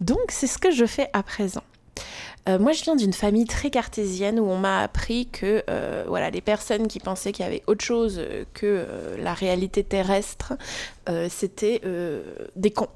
Donc, 0.02 0.26
c'est 0.28 0.46
ce 0.46 0.58
que 0.58 0.70
je 0.70 0.84
fais 0.84 1.08
à 1.14 1.22
présent. 1.22 1.64
Euh, 2.48 2.58
moi, 2.58 2.72
je 2.72 2.82
viens 2.84 2.96
d'une 2.96 3.12
famille 3.12 3.46
très 3.46 3.70
cartésienne 3.70 4.38
où 4.38 4.44
on 4.44 4.58
m'a 4.58 4.80
appris 4.80 5.26
que 5.26 5.62
euh, 5.70 6.04
voilà, 6.06 6.30
les 6.30 6.42
personnes 6.42 6.88
qui 6.88 7.00
pensaient 7.00 7.32
qu'il 7.32 7.44
y 7.44 7.48
avait 7.48 7.62
autre 7.66 7.82
chose 7.84 8.20
que 8.52 8.66
euh, 8.66 9.16
la 9.18 9.32
réalité 9.32 9.82
terrestre, 9.82 10.54
c'était 11.28 11.82
des 12.56 12.70
cons, 12.70 12.88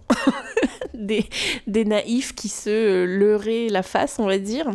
des, 0.95 1.27
des, 1.67 1.85
naïfs 1.85 2.35
qui 2.35 2.49
se 2.49 3.05
leurraient 3.05 3.69
la 3.69 3.83
face, 3.83 4.19
on 4.19 4.25
va 4.25 4.39
dire. 4.39 4.71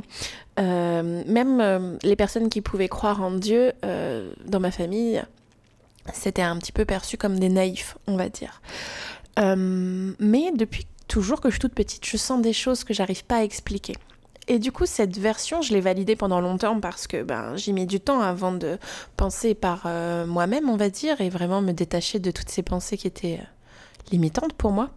même 0.58 1.98
les 2.04 2.16
personnes 2.16 2.50
qui 2.50 2.62
pouvaient 2.62 2.90
croire 2.90 3.24
en 3.24 3.32
Dieu 3.32 3.72
dans 4.46 4.60
ma 4.60 4.70
famille, 4.70 5.24
c'était 6.14 6.44
un 6.44 6.58
petit 6.58 6.72
peu 6.72 6.86
perçu 6.86 7.18
comme 7.18 7.40
des 7.40 7.50
naïfs, 7.50 7.98
on 8.06 8.18
va 8.18 8.30
dire. 8.30 8.62
mais 9.36 10.52
depuis 10.56 10.86
toujours 11.08 11.42
que 11.42 11.50
je 11.50 11.54
suis 11.54 11.60
toute 11.60 11.74
petite, 11.74 12.06
je 12.06 12.18
sens 12.18 12.40
des 12.40 12.54
choses 12.54 12.84
que 12.84 12.94
j'arrive 12.94 13.26
pas 13.26 13.38
à 13.38 13.44
expliquer. 13.44 13.96
Et 14.48 14.60
du 14.60 14.72
coup, 14.72 14.86
cette 14.86 15.18
version, 15.18 15.62
je 15.62 15.74
l'ai 15.74 15.82
validée 15.82 16.16
pendant 16.16 16.42
longtemps 16.42 16.80
parce 16.80 17.08
que 17.08 17.24
ben, 17.24 17.56
j'ai 17.56 17.72
mis 17.72 17.86
du 17.86 18.00
temps 18.00 18.20
avant 18.20 18.52
de 18.52 18.78
penser 19.16 19.54
par 19.54 19.84
euh, 19.86 20.26
moi-même, 20.26 20.70
on 20.70 20.76
va 20.76 20.90
dire, 20.90 21.22
et 21.22 21.30
vraiment 21.30 21.62
me 21.62 21.72
détacher 21.72 22.20
de 22.20 22.32
toutes 22.32 22.50
ces 22.50 22.62
pensées 22.62 22.98
qui 22.98 23.08
étaient 23.08 23.40
euh, 23.42 24.12
limitantes 24.12 24.54
pour 24.54 24.72
moi, 24.72 24.90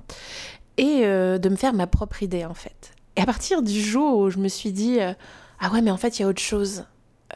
et 0.79 1.03
euh, 1.05 1.39
de 1.39 1.49
me 1.49 1.57
faire 1.57 1.75
ma 1.75 1.87
propre 1.87 2.23
idée, 2.23 2.45
en 2.45 2.55
fait. 2.55 2.93
Et 3.17 3.21
à 3.21 3.27
partir 3.27 3.63
du 3.63 3.81
jour 3.81 4.19
où 4.19 4.31
je 4.31 4.39
me 4.39 4.49
suis 4.49 4.73
dit, 4.73 4.99
ah 5.01 5.73
ouais, 5.73 5.81
mais 5.81 5.91
en 5.91 5.97
fait, 5.97 6.19
il 6.19 6.23
y 6.23 6.25
a 6.25 6.29
autre 6.29 6.43
chose. 6.43 6.85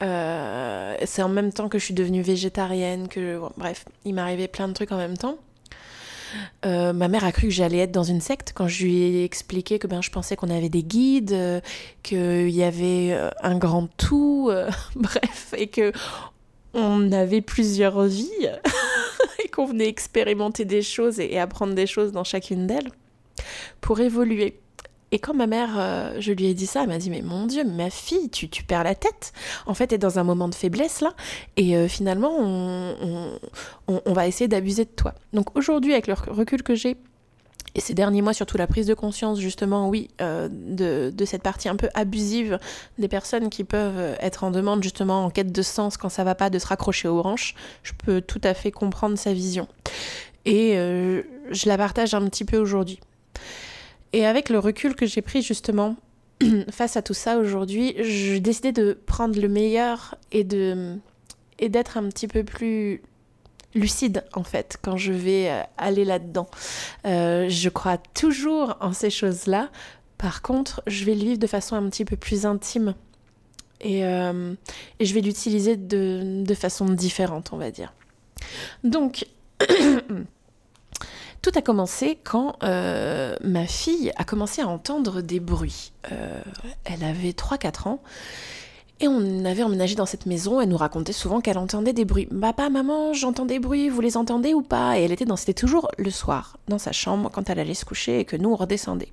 c'est 0.01 1.23
en 1.23 1.29
même 1.29 1.53
temps 1.53 1.69
que 1.71 1.79
je 1.79 1.85
suis 1.85 1.95
devenue 1.95 2.23
végétarienne, 2.23 3.09
que 3.09 3.41
bref, 3.57 3.87
il 4.05 4.15
m'arrivait 4.15 4.49
plein 4.49 4.69
de 4.69 4.75
trucs 4.75 4.93
en 4.93 4.99
même 4.99 5.17
temps. 5.17 5.39
Euh, 6.65 6.93
ma 6.93 7.09
mère 7.09 7.25
a 7.25 7.33
cru 7.33 7.49
que 7.49 7.55
j'allais 7.55 7.79
être 7.79 7.93
dans 7.93 8.03
une 8.03 8.21
secte 8.21 8.53
quand 8.55 8.69
je 8.69 8.85
lui 8.85 8.97
ai 8.97 9.25
expliqué 9.25 9.79
que 9.79 9.87
ben, 9.87 10.03
je 10.03 10.11
pensais 10.11 10.37
qu'on 10.37 10.51
avait 10.51 10.69
des 10.69 10.83
guides, 10.83 11.33
euh, 11.33 11.61
qu'il 12.03 12.51
y 12.51 12.63
avait 12.63 13.13
euh, 13.13 13.31
un 13.43 13.59
grand 13.59 13.89
tout, 13.97 14.51
bref, 14.97 15.55
et 15.57 15.69
que 15.69 15.93
on 16.73 17.11
avait 17.11 17.41
plusieurs 17.41 18.03
vies 18.05 18.49
et 19.45 19.49
qu'on 19.49 19.67
venait 19.67 19.89
expérimenter 19.89 20.65
des 20.65 20.83
choses 20.83 21.19
et 21.19 21.39
apprendre 21.39 21.75
des 21.75 21.87
choses 21.87 22.13
dans 22.13 22.25
chacune 22.25 22.67
d'elles 22.67 22.91
pour 23.81 24.01
évoluer. 24.01 24.61
Et 25.13 25.19
quand 25.19 25.35
ma 25.35 25.47
mère, 25.47 25.71
euh, 25.77 26.17
je 26.21 26.33
lui 26.33 26.47
ai 26.47 26.55
dit 26.55 26.67
ça, 26.67 26.83
elle 26.83 26.89
m'a 26.89 26.99
dit 26.99 27.11
Mais 27.11 27.23
mon 27.23 27.47
Dieu, 27.47 27.65
ma 27.65 27.91
fille, 27.91 28.31
tu, 28.31 28.49
tu 28.49 28.63
perds 28.63 28.85
la 28.85 28.95
tête. 28.95 29.33
En 29.67 29.75
fait, 29.75 29.89
tu 29.89 29.95
es 29.97 29.99
dans 29.99 30.19
un 30.19 30.25
moment 30.25 30.49
de 30.49 30.55
faiblesse 30.55 31.01
là, 31.01 31.15
et 31.57 31.77
euh, 31.77 31.89
finalement, 31.89 32.33
on, 32.39 33.39
on, 33.89 34.13
va 34.13 34.27
essayer 34.27 34.47
d'abuser 34.47 34.85
de 34.85 34.91
toi. 34.91 35.15
Donc 35.33 35.57
aujourd'hui, 35.57 35.93
avec 35.93 36.07
le 36.07 36.15
recul 36.15 36.63
que 36.63 36.75
j'ai, 36.75 36.97
et 37.75 37.81
ces 37.81 37.95
derniers 37.95 38.23
mois, 38.23 38.35
surtout 38.35 38.57
la 38.57 38.67
prise 38.67 38.87
de 38.87 38.95
conscience, 38.95 39.39
justement, 39.39 39.89
oui, 39.89 40.09
euh, 40.21 40.49
de, 40.51 41.13
de, 41.15 41.25
cette 41.25 41.43
partie 41.43 41.69
un 41.69 41.77
peu 41.77 41.89
abusive 41.95 42.59
des 42.99 43.09
personnes 43.09 43.49
qui 43.49 43.63
peuvent 43.65 44.17
être 44.21 44.45
en 44.45 44.51
demande, 44.51 44.83
justement, 44.83 45.25
en 45.25 45.31
quête 45.31 45.53
de 45.53 45.63
sens 45.63 45.97
quand 45.97 46.09
ça 46.09 46.25
va 46.25 46.35
pas, 46.35 46.51
de 46.51 46.59
se 46.59 46.67
raccrocher 46.67 47.09
aux 47.09 47.19
branches, 47.19 47.55
je 47.83 47.93
peux 47.93 48.21
tout 48.21 48.41
à 48.43 48.55
fait 48.55 48.73
comprendre 48.73 49.17
sa 49.17 49.33
vision. 49.33 49.69
Et 50.47 50.73
je 50.75 51.69
la 51.69 51.77
partage 51.77 52.15
un 52.15 52.25
petit 52.27 52.45
peu 52.45 52.57
aujourd'hui. 52.57 52.99
Et 54.13 54.27
avec 54.27 54.49
le 54.49 54.59
recul 54.59 54.95
que 54.95 55.07
j'ai 55.07 55.23
pris 55.23 55.43
justement 55.43 55.97
face 56.71 56.97
à 56.97 57.03
tout 57.03 57.15
ça 57.15 57.39
aujourd'hui, 57.39 57.95
j'ai 57.99 58.41
décidé 58.41 58.73
de 58.73 58.99
prendre 59.07 59.41
le 59.41 59.49
meilleur 59.49 60.17
et 60.33 60.45
de 60.45 60.97
et 61.59 61.69
d'être 61.69 61.99
un 61.99 62.09
petit 62.09 62.27
peu 62.27 62.43
plus 62.43 63.03
lucide 63.75 64.25
en 64.33 64.43
fait 64.43 64.79
quand 64.83 64.97
je 64.97 65.13
vais 65.13 65.51
euh, 65.51 65.63
aller 65.79 66.05
là-dedans. 66.05 66.49
Euh, 67.07 67.49
je 67.49 67.69
crois 67.69 67.99
toujours 67.99 68.77
en 68.81 68.93
ces 68.93 69.11
choses-là. 69.11 69.71
Par 70.19 70.43
contre, 70.43 70.83
je 70.87 71.05
vais 71.05 71.15
le 71.15 71.21
vivre 71.21 71.39
de 71.39 71.47
façon 71.47 71.77
un 71.77 71.89
petit 71.89 72.05
peu 72.05 72.17
plus 72.17 72.47
intime 72.47 72.95
et, 73.81 74.05
euh, 74.05 74.55
et 74.99 75.05
je 75.05 75.15
vais 75.15 75.21
l'utiliser 75.21 75.77
de, 75.77 76.43
de 76.45 76.55
façon 76.55 76.87
différente, 76.87 77.51
on 77.53 77.57
va 77.57 77.71
dire. 77.71 77.93
Donc 78.85 79.27
Tout 81.43 81.53
a 81.55 81.63
commencé 81.63 82.19
quand 82.23 82.57
euh, 82.63 83.35
ma 83.43 83.67
fille 83.67 84.13
a 84.17 84.25
commencé 84.25 84.61
à 84.61 84.69
entendre 84.69 85.23
des 85.23 85.41
bruits. 85.41 85.93
Euh, 86.13 86.41
elle 86.85 87.03
avait 87.03 87.31
3-4 87.31 87.89
ans. 87.89 88.01
Et 89.03 89.09
on 89.09 89.47
avait 89.47 89.63
emménagé 89.63 89.95
dans 89.95 90.05
cette 90.05 90.27
maison, 90.27 90.61
elle 90.61 90.69
nous 90.69 90.77
racontait 90.77 91.15
souvent 91.15 91.41
qu'elle 91.41 91.57
entendait 91.57 91.95
des 91.95 92.05
bruits. 92.05 92.27
Papa, 92.27 92.69
maman, 92.69 93.15
j'entends 93.15 93.47
des 93.47 93.59
bruits, 93.59 93.89
vous 93.89 94.03
les 94.03 94.19
entendez 94.19 94.53
ou 94.53 94.61
pas? 94.61 94.99
Et 94.99 95.05
elle 95.05 95.13
était 95.13 95.25
dans, 95.25 95.37
c'était 95.37 95.55
toujours 95.55 95.91
le 95.97 96.11
soir, 96.11 96.59
dans 96.69 96.77
sa 96.77 96.93
chambre, 96.93 97.31
quand 97.33 97.49
elle 97.49 97.59
allait 97.59 97.73
se 97.73 97.87
coucher 97.87 98.21
et 98.21 98.25
que 98.27 98.37
nous, 98.37 98.51
on 98.51 98.57
redescendait. 98.57 99.09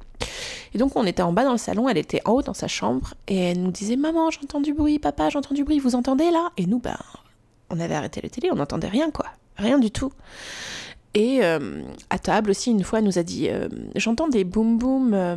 Et 0.73 0.77
donc, 0.77 0.97
on 0.97 1.05
était 1.05 1.21
en 1.21 1.31
bas 1.31 1.45
dans 1.45 1.53
le 1.53 1.57
salon, 1.57 1.87
elle 1.87 1.97
était 1.97 2.21
en 2.25 2.33
haut 2.33 2.41
dans 2.41 2.53
sa 2.53 2.67
chambre, 2.67 3.13
et 3.29 3.51
elle 3.51 3.63
nous 3.63 3.71
disait 3.71 3.95
Maman, 3.95 4.29
j'entends 4.29 4.59
du 4.59 4.73
bruit, 4.73 4.99
papa, 4.99 5.29
j'entends 5.29 5.55
du 5.55 5.63
bruit, 5.63 5.79
vous 5.79 5.95
entendez 5.95 6.31
là? 6.31 6.49
Et 6.57 6.65
nous, 6.65 6.79
ben, 6.79 6.97
on 7.69 7.79
avait 7.79 7.95
arrêté 7.95 8.19
la 8.21 8.27
télé, 8.27 8.49
on 8.51 8.55
n'entendait 8.55 8.89
rien, 8.89 9.09
quoi. 9.09 9.27
Rien 9.55 9.79
du 9.79 9.89
tout. 9.89 10.11
Et 11.17 11.39
euh, 11.41 11.81
à 12.11 12.19
table 12.19 12.51
aussi, 12.51 12.69
une 12.69 12.83
fois, 12.83 12.99
elle 12.99 13.05
nous 13.05 13.17
a 13.17 13.23
dit 13.23 13.49
euh, 13.49 13.67
J'entends 13.95 14.27
des 14.27 14.43
boum 14.43 14.77
boum 14.77 15.15
euh, 15.15 15.35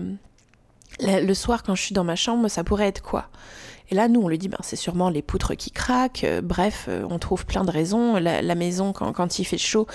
le 1.01 1.33
soir 1.33 1.62
quand 1.62 1.74
je 1.74 1.81
suis 1.81 1.95
dans 1.95 2.05
ma 2.05 2.16
chambre, 2.16 2.49
ça 2.49 2.64
pourrait 2.64 2.89
être 2.89 3.01
quoi? 3.01 3.31
Et 3.91 3.95
là, 3.95 4.07
nous, 4.07 4.20
on 4.20 4.28
lui 4.28 4.37
dit 4.37 4.49
ben, 4.49 4.59
C'est 4.61 4.76
sûrement 4.76 5.09
les 5.09 5.22
poutres 5.22 5.57
qui 5.57 5.70
craquent. 5.70 6.26
bref, 6.43 6.91
on 7.09 7.18
trouve 7.18 7.47
plein 7.47 7.64
de 7.64 7.70
raisons. 7.70 8.16
La, 8.16 8.55
maison, 8.55 8.93
quand, 8.93 9.39
il 9.39 9.45
fait 9.47 9.57
chaud, 9.57 9.87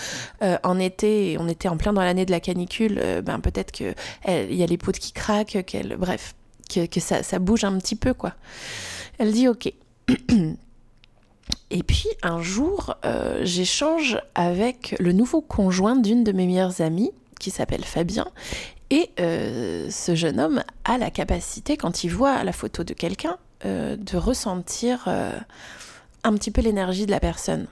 en 0.42 0.80
été, 0.80 1.38
on 1.40 1.48
était 1.48 1.70
en 1.70 1.78
plein 1.78 1.94
dans 1.94 2.02
l'année 2.02 2.26
de 2.26 2.32
la 2.32 2.40
canicule, 2.40 3.00
ben, 3.24 3.40
peut-être 3.40 3.72
qu'il 3.72 3.94
y 4.28 4.64
a 4.64 4.66
les 4.66 4.78
poutres 4.78 5.00
qui 5.00 5.14
craquent, 5.14 5.64
bref, 6.00 6.34
que, 6.68 6.88
que 6.88 7.00
ça, 7.00 7.22
ça 7.22 7.38
bouge 7.38 7.64
un 7.64 7.78
petit 7.78 7.96
peu, 7.96 8.16
quoi. 8.16 8.34
Elle 9.20 9.32
dit 9.32 9.48
Ok. 9.48 9.72
Et 11.72 11.84
puis 11.84 12.08
un 12.22 12.42
jour, 12.42 12.96
euh, 13.06 13.42
j'échange 13.44 14.20
avec 14.36 14.96
le 15.00 15.12
nouveau 15.12 15.42
conjoint 15.42 15.96
d'une 15.96 16.24
de 16.24 16.32
mes 16.32 16.46
meilleures 16.46 16.82
amies, 16.82 17.12
qui 17.40 17.52
s'appelle 17.52 17.84
Fabien. 17.84 18.28
Et 18.92 19.10
euh, 19.20 19.90
ce 19.90 20.16
jeune 20.16 20.40
homme 20.40 20.64
a 20.84 20.98
la 20.98 21.10
capacité, 21.10 21.76
quand 21.76 22.04
il 22.04 22.10
voit 22.10 22.44
la 22.44 22.52
photo 22.52 22.84
de 22.84 22.94
quelqu'un, 22.94 23.38
euh, 23.66 23.96
de 23.98 24.16
ressentir 24.16 25.08
un 25.08 26.34
petit 26.34 26.52
peu 26.52 26.62
l'énergie 26.62 27.06
de 27.06 27.12
la 27.12 27.20
personne. 27.20 27.68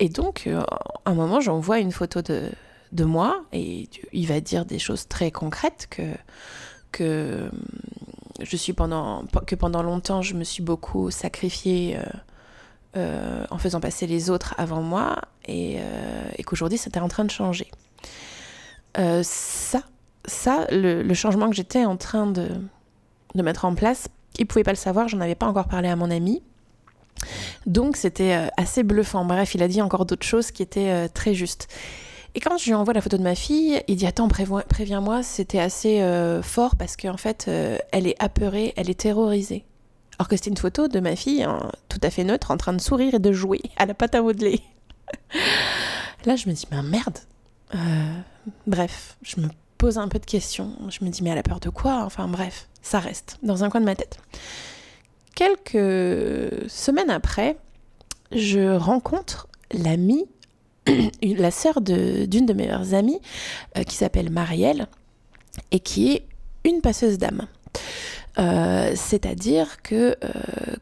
Et 0.00 0.08
donc, 0.08 0.48
à 0.48 1.10
un 1.10 1.14
moment, 1.14 1.40
j'envoie 1.40 1.78
une 1.78 1.92
photo 1.92 2.22
de, 2.22 2.50
de 2.92 3.04
moi, 3.04 3.44
et 3.52 3.88
il 4.12 4.26
va 4.26 4.40
dire 4.40 4.64
des 4.64 4.78
choses 4.78 5.06
très 5.06 5.30
concrètes 5.30 5.86
que, 5.90 6.02
que 6.90 7.50
je 8.40 8.56
suis 8.56 8.72
pendant 8.72 9.24
que 9.46 9.54
pendant 9.54 9.84
longtemps 9.84 10.20
je 10.20 10.34
me 10.34 10.42
suis 10.42 10.62
beaucoup 10.62 11.12
sacrifiée 11.12 11.96
en 12.96 13.58
faisant 13.58 13.80
passer 13.80 14.06
les 14.06 14.30
autres 14.30 14.54
avant 14.58 14.82
moi 14.82 15.16
et, 15.46 15.76
euh, 15.78 16.42
qu'aujourd'hui 16.46 16.78
c'était 16.78 17.00
en 17.00 17.08
train 17.08 17.24
de 17.24 17.30
changer. 17.30 17.70
Euh, 18.98 19.22
ça, 19.24 19.82
ça 20.24 20.66
le, 20.70 21.12
changement 21.14 21.50
que 21.50 21.56
j'étais 21.56 21.84
en 21.84 21.96
train 21.96 22.26
de, 22.26 22.48
de, 23.34 23.42
mettre 23.42 23.64
en 23.64 23.74
place, 23.74 24.08
il 24.38 24.46
pouvait 24.46 24.62
pas 24.62 24.72
le 24.72 24.76
savoir, 24.76 25.08
j'en 25.08 25.20
avais 25.20 25.34
pas 25.34 25.46
encore 25.46 25.68
parlé 25.68 25.88
à 25.88 25.96
mon 25.96 26.10
ami. 26.10 26.42
Donc 27.66 27.96
c'était 27.96 28.48
assez 28.56 28.82
bluffant. 28.82 29.24
Bref, 29.24 29.54
il 29.54 29.62
a 29.62 29.68
dit 29.68 29.80
encore 29.80 30.04
d'autres 30.04 30.26
choses 30.26 30.50
qui 30.50 30.62
étaient 30.62 31.08
très 31.08 31.32
justes. 31.34 31.68
Et 32.34 32.40
quand 32.40 32.58
je 32.58 32.66
lui 32.66 32.74
envoie 32.74 32.92
la 32.92 33.00
photo 33.00 33.16
de 33.16 33.22
ma 33.22 33.36
fille, 33.36 33.80
il 33.86 33.96
dit 33.96 34.06
Attends, 34.06 34.28
préviens-moi, 34.28 35.22
c'était 35.22 35.60
assez 35.60 36.02
fort 36.42 36.76
parce 36.76 36.96
qu'en 36.96 37.16
fait, 37.16 37.48
elle 37.92 38.06
est 38.06 38.16
apeurée, 38.18 38.74
elle 38.76 38.90
est 38.90 39.00
terrorisée. 39.00 39.64
Alors 40.18 40.28
que 40.28 40.36
c'était 40.36 40.50
une 40.50 40.56
photo 40.56 40.88
de 40.88 41.00
ma 41.00 41.16
fille, 41.16 41.42
hein, 41.42 41.70
tout 41.88 42.00
à 42.02 42.10
fait 42.10 42.24
neutre, 42.24 42.50
en 42.50 42.56
train 42.56 42.72
de 42.72 42.80
sourire 42.80 43.14
et 43.14 43.18
de 43.18 43.32
jouer 43.32 43.60
à 43.76 43.86
la 43.86 43.94
pâte 43.94 44.14
à 44.14 44.22
modeler. 44.22 44.60
Là, 46.24 46.36
je 46.36 46.48
me 46.48 46.54
dis, 46.54 46.66
mais 46.70 46.82
merde, 46.82 47.18
euh, 47.74 48.18
bref, 48.66 49.16
je 49.22 49.40
me 49.40 49.48
pose 49.78 49.98
un 49.98 50.08
peu 50.08 50.18
de 50.18 50.24
questions. 50.24 50.76
Je 50.88 51.04
me 51.04 51.10
dis, 51.10 51.22
mais 51.22 51.30
elle 51.30 51.38
a 51.38 51.42
peur 51.42 51.60
de 51.60 51.68
quoi? 51.68 52.02
Enfin 52.04 52.28
bref, 52.28 52.68
ça 52.82 53.00
reste 53.00 53.38
dans 53.42 53.64
un 53.64 53.70
coin 53.70 53.80
de 53.80 53.86
ma 53.86 53.96
tête. 53.96 54.18
Quelques 55.34 56.70
semaines 56.70 57.10
après, 57.10 57.56
je 58.30 58.76
rencontre 58.76 59.48
l'amie, 59.72 60.26
la 61.22 61.50
sœur 61.50 61.80
d'une 61.80 62.46
de, 62.46 62.52
mes 62.52 62.64
meilleures 62.66 62.94
amies, 62.94 63.20
euh, 63.76 63.82
qui 63.82 63.96
s'appelle 63.96 64.30
Marielle, 64.30 64.86
et 65.70 65.80
qui 65.80 66.12
est 66.12 66.26
une 66.64 66.80
passeuse 66.80 67.18
d'âme. 67.18 67.46
Euh, 68.38 68.92
c'est-à-dire 68.96 69.80
que 69.82 70.16
euh, 70.24 70.30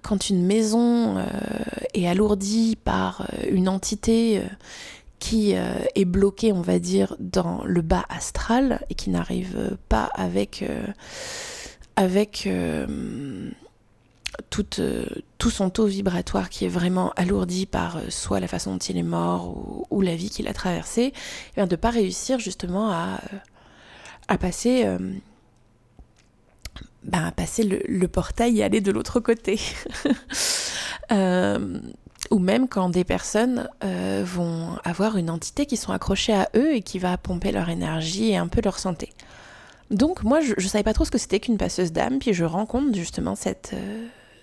quand 0.01 0.31
une 0.31 0.45
maison 0.45 1.25
est 1.95 2.07
alourdie 2.07 2.77
par 2.83 3.29
une 3.51 3.69
entité 3.69 4.43
qui 5.19 5.53
est 5.53 6.05
bloquée, 6.05 6.53
on 6.53 6.63
va 6.63 6.79
dire, 6.79 7.17
dans 7.21 7.63
le 7.65 7.83
bas 7.83 8.05
astral 8.09 8.85
et 8.91 8.95
qui 8.95 9.11
n'arrive 9.11 9.77
pas 9.89 10.11
avec, 10.15 10.65
avec 11.97 12.49
euh, 14.79 15.07
tout 15.39 15.51
son 15.51 15.71
taux 15.71 15.87
vibratoire 15.87 16.49
qui 16.49 16.65
est 16.65 16.69
vraiment 16.69 17.11
alourdi 17.17 17.67
par 17.67 17.97
euh, 17.97 18.03
soit 18.09 18.41
la 18.41 18.49
façon 18.49 18.73
dont 18.73 18.79
il 18.79 18.97
est 18.97 19.03
mort 19.03 19.87
ou, 19.91 20.01
la 20.01 20.15
vie 20.15 20.31
qu'il 20.31 20.49
a 20.49 20.55
traversée, 20.55 21.13
eh 21.57 21.61
de 21.61 21.67
ne 21.67 21.77
pas 21.77 21.91
réussir 21.91 22.39
justement 22.39 22.93
euh, 22.93 23.17
à 24.29 24.39
passer, 24.39 24.87
à 27.13 27.31
passer 27.33 27.65
le, 27.65 28.09
portail 28.09 28.59
et 28.59 28.65
aller 28.65 28.81
de 28.81 28.93
l'autre 28.93 29.21
côté. 29.21 29.61
ou 32.31 32.39
même 32.39 32.69
quand 32.69 32.89
des 32.89 33.05
personnes 33.05 33.69
vont 33.83 34.79
avoir 34.85 35.17
une 35.17 35.29
entité 35.29 35.67
qui 35.67 35.77
sont 35.77 35.93
accrochées 35.93 36.33
à 36.33 36.49
eux 36.57 36.75
et 36.75 36.83
qui 36.83 36.99
va 36.99 37.19
pomper 37.19 37.53
leur 37.53 37.69
énergie 37.69 38.31
et 38.31 38.37
un 38.37 38.49
peu 38.49 38.61
leur 38.63 38.79
santé. 38.79 39.11
Donc 39.91 40.23
moi, 40.23 40.41
je 40.41 40.55
ne 40.57 40.69
savais 40.69 40.85
pas 40.85 40.95
trop 40.95 41.05
ce 41.05 41.11
que 41.11 41.19
c'était 41.19 41.41
qu'une 41.41 41.59
passeuse 41.59 41.93
d'âme, 41.93 42.19
puis 42.19 42.33
je 42.33 42.45
rencontre 42.45 42.95
justement 42.95 43.35
cette, 43.35 43.75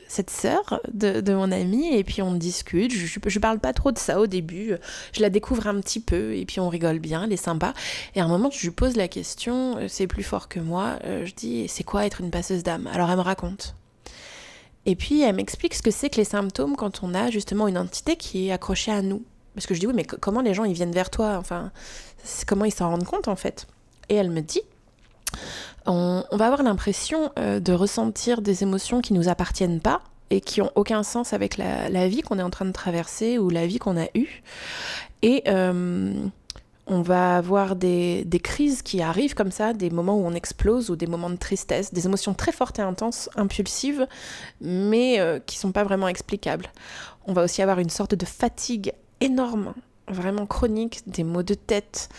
cette 0.10 0.32
sœur 0.32 0.82
de, 0.92 1.34
mon 1.34 1.52
amie 1.52 1.96
et 1.96 2.04
puis 2.04 2.22
on 2.22 2.34
discute. 2.34 2.92
Je, 2.92 3.20
je, 3.26 3.40
parle 3.40 3.60
pas 3.60 3.72
trop 3.72 3.92
de 3.92 3.98
ça 3.98 4.20
au 4.20 4.28
début. 4.28 4.76
Je 5.14 5.22
la 5.22 5.30
découvre 5.30 5.68
un 5.68 5.80
petit 5.80 6.02
peu 6.02 6.36
et 6.36 6.46
puis 6.46 6.60
on 6.60 6.68
rigole 6.68 7.00
bien, 7.00 7.24
elle 7.24 7.32
est 7.32 7.38
sympa. 7.38 7.74
Et 8.16 8.20
à 8.20 8.26
un 8.26 8.28
moment, 8.28 8.50
je 8.52 8.62
lui 8.62 8.72
pose 8.72 8.98
la 8.98 9.08
question, 9.08 9.78
euh, 9.78 9.86
c'est 9.88 10.08
plus 10.08 10.24
fort 10.24 10.50
que 10.50 10.60
moi. 10.60 10.98
Euh, 11.06 11.26
je 11.26 11.34
dis, 11.34 11.68
c'est 11.68 11.84
quoi 11.84 12.06
être 12.06 12.22
une 12.22 12.32
passeuse 12.32 12.64
d'âme? 12.64 12.88
Alors 12.92 13.10
elle 13.10 13.18
me 13.18 13.22
raconte. 13.22 13.76
Et 14.86 14.96
puis 14.96 15.22
elle 15.22 15.36
m'explique 15.36 15.76
ce 15.76 15.84
que 15.84 15.92
c'est 15.92 16.10
que 16.10 16.18
les 16.18 16.26
symptômes 16.26 16.76
quand 16.76 17.04
on 17.04 17.14
a 17.14 17.30
justement 17.30 17.68
une 17.68 17.78
entité 17.78 18.16
qui 18.16 18.48
est 18.48 18.52
accrochée 18.52 18.92
à 18.92 19.04
nous. 19.04 19.24
Parce 19.54 19.68
que 19.68 19.76
je 19.76 19.80
dis, 19.80 19.88
oui, 19.88 19.94
mais 19.96 20.06
comment 20.06 20.42
les 20.42 20.54
gens 20.54 20.64
ils 20.64 20.74
viennent 20.74 20.92
vers 20.92 21.12
toi? 21.12 21.38
Enfin, 21.38 21.72
comment 22.48 22.66
ils 22.66 22.74
s'en 22.74 22.90
rendent 22.90 23.06
compte 23.06 23.28
en 23.28 23.36
fait? 23.36 23.68
Et 24.10 24.16
elle 24.16 24.32
me 24.32 24.42
dit, 24.42 24.62
on, 25.86 26.24
va 26.32 26.46
avoir 26.46 26.64
l'impression 26.64 27.32
euh, 27.40 27.60
de 27.60 27.74
ressentir 27.74 28.42
des 28.42 28.64
émotions 28.64 29.02
qui 29.02 29.14
nous 29.14 29.30
appartiennent 29.30 29.80
pas 29.80 30.02
et 30.30 30.42
qui 30.42 30.62
ont 30.62 30.72
aucun 30.76 31.04
sens 31.04 31.34
avec 31.34 31.58
la, 31.58 32.08
vie 32.08 32.22
qu'on 32.22 32.38
est 32.38 32.44
en 32.44 32.52
train 32.52 32.66
de 32.66 32.72
traverser 32.72 33.40
ou 33.40 33.50
la 33.50 33.66
vie 33.66 33.80
qu'on 33.80 33.98
a 33.98 34.06
eue. 34.14 34.44
Et 35.24 35.44
euh, 35.48 36.14
on 36.86 37.02
va 37.02 37.38
avoir 37.38 37.76
des, 37.76 38.26
crises 38.44 38.84
qui 38.84 39.02
arrivent 39.02 39.34
comme 39.34 39.52
ça, 39.52 39.74
des 39.74 39.90
moments 39.90 40.16
où 40.16 40.26
on 40.26 40.34
explose 40.34 40.92
ou 40.92 40.96
des 40.96 41.08
moments 41.08 41.32
de 41.32 41.36
tristesse, 41.36 41.94
des 41.94 42.06
émotions 42.06 42.36
très 42.36 42.52
fortes 42.52 42.78
et 42.78 42.84
intenses, 42.84 43.30
impulsives, 43.36 44.08
mais 44.62 45.20
euh, 45.20 45.40
qui 45.40 45.58
sont 45.58 45.72
pas 45.72 45.84
vraiment 45.84 46.08
explicables. 46.08 46.68
On 47.26 47.34
va 47.34 47.44
aussi 47.44 47.64
avoir 47.64 47.80
une 47.80 47.90
sorte 47.90 48.14
de 48.14 48.26
fatigue 48.26 48.94
énorme, 49.22 49.74
vraiment 50.08 50.46
chronique, 50.46 51.02
des 51.08 51.24
maux 51.24 51.44
de 51.44 51.56
tête, 51.56 52.10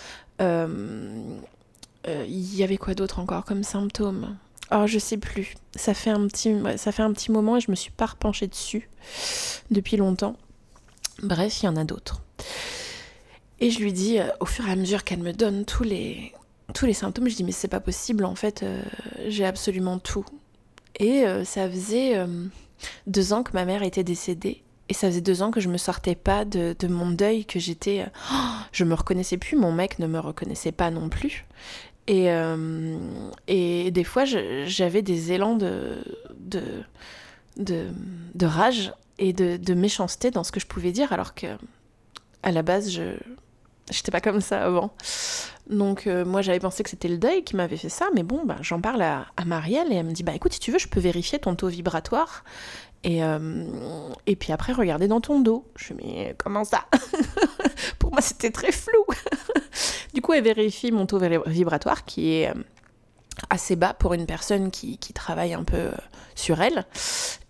il 2.06 2.54
y 2.54 2.62
avait 2.62 2.76
quoi 2.76 2.94
d'autre 2.94 3.18
encore 3.18 3.44
comme 3.44 3.62
symptômes? 3.62 4.36
Oh, 4.72 4.86
je 4.86 4.98
sais 4.98 5.16
plus. 5.16 5.54
Ça 5.74 5.94
fait 5.94 6.10
un 6.10 6.26
petit, 6.28 6.54
ça 6.76 6.92
fait 6.92 7.02
un 7.02 7.12
petit 7.12 7.32
moment 7.32 7.56
et 7.56 7.60
je 7.60 7.70
me 7.70 7.76
suis 7.76 7.90
pas 7.90 8.06
repenchée 8.06 8.46
dessus 8.46 8.88
depuis 9.70 9.96
longtemps. 9.96 10.36
Bref, 11.22 11.62
il 11.62 11.66
y 11.66 11.68
en 11.68 11.76
a 11.76 11.84
d'autres. 11.84 12.22
Et 13.58 13.70
je 13.70 13.80
lui 13.80 13.92
dis, 13.92 14.18
euh, 14.18 14.28
au 14.40 14.46
fur 14.46 14.66
et 14.66 14.72
à 14.72 14.76
mesure 14.76 15.04
qu'elle 15.04 15.20
me 15.20 15.32
donne 15.32 15.64
tous 15.64 15.82
les, 15.82 16.32
tous 16.72 16.86
les 16.86 16.94
symptômes, 16.94 17.28
je 17.28 17.36
dis, 17.36 17.44
mais 17.44 17.52
c'est 17.52 17.68
pas 17.68 17.80
possible, 17.80 18.24
en 18.24 18.34
fait, 18.34 18.62
euh, 18.62 18.82
j'ai 19.28 19.44
absolument 19.44 19.98
tout. 19.98 20.24
Et 20.98 21.24
ça 21.44 21.70
faisait 21.70 22.18
deux 23.06 23.32
ans 23.32 23.42
que 23.42 23.52
ma 23.54 23.64
mère 23.64 23.82
était 23.82 24.04
décédée. 24.04 24.62
Et 24.90 24.92
ça 24.92 25.06
faisait 25.06 25.20
deux 25.20 25.40
ans 25.40 25.50
que 25.50 25.60
je 25.60 25.68
me 25.68 25.78
sortais 25.78 26.14
pas 26.14 26.44
de, 26.44 26.74
mon 26.88 27.10
deuil, 27.10 27.46
que 27.46 27.58
j'étais. 27.58 28.06
Oh, 28.32 28.34
je 28.72 28.84
me 28.84 28.94
reconnaissais 28.94 29.38
plus, 29.38 29.56
mon 29.56 29.72
mec 29.72 29.98
ne 29.98 30.06
me 30.06 30.18
reconnaissait 30.18 30.72
pas 30.72 30.90
non 30.90 31.08
plus. 31.08 31.46
Et, 32.10 32.28
euh, 32.32 32.98
et 33.46 33.92
des 33.92 34.02
fois, 34.02 34.24
j'avais 34.24 35.00
des 35.00 35.30
élans 35.30 35.54
de, 35.54 36.02
de, 37.56 37.86
rage 38.42 38.92
et 39.18 39.32
de, 39.32 39.56
de, 39.56 39.74
méchanceté 39.74 40.32
dans 40.32 40.42
ce 40.42 40.50
que 40.50 40.58
je 40.58 40.66
pouvais 40.66 40.90
dire, 40.90 41.12
alors 41.12 41.36
que 41.36 41.46
à 42.42 42.50
la 42.50 42.62
base, 42.62 42.90
je 42.90 43.12
n'étais 43.92 44.10
pas 44.10 44.20
comme 44.20 44.40
ça 44.40 44.64
avant. 44.64 44.92
Donc 45.68 46.08
euh, 46.08 46.24
moi, 46.24 46.42
j'avais 46.42 46.58
pensé 46.58 46.82
que 46.82 46.90
c'était 46.90 47.06
le 47.06 47.16
deuil 47.16 47.44
qui 47.44 47.54
m'avait 47.54 47.76
fait 47.76 47.88
ça, 47.88 48.08
mais 48.12 48.24
bon, 48.24 48.44
bah, 48.44 48.56
j'en 48.60 48.80
parle 48.80 49.02
à, 49.02 49.26
à, 49.36 49.44
Marielle 49.44 49.92
et 49.92 49.94
elle 49.94 50.06
me 50.06 50.10
dit, 50.10 50.24
bah 50.24 50.34
écoute, 50.34 50.52
si 50.52 50.58
tu 50.58 50.72
veux, 50.72 50.80
je 50.80 50.88
peux 50.88 50.98
vérifier 50.98 51.38
ton 51.38 51.54
taux 51.54 51.68
vibratoire. 51.68 52.42
Et, 53.02 53.24
euh, 53.24 53.64
et 54.26 54.36
puis 54.36 54.52
après, 54.52 54.72
regarder 54.72 55.08
dans 55.08 55.20
ton 55.20 55.40
dos. 55.40 55.64
Je 55.76 55.94
me 55.94 56.00
dis, 56.00 56.06
mais 56.06 56.34
comment 56.38 56.64
ça? 56.64 56.86
Pour 57.98 58.10
moi, 58.10 58.20
c'était 58.20 58.50
très 58.50 58.72
flou. 58.72 59.04
Du 60.20 60.26
coup, 60.26 60.34
elle 60.34 60.44
vérifie 60.44 60.92
mon 60.92 61.06
taux 61.06 61.18
vibratoire 61.46 62.04
qui 62.04 62.34
est 62.34 62.50
euh, 62.50 62.54
assez 63.48 63.74
bas 63.74 63.94
pour 63.94 64.12
une 64.12 64.26
personne 64.26 64.70
qui, 64.70 64.98
travaille 65.14 65.54
un 65.54 65.64
peu 65.64 65.78
euh, 65.78 65.92
sur 66.34 66.60
elle. 66.60 66.84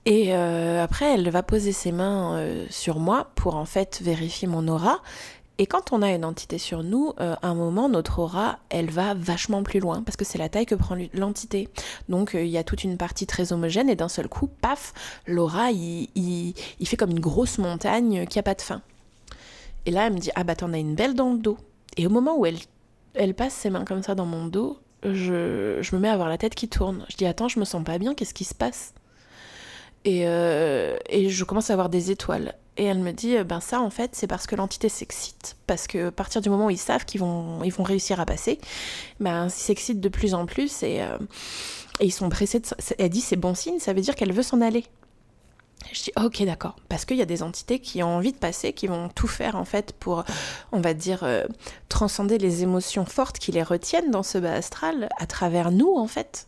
Et 0.07 0.33
après, 0.33 1.15
elle 1.15 1.29
va 1.29 1.43
poser 1.43 1.73
ses 1.73 1.93
mains 1.93 2.43
sur 2.71 2.99
moi 2.99 3.33
pour 3.35 3.57
en 3.57 3.67
fait 3.67 4.01
vérifier 4.03 4.49
mon 4.49 4.67
aura. 4.67 5.03
Et 5.61 5.67
quand 5.67 5.93
on 5.93 6.01
a 6.01 6.11
une 6.11 6.25
entité 6.25 6.57
sur 6.57 6.83
nous, 6.83 7.13
euh, 7.21 7.37
à 7.43 7.49
un 7.49 7.55
moment, 7.55 7.91
notre 7.91 8.21
aura, 8.21 8.61
elle 8.71 8.89
va 8.89 9.13
vachement 9.13 9.63
plus 9.63 9.79
loin 9.79 10.03
parce 10.03 10.17
que 10.17 10.25
c'est 10.25 10.39
la 10.39 10.49
taille 10.49 10.65
que 10.65 10.75
prend 10.75 10.97
l'entité. 11.13 11.69
Donc 12.09 12.35
euh, 12.35 12.43
il 12.43 12.49
y 12.49 12.57
a 12.57 12.65
toute 12.65 12.83
une 12.83 12.97
partie 12.97 13.27
très 13.27 13.53
homogène 13.53 13.91
et 13.91 13.95
d'un 13.95 14.09
seul 14.09 14.27
coup, 14.27 14.47
paf, 14.47 14.95
l'aura, 15.27 15.71
il, 15.71 16.09
il, 16.15 16.87
fait 16.87 16.97
comme 16.97 17.11
une 17.11 17.21
grosse 17.21 17.59
montagne 17.59 18.27
qui 18.27 18.39
a 18.39 18.43
pas 18.43 18.55
de 18.55 18.63
fin. 18.63 18.81
Et 19.85 19.91
là, 19.91 20.07
elle 20.07 20.15
me 20.15 20.19
dit, 20.19 20.31
ah 20.35 20.45
bah 20.45 20.55
t'en 20.57 20.73
as 20.73 20.79
une 20.79 20.95
belle 20.95 21.13
dans 21.13 21.35
le 21.35 21.39
dos. 21.39 21.59
Et 21.97 22.07
au 22.07 22.11
moment 22.11 22.37
où 22.39 22.47
elle, 22.47 22.59
elle 23.15 23.35
passe 23.35 23.55
ses 23.55 23.71
mains 23.71 23.85
comme 23.85 24.03
ça 24.03 24.15
dans 24.15 24.27
mon 24.27 24.47
dos, 24.47 24.79
je, 25.03 25.79
je 25.81 25.97
me 25.97 26.01
mets 26.01 26.09
à 26.09 26.13
avoir 26.13 26.29
la 26.29 26.39
tête 26.39 26.55
qui 26.55 26.69
tourne. 26.69 27.05
Je 27.09 27.17
dis, 27.17 27.27
attends, 27.27 27.49
je 27.49 27.59
me 27.59 27.65
sens 27.65 27.83
pas 27.85 27.99
bien, 27.99 28.15
qu'est-ce 28.15 28.35
qui 28.35 28.45
se 28.45 28.55
passe? 28.55 28.95
Et, 30.05 30.23
euh, 30.27 30.97
et, 31.09 31.29
je 31.29 31.45
commence 31.45 31.71
à 31.71 31.75
avoir 31.75 31.89
des 31.89 32.11
étoiles. 32.11 32.55
Et 32.77 32.85
elle 32.85 33.01
me 33.01 33.13
dit, 33.13 33.37
ben 33.45 33.61
ça 33.61 33.81
en 33.81 33.91
fait 33.91 34.13
c'est 34.15 34.27
parce 34.27 34.47
que 34.47 34.57
l'entité 34.57 34.89
s'excite, 34.89 35.57
parce 35.67 35.87
que 35.87 36.09
partir 36.09 36.41
du 36.41 36.49
moment 36.49 36.67
où 36.67 36.71
ils 36.71 36.79
savent 36.79 37.05
qu'ils 37.05 37.21
vont, 37.21 37.63
ils 37.63 37.73
vont 37.73 37.83
réussir 37.83 38.21
à 38.21 38.25
passer, 38.25 38.59
ben 39.19 39.47
ils 39.47 39.51
s'excitent 39.51 40.01
de 40.01 40.09
plus 40.09 40.33
en 40.33 40.47
plus 40.47 40.83
et, 40.83 41.03
euh, 41.03 41.19
et 41.99 42.07
ils 42.07 42.13
sont 42.13 42.31
pressés. 42.31 42.61
De... 42.61 42.67
Elle 42.97 43.11
dit 43.11 43.21
c'est 43.21 43.37
bon 43.37 43.55
signe, 43.55 43.79
ça 43.81 43.93
veut 43.93 44.01
dire 44.01 44.15
qu'elle 44.15 44.33
veut 44.33 44.43
s'en 44.43 44.63
aller. 44.63 44.85
Je 45.93 46.03
dis 46.05 46.13
ok 46.17 46.45
d'accord, 46.45 46.77
parce 46.89 47.05
qu'il 47.05 47.17
y 47.17 47.23
a 47.23 47.27
des 47.27 47.43
entités 47.43 47.81
qui 47.81 48.03
ont 48.03 48.17
envie 48.17 48.33
de 48.33 48.39
passer, 48.39 48.73
qui 48.73 48.87
vont 48.87 49.09
tout 49.09 49.27
faire 49.27 49.57
en 49.57 49.65
fait 49.65 49.93
pour, 49.99 50.25
on 50.73 50.81
va 50.81 50.95
dire, 50.95 51.25
euh, 51.25 51.45
transcender 51.89 52.39
les 52.39 52.63
émotions 52.63 53.05
fortes 53.05 53.39
qui 53.39 53.51
les 53.51 53.63
retiennent 53.63 54.11
dans 54.11 54.23
ce 54.23 54.39
bas 54.39 54.53
astral 54.53 55.09
à 55.19 55.27
travers 55.27 55.71
nous 55.71 55.95
en 55.97 56.07
fait. 56.07 56.47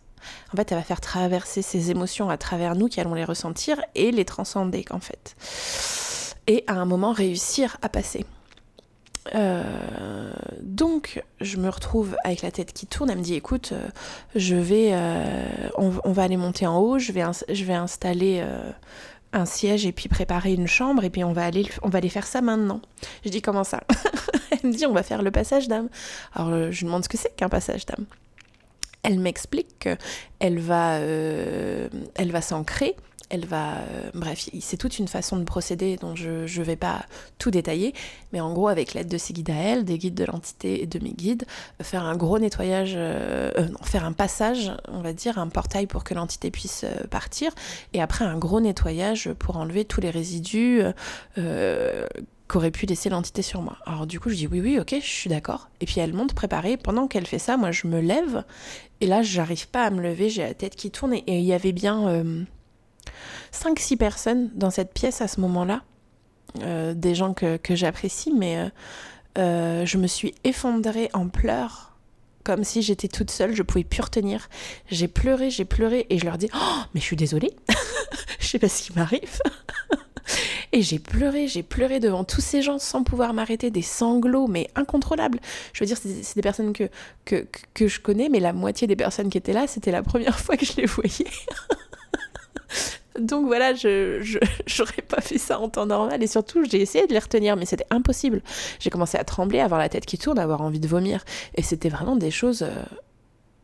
En 0.53 0.57
fait, 0.57 0.70
elle 0.70 0.78
va 0.78 0.85
faire 0.85 1.01
traverser 1.01 1.62
ces 1.62 1.91
émotions 1.91 2.30
à 2.30 2.37
travers 2.37 2.76
nous 2.76 2.87
qui 2.87 3.01
allons 3.01 3.14
les 3.14 3.24
ressentir 3.24 3.80
et 3.97 4.12
les 4.12 4.24
transcender 4.24 4.85
en 4.91 5.01
fait 5.01 5.35
et 6.47 6.64
à 6.66 6.74
un 6.74 6.85
moment 6.85 7.12
réussir 7.12 7.76
à 7.83 7.89
passer. 7.89 8.24
Euh, 9.37 9.62
donc 10.61 11.22
je 11.41 11.57
me 11.57 11.68
retrouve 11.68 12.16
avec 12.24 12.43
la 12.43 12.51
tête 12.51 12.72
qui 12.72 12.87
tourne, 12.87 13.09
elle 13.11 13.18
me 13.18 13.22
dit 13.22 13.35
écoute, 13.35 13.70
euh, 13.72 13.89
je 14.35 14.57
vais, 14.57 14.91
euh, 14.93 15.68
on, 15.76 15.91
va 15.91 16.24
aller 16.24 16.37
monter 16.37 16.66
en 16.66 16.78
haut, 16.78 16.99
je 16.99 17.12
vais, 17.12 17.22
je 17.49 17.64
vais 17.64 17.74
installer 17.74 18.45
un 19.33 19.45
siège 19.45 19.87
et 19.87 19.93
puis 19.93 20.09
préparer 20.09 20.55
une 20.55 20.66
chambre 20.66 21.05
et 21.05 21.11
puis 21.11 21.24
on 21.24 21.33
va 21.33 21.45
aller, 21.45 21.66
on 21.83 21.89
va 21.89 21.99
aller 21.99 22.09
faire 22.09 22.26
ça 22.26 22.41
maintenant. 22.41 22.80
Je 23.24 23.30
dis 23.30 23.43
comment 23.43 23.64
ça? 23.64 23.80
Elle 24.51 24.70
me 24.70 24.76
dit 24.76 24.87
on 24.87 24.93
va 24.93 25.03
faire 25.03 25.22
le 25.22 25.30
passage 25.30 25.68
d'âme. 25.68 25.89
Alors 26.35 26.70
je 26.70 26.78
lui 26.78 26.87
demande 26.87 27.05
ce 27.05 27.09
que 27.09 27.16
c'est 27.16 27.35
qu'un 27.35 27.49
passage 27.49 27.87
d'âme. 27.87 28.07
Elle 29.03 29.18
m'explique 29.18 29.80
qu'elle 29.80 30.61
va, 30.61 30.99
elle 30.99 32.30
va 32.30 32.41
s'ancrer 32.41 32.95
elle 33.33 33.47
va. 33.47 33.78
Euh, 33.78 34.11
bref, 34.14 34.49
c'est 34.61 34.76
toute 34.76 34.99
une 34.99 35.09
façon 35.09 35.39
de 35.39 35.45
procéder 35.45 35.97
dont 35.97 36.14
je 36.14 36.43
ne 36.43 36.64
vais 36.64 36.76
pas 36.76 37.07
tout 37.39 37.51
détailler, 37.51 37.95
mais 38.33 38.41
en 38.41 38.53
gros, 38.53 38.68
avec 38.68 38.93
l'aide 38.93 39.09
de 39.09 39.16
ses 39.16 39.33
guides 39.33 39.51
à 39.51 39.55
elle, 39.55 39.85
des 39.85 39.97
guides 39.97 40.14
de 40.14 40.24
l'entité 40.26 40.83
et 40.83 40.87
de 40.87 40.99
mes 41.03 41.12
guides, 41.12 41.47
faire 41.80 42.05
un 42.05 42.14
gros 42.14 42.39
nettoyage, 42.39 42.93
euh, 42.95 43.51
euh, 43.59 43.68
faire 43.83 44.05
un 44.05 44.12
passage, 44.12 44.70
on 44.89 45.01
va 45.01 45.14
dire, 45.14 45.39
un 45.39 45.49
portail 45.49 45.87
pour 45.87 46.05
que 46.05 46.12
l'entité 46.12 46.51
puisse 46.51 46.85
partir, 47.11 47.53
et 47.95 48.03
après 48.03 48.26
un 48.26 48.37
gros 48.37 48.61
nettoyage 48.61 49.33
pour 49.39 49.57
enlever 49.57 49.87
tous 49.87 50.03
les 50.03 50.11
résidus 50.11 50.83
qu'aurait 52.49 52.70
pu 52.70 52.85
laisser 52.85 53.09
l'entité 53.09 53.41
sur 53.41 53.62
moi. 53.62 53.78
Alors 53.87 54.07
du 54.07 54.20
coup, 54.20 54.28
je 54.28 54.35
dis 54.35 54.47
oui, 54.47 54.61
oui, 54.61 54.78
ok, 54.78 54.95
je 55.01 55.07
suis 55.07 55.30
d'accord. 55.30 55.70
Et 55.80 55.87
puis 55.87 56.01
elle 56.01 56.12
monte 56.12 56.35
préparée. 56.35 56.76
Pendant 56.76 57.09
qu'elle 57.09 57.26
fait 57.26 57.39
ça, 57.39 57.57
moi, 57.57 57.70
je 57.70 57.87
me 57.87 57.99
lève. 57.99 58.45
Et 59.01 59.07
là, 59.07 59.22
j'arrive 59.22 59.68
pas 59.68 59.85
à 59.85 59.91
me 59.91 60.03
lever. 60.03 60.28
J'ai 60.28 60.43
la 60.43 60.53
tête 60.53 60.76
qui 60.76 60.91
tourne. 60.91 61.14
Et 61.14 61.22
il 61.26 61.45
y 61.45 61.55
avait 61.55 61.72
bien 61.72 62.07
euh, 62.09 62.45
5-6 63.53 63.96
personnes 63.96 64.50
dans 64.55 64.70
cette 64.70 64.92
pièce 64.92 65.20
à 65.20 65.28
ce 65.28 65.40
moment-là. 65.40 65.82
Euh, 66.61 66.92
des 66.92 67.14
gens 67.14 67.32
que, 67.32 67.57
que 67.57 67.74
j'apprécie, 67.74 68.30
mais 68.30 68.59
euh, 68.59 68.68
euh, 69.38 69.86
je 69.86 69.96
me 69.96 70.07
suis 70.07 70.34
effondrée 70.44 71.09
en 71.14 71.28
pleurs 71.28 71.92
comme 72.44 72.64
si 72.64 72.82
j'étais 72.82 73.09
toute 73.09 73.30
seule, 73.30 73.55
je 73.55 73.62
pouvais 73.62 73.84
plus 73.84 74.03
retenir. 74.03 74.48
J'ai 74.90 75.09
pleuré, 75.09 75.48
j'ai 75.48 75.64
pleuré 75.64 76.07
et 76.11 76.18
je 76.18 76.24
leur 76.24 76.38
dis 76.38 76.48
"Oh, 76.55 76.80
mais 76.92 77.00
je 77.00 77.07
suis 77.07 77.16
désolée. 77.16 77.53
je 78.38 78.46
sais 78.46 78.59
pas 78.59 78.68
ce 78.68 78.82
qui 78.82 78.92
m'arrive." 78.92 79.38
et 80.72 80.82
j'ai 80.82 80.98
pleuré, 80.98 81.46
j'ai 81.46 81.62
pleuré 81.62 82.00
devant 82.00 82.24
tous 82.24 82.40
ces 82.40 82.61
gens 82.61 82.78
sans 82.78 83.05
pouvoir 83.05 83.32
m'arrêter, 83.32 83.70
des 83.70 83.82
sanglots 83.82 84.48
mais 84.48 84.68
incontrôlables. 84.74 85.38
Je 85.72 85.84
veux 85.84 85.86
dire 85.86 85.96
c'est 85.96 86.34
des 86.34 86.42
personnes 86.42 86.72
que, 86.72 86.90
que, 87.24 87.46
que 87.74 87.86
je 87.86 88.00
connais 88.00 88.28
mais 88.28 88.40
la 88.40 88.53
moitié 88.53 88.86
des 88.86 88.96
personnes 88.96 89.30
qui 89.30 89.38
étaient 89.38 89.53
là, 89.53 89.66
c'était 89.68 89.92
la 89.92 90.03
première 90.03 90.38
fois 90.40 90.57
que 90.57 90.66
je 90.66 90.74
les 90.76 90.86
voyais. 90.86 91.30
Donc 93.18 93.46
voilà, 93.46 93.74
je 93.74 94.20
j'aurais 94.66 95.02
pas 95.02 95.20
fait 95.20 95.38
ça 95.38 95.58
en 95.58 95.68
temps 95.68 95.86
normal 95.86 96.22
et 96.22 96.26
surtout 96.26 96.64
j'ai 96.64 96.80
essayé 96.80 97.06
de 97.06 97.12
les 97.12 97.18
retenir 97.18 97.56
mais 97.56 97.66
c'était 97.66 97.86
impossible. 97.90 98.42
J'ai 98.80 98.90
commencé 98.90 99.18
à 99.18 99.24
trembler, 99.24 99.60
à 99.60 99.64
avoir 99.64 99.80
la 99.80 99.88
tête 99.88 100.06
qui 100.06 100.18
tourne, 100.18 100.38
à 100.38 100.42
avoir 100.42 100.62
envie 100.62 100.80
de 100.80 100.88
vomir 100.88 101.24
et 101.54 101.62
c'était 101.62 101.88
vraiment 101.88 102.16
des 102.16 102.30
choses 102.30 102.62
euh, 102.62 102.82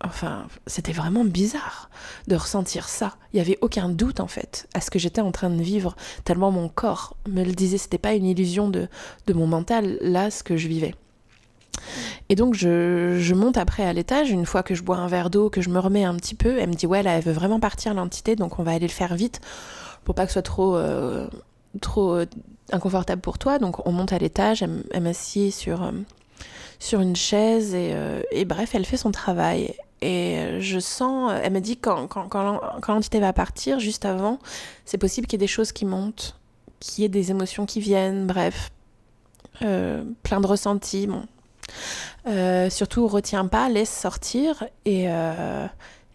enfin, 0.05 0.47
c'était 0.67 0.93
vraiment 0.93 1.25
bizarre 1.25 1.91
de 2.27 2.37
ressentir 2.37 2.89
ça. 2.89 3.17
Il 3.33 3.39
y 3.39 3.41
avait 3.41 3.59
aucun 3.63 3.89
doute 3.89 4.21
en 4.21 4.29
fait 4.29 4.69
à 4.75 4.81
ce 4.81 4.91
que 4.91 4.99
j'étais 4.99 5.23
en 5.23 5.33
train 5.33 5.51
de 5.51 5.63
vivre 5.63 5.97
tellement 6.25 6.51
mon 6.51 6.69
corps 6.69 7.17
me 7.29 7.43
le 7.43 7.53
disait, 7.53 7.79
c'était 7.79 7.99
pas 7.99 8.15
une 8.15 8.27
illusion 8.27 8.69
de 8.69 8.89
de 9.27 9.33
mon 9.33 9.47
mental 9.47 9.99
là 10.01 10.31
ce 10.31 10.43
que 10.43 10.57
je 10.57 10.69
vivais. 10.69 10.95
Et 12.29 12.35
donc 12.35 12.55
je, 12.55 13.35
monte 13.35 13.57
après 13.57 13.85
à 13.85 13.93
l'étage, 13.93 14.31
une 14.31 14.47
fois 14.47 14.63
que 14.63 14.75
je 14.75 14.83
bois 14.83 14.97
un 14.97 15.07
verre 15.07 15.31
d'eau, 15.31 15.49
que 15.49 15.63
je 15.63 15.71
me 15.71 15.79
remets 15.79 16.05
un 16.05 16.15
petit 16.17 16.35
peu, 16.35 16.59
elle 16.59 16.69
me 16.69 16.75
dit 16.75 16.87
ouais 16.87 17.03
là 17.03 17.13
elle 17.13 17.25
veut 17.25 17.33
vraiment 17.33 17.61
partir 17.61 17.95
l'entité, 17.95 18.37
donc 18.37 18.59
on 18.59 18.63
va 18.63 18.73
aller 18.73 18.87
le 18.87 18.93
faire 18.93 19.15
vite 19.15 19.41
pour 20.09 20.15
pas 20.15 20.25
que 20.25 20.31
ce 20.31 20.35
soit 20.35 20.43
trop, 20.43 20.75
euh, 20.75 21.29
trop 21.83 22.15
euh, 22.15 22.25
inconfortable 22.73 23.21
pour 23.21 23.37
toi. 23.37 23.59
Donc 23.59 23.87
on 23.87 23.93
monte 23.93 24.15
à 24.15 24.19
l'étage, 24.19 24.63
elle, 24.63 25.03
m'assied 25.03 25.51
sur, 25.51 25.83
euh, 25.83 25.93
sur 26.79 27.01
une 27.01 27.15
chaise 27.15 27.75
et, 27.75 27.95
et, 28.33 28.47
bref, 28.47 28.75
elle 28.75 28.87
fait 28.87 28.97
son 28.97 29.11
travail. 29.11 29.75
Et 30.01 30.61
je 30.61 30.79
sens, 30.79 31.31
elle 31.43 31.53
me 31.53 31.61
dit 31.61 31.77
quand, 31.77 32.07
quand, 32.07 32.27
quand, 32.29 32.89
l'entité 32.89 33.21
va 33.21 33.35
partir, 33.35 33.81
juste 33.81 34.07
avant, 34.07 34.39
c'est 34.87 34.97
possible 34.97 35.27
qu'il 35.27 35.39
y 35.39 35.41
ait 35.43 35.47
des 35.47 35.47
choses 35.47 35.73
qui 35.73 35.85
montent, 35.85 36.39
qu'il 36.81 37.03
y 37.03 37.05
ait 37.05 37.11
des 37.11 37.31
émotions 37.31 37.67
qui 37.67 37.81
viennent, 37.81 38.27
bref, 38.27 38.71
plein 39.59 40.41
de 40.41 40.47
ressentis. 40.47 41.07
Bon, 41.07 41.25
euh, 42.27 42.71
surtout, 42.71 43.07
retiens 43.07 43.47
pas, 43.47 43.69
laisse 43.69 43.91
sortir 43.91 44.65
et, 44.85 45.07
euh, 45.09 45.67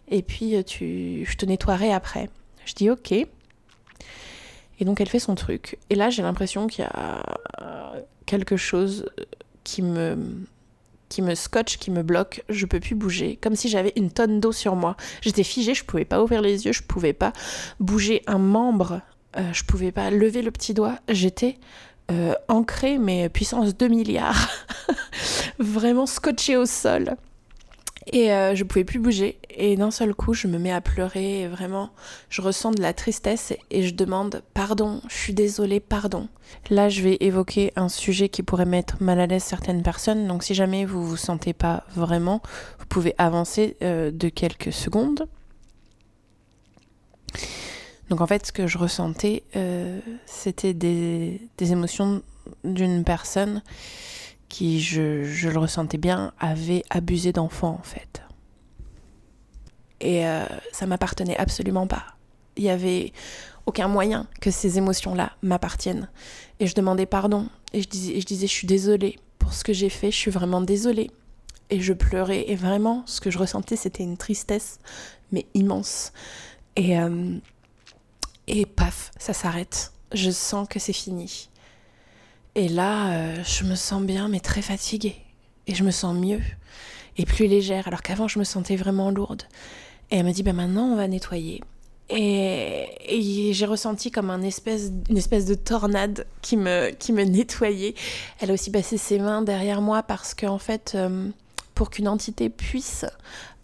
et 0.08 0.22
puis 0.22 0.62
tu, 0.64 1.24
je 1.24 1.36
te 1.36 1.46
nettoierai 1.46 1.92
après. 1.92 2.28
Je 2.64 2.74
dis 2.74 2.90
ok. 2.90 3.12
Et 3.12 3.26
donc 4.84 5.00
elle 5.00 5.08
fait 5.08 5.18
son 5.18 5.34
truc. 5.34 5.78
Et 5.90 5.94
là, 5.94 6.10
j'ai 6.10 6.22
l'impression 6.22 6.66
qu'il 6.66 6.84
y 6.84 6.88
a 6.88 7.22
quelque 8.26 8.56
chose 8.56 9.06
qui 9.62 9.82
me, 9.82 10.16
qui 11.08 11.22
me 11.22 11.34
scotche, 11.34 11.78
qui 11.78 11.90
me 11.90 12.02
bloque. 12.02 12.42
Je 12.48 12.66
peux 12.66 12.80
plus 12.80 12.94
bouger, 12.94 13.38
comme 13.40 13.54
si 13.54 13.68
j'avais 13.68 13.92
une 13.96 14.10
tonne 14.10 14.40
d'eau 14.40 14.52
sur 14.52 14.76
moi. 14.76 14.96
J'étais 15.20 15.44
figée, 15.44 15.74
je 15.74 15.84
pouvais 15.84 16.04
pas 16.04 16.22
ouvrir 16.22 16.42
les 16.42 16.66
yeux, 16.66 16.72
je 16.72 16.82
pouvais 16.82 17.12
pas 17.12 17.32
bouger 17.80 18.22
un 18.26 18.38
membre, 18.38 19.00
euh, 19.36 19.52
je 19.52 19.64
pouvais 19.64 19.92
pas 19.92 20.10
lever 20.10 20.42
le 20.42 20.50
petit 20.50 20.74
doigt. 20.74 20.98
J'étais 21.08 21.58
euh, 22.10 22.34
ancrée, 22.48 22.98
mais 22.98 23.28
puissance 23.28 23.76
2 23.76 23.88
milliards. 23.88 24.48
Vraiment 25.58 26.06
scotché 26.06 26.56
au 26.56 26.66
sol. 26.66 27.16
Et 28.12 28.32
euh, 28.32 28.54
je 28.54 28.64
pouvais 28.64 28.84
plus 28.84 28.98
bouger. 28.98 29.38
Et 29.50 29.76
d'un 29.76 29.90
seul 29.90 30.14
coup, 30.14 30.34
je 30.34 30.46
me 30.46 30.58
mets 30.58 30.72
à 30.72 30.80
pleurer. 30.80 31.42
Et 31.42 31.48
vraiment, 31.48 31.90
je 32.28 32.42
ressens 32.42 32.72
de 32.72 32.82
la 32.82 32.92
tristesse 32.92 33.54
et 33.70 33.82
je 33.82 33.94
demande 33.94 34.42
pardon. 34.52 35.00
Je 35.08 35.14
suis 35.14 35.34
désolée, 35.34 35.80
pardon. 35.80 36.28
Là, 36.70 36.88
je 36.88 37.02
vais 37.02 37.16
évoquer 37.20 37.72
un 37.76 37.88
sujet 37.88 38.28
qui 38.28 38.42
pourrait 38.42 38.66
mettre 38.66 39.02
mal 39.02 39.20
à 39.20 39.26
l'aise 39.26 39.42
certaines 39.42 39.82
personnes. 39.82 40.26
Donc, 40.26 40.42
si 40.42 40.54
jamais 40.54 40.84
vous 40.84 41.06
vous 41.06 41.16
sentez 41.16 41.52
pas 41.52 41.84
vraiment, 41.94 42.42
vous 42.78 42.86
pouvez 42.86 43.14
avancer 43.16 43.76
euh, 43.82 44.10
de 44.10 44.28
quelques 44.28 44.72
secondes. 44.72 45.26
Donc, 48.10 48.20
en 48.20 48.26
fait, 48.26 48.46
ce 48.46 48.52
que 48.52 48.66
je 48.66 48.76
ressentais, 48.76 49.44
euh, 49.56 49.98
c'était 50.26 50.74
des, 50.74 51.40
des 51.56 51.72
émotions 51.72 52.22
d'une 52.64 53.02
personne 53.02 53.62
qui, 54.48 54.80
je, 54.80 55.24
je, 55.24 55.48
le 55.48 55.58
ressentais 55.58 55.98
bien, 55.98 56.32
avait 56.38 56.84
abusé 56.90 57.32
d'enfants 57.32 57.78
en 57.80 57.82
fait. 57.82 58.22
Et 60.00 60.26
euh, 60.26 60.44
ça 60.72 60.86
m'appartenait 60.86 61.36
absolument 61.36 61.86
pas. 61.86 62.04
Il 62.56 62.64
y 62.64 62.70
avait 62.70 63.12
aucun 63.66 63.88
moyen 63.88 64.26
que 64.40 64.50
ces 64.50 64.78
émotions-là 64.78 65.32
m'appartiennent. 65.42 66.08
Et 66.60 66.66
je 66.66 66.74
demandais 66.74 67.06
pardon. 67.06 67.48
Et 67.72 67.82
je 67.82 67.88
disais, 67.88 68.20
je 68.20 68.26
disais, 68.26 68.46
je 68.46 68.52
suis 68.52 68.66
désolée 68.66 69.18
pour 69.38 69.52
ce 69.54 69.64
que 69.64 69.72
j'ai 69.72 69.88
fait, 69.88 70.10
je 70.10 70.16
suis 70.16 70.30
vraiment 70.30 70.60
désolée. 70.60 71.10
Et 71.70 71.80
je 71.80 71.92
pleurais. 71.92 72.44
Et 72.48 72.54
vraiment, 72.54 73.02
ce 73.06 73.20
que 73.20 73.30
je 73.30 73.38
ressentais, 73.38 73.76
c'était 73.76 74.02
une 74.02 74.16
tristesse, 74.16 74.78
mais 75.32 75.46
immense. 75.54 76.12
Et, 76.76 76.98
euh, 76.98 77.38
et 78.46 78.66
paf, 78.66 79.10
ça 79.18 79.32
s'arrête. 79.32 79.92
Je 80.12 80.30
sens 80.30 80.68
que 80.68 80.78
c'est 80.78 80.92
fini. 80.92 81.48
Et 82.56 82.68
là, 82.68 83.10
euh, 83.10 83.44
je 83.44 83.64
me 83.64 83.74
sens 83.74 84.02
bien, 84.02 84.28
mais 84.28 84.40
très 84.40 84.62
fatiguée. 84.62 85.16
Et 85.66 85.74
je 85.74 85.82
me 85.82 85.90
sens 85.90 86.14
mieux 86.14 86.40
et 87.16 87.26
plus 87.26 87.46
légère, 87.46 87.86
alors 87.88 88.02
qu'avant, 88.02 88.28
je 88.28 88.38
me 88.38 88.44
sentais 88.44 88.76
vraiment 88.76 89.10
lourde. 89.10 89.42
Et 90.10 90.16
elle 90.16 90.26
me 90.26 90.32
dit, 90.32 90.42
ben 90.42 90.54
maintenant, 90.54 90.86
on 90.86 90.96
va 90.96 91.08
nettoyer. 91.08 91.62
Et, 92.10 92.88
et 93.06 93.52
j'ai 93.52 93.66
ressenti 93.66 94.10
comme 94.10 94.30
un 94.30 94.42
espèce, 94.42 94.90
une 95.08 95.16
espèce 95.16 95.46
de 95.46 95.54
tornade 95.54 96.26
qui 96.42 96.56
me, 96.56 97.24
nettoyait. 97.24 97.94
Elle 98.40 98.50
a 98.50 98.54
aussi 98.54 98.70
passé 98.70 98.98
ses 98.98 99.18
mains 99.18 99.42
derrière 99.42 99.80
moi 99.80 100.02
parce 100.02 100.34
qu'en 100.34 100.58
fait, 100.58 100.92
euh, 100.94 101.28
pour 101.74 101.90
qu'une 101.90 102.08
entité 102.08 102.50
puisse 102.50 103.06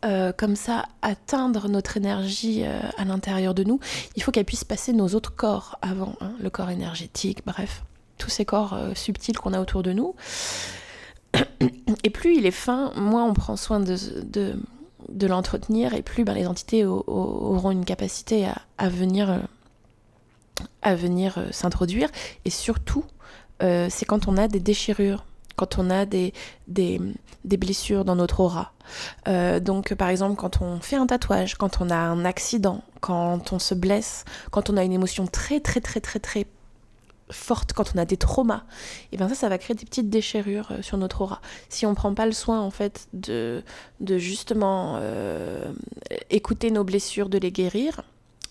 euh, 0.05 0.33
comme 0.33 0.57
ça 0.57 0.87
atteindre 1.03 1.69
notre 1.69 1.97
énergie 1.97 2.65
à 2.65 3.05
l'intérieur 3.05 3.53
de 3.53 3.63
nous, 3.63 3.79
il 4.17 4.23
faut 4.23 4.33
qu'elle 4.33 4.47
puisse 4.47 4.65
passer 4.65 4.93
nos 4.93 5.09
autres 5.09 5.35
corps 5.35 5.79
avant, 5.83 6.15
hein, 6.21 6.33
le 6.41 6.51
corps 6.51 6.71
énergétique, 6.71 7.43
bref 7.45 7.83
tous 8.21 8.31
ces 8.31 8.45
corps 8.45 8.75
euh, 8.75 8.93
subtils 8.95 9.37
qu'on 9.37 9.53
a 9.53 9.61
autour 9.61 9.83
de 9.83 9.93
nous. 9.93 10.15
Et 12.05 12.11
plus 12.11 12.37
il 12.37 12.47
est 12.47 12.53
fin, 12.53 12.93
moins 12.95 13.25
on 13.25 13.35
prend 13.35 13.57
soin 13.57 13.81
de, 13.81 13.97
de, 15.09 15.27
l'entretenir 15.27 15.95
et 15.95 16.03
plus 16.03 16.25
ben, 16.25 16.35
les 16.35 16.47
entités 16.47 16.85
au, 16.85 17.05
au, 17.07 17.55
auront 17.57 17.71
une 17.73 17.85
capacité 17.85 18.47
à, 18.47 18.63
à 18.79 18.89
venir, 18.89 19.31
euh, 19.31 19.39
à 20.83 20.95
venir 20.95 21.39
euh, 21.39 21.47
s'introduire. 21.51 22.09
Et 22.45 22.51
surtout, 22.51 23.05
c'est 23.61 24.07
quand 24.07 24.27
on 24.27 24.39
a 24.39 24.49
des 24.49 24.61
déchirures 24.61 25.27
quand 25.55 25.77
on 25.77 25.91
a 25.91 26.07
des, 26.07 26.33
des, 26.67 26.99
des, 27.45 27.59
blessures 27.59 28.07
dans 28.07 28.17
notre 28.17 28.41
aura. 28.41 28.73
Donc 29.27 29.93
par 29.93 30.09
exemple 30.09 30.37
quand 30.37 30.63
on 30.63 30.81
fait 30.81 30.97
un 30.97 31.07
tatouage, 31.07 31.57
quand 31.57 31.83
on 31.83 31.91
a 31.91 31.97
un 31.97 32.25
accident, 32.25 32.83
quand 33.03 33.53
on 33.53 33.59
se 33.59 33.75
blesse, 33.75 34.25
quand 34.51 34.71
on 34.71 34.79
a 34.79 34.83
une 34.85 34.95
émotion 34.95 35.27
très 35.27 35.61
très 35.61 35.83
très 35.83 36.01
très 36.01 36.21
très 36.21 36.47
forte 37.31 37.73
quand 37.73 37.93
on 37.95 37.99
a 37.99 38.05
des 38.05 38.17
traumas, 38.17 38.65
et 39.13 39.17
bien 39.17 39.29
ça, 39.29 39.35
ça 39.35 39.49
va 39.49 39.59
créer 39.59 39.77
des 39.77 39.85
petites 39.85 40.11
déchirures 40.11 40.71
euh, 40.73 40.83
sur 40.83 40.99
notre 40.99 41.21
aura. 41.23 41.41
Si 41.69 41.87
on 41.87 41.95
prend 41.95 42.15
pas 42.15 42.27
le 42.27 42.33
soin 42.33 42.61
en 42.61 42.71
fait 42.71 43.09
de, 43.13 43.63
de 44.01 44.19
justement 44.19 44.99
euh, 45.01 45.73
écouter 46.31 46.71
nos 46.71 46.85
blessures, 46.85 47.29
de 47.29 47.39
les 47.39 47.53
guérir, 47.53 48.03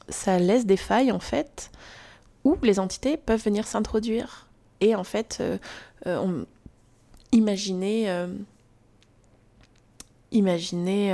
ça 0.10 0.40
laisse 0.40 0.66
des 0.66 0.78
failles 0.78 1.12
en 1.12 1.20
fait 1.20 1.72
où 2.44 2.58
les 2.64 2.80
entités 2.80 3.18
peuvent 3.18 3.44
venir 3.44 3.68
s'introduire. 3.68 4.48
Et 4.82 4.96
en 4.96 5.04
fait, 5.04 5.40
euh, 5.42 5.58
on... 6.06 6.46
imaginez, 7.34 8.10
euh... 8.10 8.28
imaginez, 10.32 11.14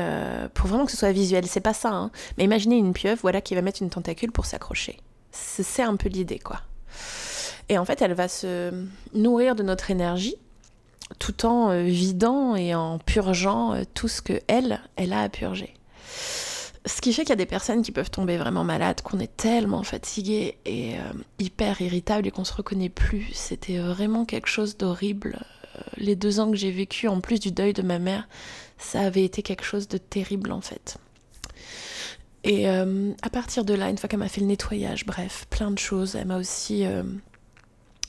pour 0.54 0.68
vraiment 0.68 0.86
que 0.86 0.92
ce 0.92 0.98
soit 0.98 1.12
visuel, 1.12 1.48
c'est 1.48 1.62
pas 1.62 1.74
ça, 1.74 1.90
hein, 1.90 2.12
mais 2.38 2.44
imaginez 2.44 2.78
une 2.78 2.94
pieuvre, 2.94 3.20
voilà, 3.22 3.42
qui 3.42 3.56
va 3.56 3.62
mettre 3.62 3.82
une 3.82 3.90
tentacule 3.90 4.32
pour 4.32 4.46
s'accrocher. 4.46 4.98
C'est 5.32 5.82
un 5.84 5.96
peu 5.96 6.10
l'idée, 6.10 6.40
quoi. 6.40 6.62
Et 7.70 7.78
en 7.78 7.86
fait, 7.86 8.02
elle 8.02 8.14
va 8.14 8.28
se 8.28 8.72
nourrir 9.14 9.56
de 9.56 9.64
notre 9.64 9.92
énergie 9.92 10.36
tout 11.20 11.46
en 11.46 11.70
euh, 11.70 11.84
vidant 11.84 12.56
et 12.56 12.74
en 12.74 13.00
purgeant 13.00 13.74
euh, 13.74 13.84
tout 13.94 14.08
ce 14.08 14.22
que 14.22 14.42
elle, 14.48 14.82
elle 14.96 15.14
a 15.14 15.22
à 15.22 15.30
purger. 15.30 15.74
Ce 16.86 17.02
qui 17.02 17.14
fait 17.14 17.24
qu'il 17.24 17.30
y 17.30 17.34
a 17.34 17.38
des 17.38 17.48
personnes 17.48 17.82
qui 17.82 17.92
peuvent 17.92 18.12
tomber 18.12 18.38
vraiment 18.38 18.64
malades, 18.64 19.02
qu'on 19.02 19.20
est 19.20 19.36
tellement 19.36 19.84
fatigué 19.84 20.58
et 20.66 20.96
euh, 20.96 21.14
hyper 21.40 21.82
irritable 21.82 22.28
et 22.28 22.32
qu'on 22.32 22.44
se 22.44 22.54
reconnaît 22.54 22.90
plus. 22.90 23.32
C'était 23.34 23.80
vraiment 23.80 24.26
quelque 24.26 24.48
chose 24.48 24.78
d'horrible. 24.78 25.40
Les 25.98 26.16
deux 26.16 26.40
ans 26.40 26.52
que 26.52 26.58
j'ai 26.58 26.72
vécu, 26.72 27.08
en 27.08 27.22
plus 27.22 27.40
du 27.40 27.52
deuil 27.52 27.74
de 27.74 27.82
ma 27.82 27.98
mère, 27.98 28.28
ça 28.78 29.02
avait 29.02 29.24
été 29.24 29.42
quelque 29.42 29.66
chose 29.66 29.88
de 29.88 29.98
terrible 29.98 30.52
en 30.52 30.62
fait. 30.62 30.98
Et 32.44 32.68
à 32.68 33.30
partir 33.32 33.66
de 33.66 33.74
là, 33.74 33.90
une 33.90 33.98
fois 33.98 34.08
qu'elle 34.08 34.20
m'a 34.20 34.30
fait 34.30 34.40
le 34.40 34.48
nettoyage, 34.48 35.06
bref, 35.06 35.48
plein 35.50 35.72
de 35.72 35.80
choses, 35.80 36.16
elle 36.16 36.28
m'a 36.28 36.38
aussi 36.38 36.86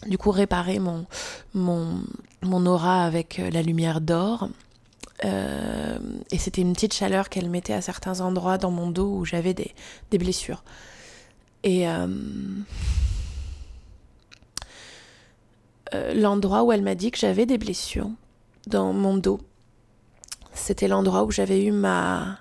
du 0.07 0.19
coup 0.19 0.31
réparer 0.31 0.79
mon, 0.79 1.07
mon, 1.55 2.03
mon 2.43 2.67
aura 2.67 3.05
avec 3.05 3.39
la 3.39 3.63
lumière 3.63 4.01
d'or. 4.01 4.49
et 5.25 6.39
c'était 6.39 6.63
une 6.63 6.75
petite 6.75 6.95
chaleur 6.95 7.29
qu'elle 7.29 7.49
mettait 7.49 7.73
à 7.73 7.81
certains 7.81 8.21
endroits 8.21 8.59
dans 8.59 8.71
mon 8.71 8.91
dos 8.91 9.09
où 9.09 9.25
j'avais 9.25 9.55
des, 9.55 9.75
des 10.11 10.19
blessures. 10.19 10.63
Et 11.63 11.89
euh, 15.95 16.15
l'endroit 16.15 16.65
où 16.65 16.73
elle 16.73 16.83
m'a 16.83 16.95
dit 16.95 17.11
que 17.11 17.19
j'avais 17.19 17.47
des 17.47 17.59
blessures 17.59 18.11
dans 18.67 18.93
mon 18.93 19.17
dos. 19.17 19.41
C'était 20.53 20.89
l'endroit 20.89 21.25
où 21.25 21.31
j'avais 21.31 21.65
eu 21.65 21.71
ma 21.71 22.39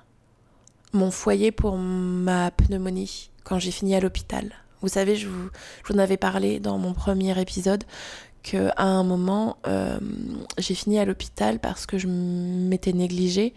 mon 0.93 1.11
foyer 1.11 1.51
pour 1.51 1.77
ma 1.77 2.51
pneumonie 2.51 3.29
quand 3.43 3.59
j'ai 3.59 3.71
fini 3.71 3.95
à 3.95 3.99
l'hôpital. 3.99 4.53
Vous 4.85 4.89
savez, 4.89 5.15
je 5.15 5.27
vous, 5.27 5.49
en 5.91 5.97
avais 5.97 6.15
parlé 6.15 6.59
dans 6.59 6.77
mon 6.77 6.93
premier 6.93 7.41
épisode 7.41 7.85
que 8.43 8.69
à 8.77 8.83
un 8.83 9.03
moment 9.03 9.57
euh, 9.65 9.97
j'ai 10.59 10.75
fini 10.75 10.99
à 10.99 11.05
l'hôpital 11.05 11.57
parce 11.57 11.87
que 11.87 11.97
je 11.97 12.05
m'étais 12.07 12.93
négligée 12.93 13.55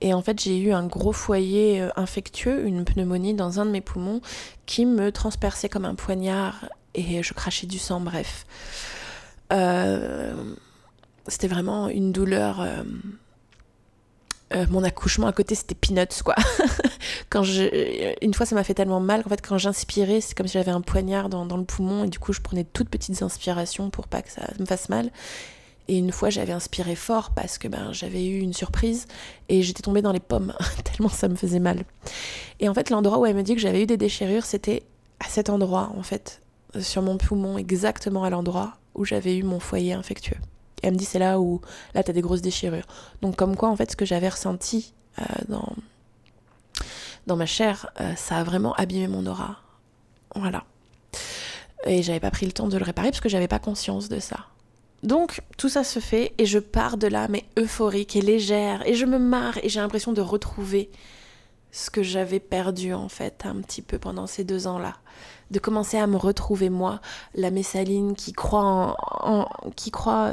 et 0.00 0.14
en 0.14 0.22
fait 0.22 0.40
j'ai 0.40 0.56
eu 0.58 0.70
un 0.70 0.86
gros 0.86 1.12
foyer 1.12 1.82
euh, 1.82 1.88
infectieux, 1.96 2.64
une 2.64 2.84
pneumonie 2.84 3.34
dans 3.34 3.58
un 3.58 3.66
de 3.66 3.72
mes 3.72 3.80
poumons 3.80 4.20
qui 4.66 4.86
me 4.86 5.10
transperçait 5.10 5.68
comme 5.68 5.84
un 5.84 5.96
poignard 5.96 6.66
et 6.94 7.20
je 7.24 7.34
crachais 7.34 7.66
du 7.66 7.80
sang, 7.80 7.98
bref. 7.98 8.46
Euh, 9.52 10.54
c'était 11.26 11.48
vraiment 11.48 11.88
une 11.88 12.12
douleur. 12.12 12.64
Euh, 14.52 14.66
mon 14.68 14.82
accouchement 14.82 15.28
à 15.28 15.32
côté, 15.32 15.54
c'était 15.54 15.74
peanuts, 15.74 16.22
quoi. 16.24 16.34
quand 17.30 17.42
je, 17.42 18.14
une 18.24 18.34
fois, 18.34 18.46
ça 18.46 18.54
m'a 18.54 18.64
fait 18.64 18.74
tellement 18.74 19.00
mal 19.00 19.22
qu'en 19.22 19.30
fait, 19.30 19.46
quand 19.46 19.58
j'inspirais, 19.58 20.20
c'est 20.20 20.36
comme 20.36 20.48
si 20.48 20.54
j'avais 20.54 20.72
un 20.72 20.80
poignard 20.80 21.28
dans, 21.28 21.56
le 21.56 21.64
poumon 21.64 22.04
et 22.04 22.08
du 22.08 22.18
coup, 22.18 22.32
je 22.32 22.40
prenais 22.40 22.64
toutes 22.64 22.88
petites 22.88 23.22
inspirations 23.22 23.90
pour 23.90 24.08
pas 24.08 24.22
que 24.22 24.30
ça 24.30 24.42
me 24.58 24.66
fasse 24.66 24.88
mal. 24.88 25.10
Et 25.86 25.98
une 25.98 26.12
fois, 26.12 26.30
j'avais 26.30 26.52
inspiré 26.52 26.94
fort 26.94 27.30
parce 27.30 27.58
que 27.58 27.68
ben, 27.68 27.92
j'avais 27.92 28.26
eu 28.26 28.40
une 28.40 28.52
surprise 28.52 29.06
et 29.48 29.62
j'étais 29.62 29.82
tombée 29.82 30.02
dans 30.02 30.12
les 30.12 30.20
pommes, 30.20 30.52
tellement 30.84 31.08
ça 31.08 31.28
me 31.28 31.36
faisait 31.36 31.58
mal. 31.60 31.84
Et 32.58 32.68
en 32.68 32.74
fait, 32.74 32.90
l'endroit 32.90 33.18
où 33.18 33.26
elle 33.26 33.36
me 33.36 33.42
dit 33.42 33.54
que 33.54 33.60
j'avais 33.60 33.82
eu 33.82 33.86
des 33.86 33.96
déchirures, 33.96 34.44
c'était 34.44 34.82
à 35.20 35.28
cet 35.28 35.48
endroit, 35.48 35.92
en 35.96 36.02
fait, 36.02 36.42
sur 36.80 37.02
mon 37.02 37.18
poumon, 37.18 37.58
exactement 37.58 38.24
à 38.24 38.30
l'endroit 38.30 38.74
où 38.94 39.04
j'avais 39.04 39.36
eu 39.36 39.42
mon 39.42 39.60
foyer 39.60 39.92
infectieux. 39.92 40.36
Elle 40.82 40.92
me 40.94 40.98
dit 40.98 41.04
c'est 41.04 41.18
là 41.18 41.40
où 41.40 41.60
là 41.94 42.02
t'as 42.02 42.12
des 42.12 42.20
grosses 42.20 42.42
déchirures. 42.42 42.86
Donc 43.22 43.36
comme 43.36 43.56
quoi 43.56 43.68
en 43.68 43.76
fait 43.76 43.90
ce 43.90 43.96
que 43.96 44.04
j'avais 44.04 44.28
ressenti 44.28 44.94
euh, 45.18 45.24
dans 45.48 45.74
dans 47.26 47.36
ma 47.36 47.46
chair, 47.46 47.90
euh, 48.00 48.14
ça 48.16 48.36
a 48.36 48.44
vraiment 48.44 48.74
abîmé 48.74 49.06
mon 49.06 49.26
aura. 49.26 49.60
Voilà. 50.34 50.64
Et 51.86 52.02
j'avais 52.02 52.20
pas 52.20 52.30
pris 52.30 52.46
le 52.46 52.52
temps 52.52 52.68
de 52.68 52.76
le 52.76 52.84
réparer 52.84 53.10
parce 53.10 53.20
que 53.20 53.28
j'avais 53.28 53.48
pas 53.48 53.58
conscience 53.58 54.08
de 54.08 54.20
ça. 54.20 54.46
Donc 55.02 55.42
tout 55.56 55.68
ça 55.68 55.84
se 55.84 55.98
fait 55.98 56.34
et 56.38 56.44
je 56.44 56.58
pars 56.58 56.98
de 56.98 57.06
là 57.06 57.26
mais 57.28 57.44
euphorique 57.58 58.16
et 58.16 58.20
légère 58.20 58.86
et 58.86 58.94
je 58.94 59.06
me 59.06 59.18
marre 59.18 59.56
et 59.62 59.70
j'ai 59.70 59.80
l'impression 59.80 60.12
de 60.12 60.20
retrouver 60.20 60.90
ce 61.72 61.90
que 61.90 62.02
j'avais 62.02 62.40
perdu 62.40 62.92
en 62.92 63.08
fait 63.08 63.46
un 63.46 63.56
petit 63.60 63.80
peu 63.82 63.98
pendant 63.98 64.26
ces 64.26 64.44
deux 64.44 64.66
ans-là. 64.66 64.96
De 65.50 65.58
commencer 65.58 65.98
à 65.98 66.06
me 66.06 66.16
retrouver 66.16 66.70
moi, 66.70 67.00
la 67.34 67.50
Messaline 67.50 68.14
qui 68.14 68.32
croit 68.32 68.96
en, 69.00 69.48
qui 69.74 69.90
croit 69.90 70.32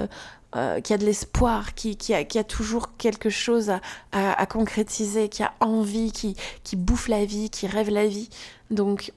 euh, 0.58 0.68
euh, 0.78 0.82
qui 0.82 0.94
a 0.94 0.98
de 0.98 1.06
l'espoir, 1.06 1.74
qui, 1.76 1.98
qui, 1.98 2.14
a, 2.14 2.44
toujours 2.44 2.98
quelque 2.98 3.30
chose 3.30 3.70
à, 3.70 3.82
à, 4.12 4.46
concrétiser, 4.46 5.30
qui 5.30 5.44
a 5.44 5.54
envie, 5.60 6.12
qui, 6.12 6.36
bouffe 6.76 7.08
la 7.08 7.26
vie, 7.26 7.50
qui 7.50 7.68
rêve 7.68 7.90
la 7.90 8.08
vie. 8.08 8.30
Donc 8.72 9.14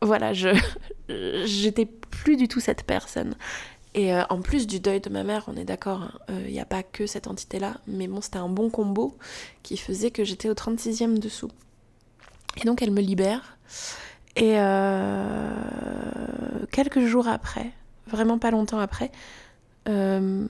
voilà, 0.00 0.32
je 0.32 0.48
j'étais 1.44 1.86
plus 1.86 2.36
du 2.36 2.48
tout 2.48 2.60
cette 2.60 2.84
personne. 2.84 3.34
Et 3.94 4.14
euh, 4.14 4.22
en 4.30 4.40
plus 4.40 4.66
du 4.66 4.80
deuil 4.80 5.00
de 5.00 5.10
ma 5.10 5.22
mère, 5.22 5.44
on 5.48 5.56
est 5.56 5.64
d'accord, 5.64 6.18
il 6.28 6.34
hein, 6.34 6.38
n'y 6.48 6.60
a 6.60 6.64
pas 6.64 6.82
que 6.82 7.06
cette 7.06 7.26
entité-là, 7.26 7.74
mais 7.86 8.08
bon, 8.08 8.22
c'était 8.22 8.38
un 8.38 8.48
bon 8.48 8.70
combo 8.70 9.16
qui 9.62 9.76
faisait 9.76 10.10
que 10.10 10.24
j'étais 10.24 10.48
au 10.48 10.54
36e 10.54 11.18
dessous. 11.18 11.50
Et 12.56 12.64
donc 12.64 12.82
elle 12.82 12.90
me 12.90 13.00
libère. 13.00 13.58
Et 14.36 14.54
euh, 14.56 15.50
quelques 16.70 17.04
jours 17.04 17.28
après, 17.28 17.70
vraiment 18.06 18.38
pas 18.38 18.50
longtemps 18.50 18.78
après, 18.78 19.12
euh, 19.88 20.46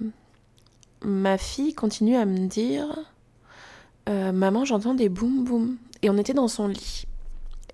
ma 1.04 1.38
fille 1.38 1.74
continue 1.74 2.16
à 2.16 2.24
me 2.24 2.46
dire 2.46 2.86
Maman, 4.06 4.64
j'entends 4.64 4.94
des 4.94 5.08
boum 5.08 5.44
boum. 5.44 5.76
Et 6.02 6.10
on 6.10 6.18
était 6.18 6.34
dans 6.34 6.48
son 6.48 6.66
lit. 6.66 7.06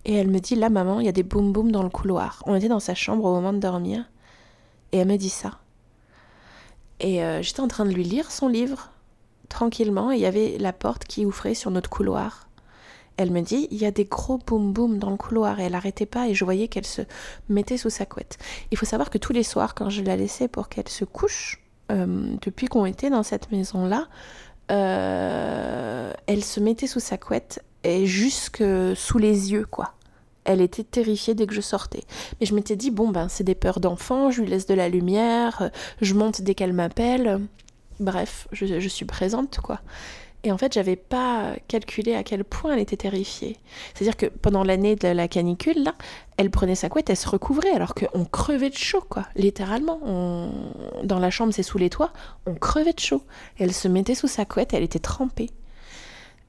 Et 0.04 0.14
elle 0.14 0.28
me 0.28 0.38
dit 0.40 0.54
Là, 0.54 0.68
maman, 0.68 1.00
il 1.00 1.06
y 1.06 1.08
a 1.08 1.12
des 1.12 1.22
boum 1.22 1.52
boum 1.52 1.72
dans 1.72 1.82
le 1.82 1.88
couloir. 1.88 2.42
On 2.46 2.54
était 2.54 2.68
dans 2.68 2.80
sa 2.80 2.94
chambre 2.94 3.24
au 3.24 3.34
moment 3.34 3.52
de 3.52 3.58
dormir. 3.58 4.04
Et 4.92 4.98
elle 4.98 5.08
me 5.08 5.16
dit 5.16 5.30
ça. 5.30 5.58
Et 7.00 7.22
euh, 7.22 7.42
j'étais 7.42 7.60
en 7.60 7.68
train 7.68 7.84
de 7.84 7.92
lui 7.92 8.04
lire 8.04 8.30
son 8.30 8.48
livre, 8.48 8.90
tranquillement, 9.48 10.10
et 10.10 10.16
il 10.16 10.20
y 10.20 10.26
avait 10.26 10.56
la 10.58 10.72
porte 10.72 11.04
qui 11.04 11.24
ouvrait 11.24 11.54
sur 11.54 11.70
notre 11.70 11.90
couloir. 11.90 12.48
Elle 13.16 13.30
me 13.30 13.40
dit, 13.40 13.68
il 13.70 13.78
y 13.78 13.86
a 13.86 13.90
des 13.90 14.04
gros 14.04 14.38
boum 14.38 14.72
boum 14.72 14.98
dans 14.98 15.10
le 15.10 15.16
couloir, 15.16 15.60
et 15.60 15.64
elle 15.64 15.72
n'arrêtait 15.72 16.06
pas, 16.06 16.28
et 16.28 16.34
je 16.34 16.44
voyais 16.44 16.68
qu'elle 16.68 16.86
se 16.86 17.02
mettait 17.48 17.76
sous 17.76 17.90
sa 17.90 18.06
couette. 18.06 18.38
Il 18.70 18.78
faut 18.78 18.86
savoir 18.86 19.10
que 19.10 19.18
tous 19.18 19.32
les 19.32 19.42
soirs, 19.42 19.74
quand 19.74 19.90
je 19.90 20.02
la 20.02 20.16
laissais 20.16 20.48
pour 20.48 20.68
qu'elle 20.68 20.88
se 20.88 21.04
couche, 21.04 21.60
euh, 21.90 22.36
depuis 22.42 22.66
qu'on 22.66 22.84
était 22.86 23.10
dans 23.10 23.22
cette 23.22 23.50
maison-là, 23.50 24.06
euh, 24.70 26.12
elle 26.26 26.44
se 26.44 26.60
mettait 26.60 26.86
sous 26.86 27.00
sa 27.00 27.16
couette, 27.16 27.62
et 27.84 28.06
jusque 28.06 28.64
sous 28.94 29.18
les 29.18 29.52
yeux, 29.52 29.64
quoi 29.64 29.94
elle 30.48 30.62
était 30.62 30.82
terrifiée 30.82 31.34
dès 31.34 31.46
que 31.46 31.54
je 31.54 31.60
sortais. 31.60 32.04
Mais 32.40 32.46
je 32.46 32.54
m'étais 32.54 32.74
dit, 32.74 32.90
bon, 32.90 33.10
ben, 33.10 33.28
c'est 33.28 33.44
des 33.44 33.54
peurs 33.54 33.80
d'enfant, 33.80 34.30
je 34.30 34.40
lui 34.40 34.48
laisse 34.48 34.66
de 34.66 34.74
la 34.74 34.88
lumière, 34.88 35.60
euh, 35.60 35.68
je 36.00 36.14
monte 36.14 36.40
dès 36.40 36.54
qu'elle 36.54 36.72
m'appelle. 36.72 37.40
Bref, 38.00 38.48
je, 38.52 38.88
suis 38.88 39.04
présente, 39.04 39.58
quoi. 39.58 39.80
Et 40.44 40.52
en 40.52 40.58
fait, 40.58 40.72
j'avais 40.72 40.96
pas 40.96 41.56
calculé 41.66 42.14
à 42.14 42.22
quel 42.22 42.44
point 42.44 42.74
elle 42.74 42.78
était 42.78 42.96
terrifiée. 42.96 43.56
C'est-à-dire 43.92 44.16
que 44.16 44.26
pendant 44.26 44.62
l'année 44.62 44.94
de 44.94 45.08
la 45.08 45.26
canicule, 45.26 45.82
là, 45.82 45.94
elle 46.36 46.50
prenait 46.50 46.76
sa 46.76 46.88
couette, 46.88 47.10
elle 47.10 47.16
se 47.16 47.28
recouvrait, 47.28 47.72
alors 47.72 47.94
qu'on 47.94 48.24
crevait 48.24 48.70
de 48.70 48.76
chaud, 48.76 49.02
quoi. 49.08 49.26
Littéralement, 49.34 50.52
dans 51.02 51.18
la 51.18 51.30
chambre, 51.30 51.52
c'est 51.52 51.64
sous 51.64 51.78
les 51.78 51.90
toits, 51.90 52.12
on 52.46 52.54
crevait 52.54 52.92
de 52.92 53.00
chaud. 53.00 53.22
elle 53.58 53.74
se 53.74 53.88
mettait 53.88 54.14
sous 54.14 54.28
sa 54.28 54.44
couette, 54.44 54.74
elle 54.74 54.84
était 54.84 55.00
trempée. 55.00 55.50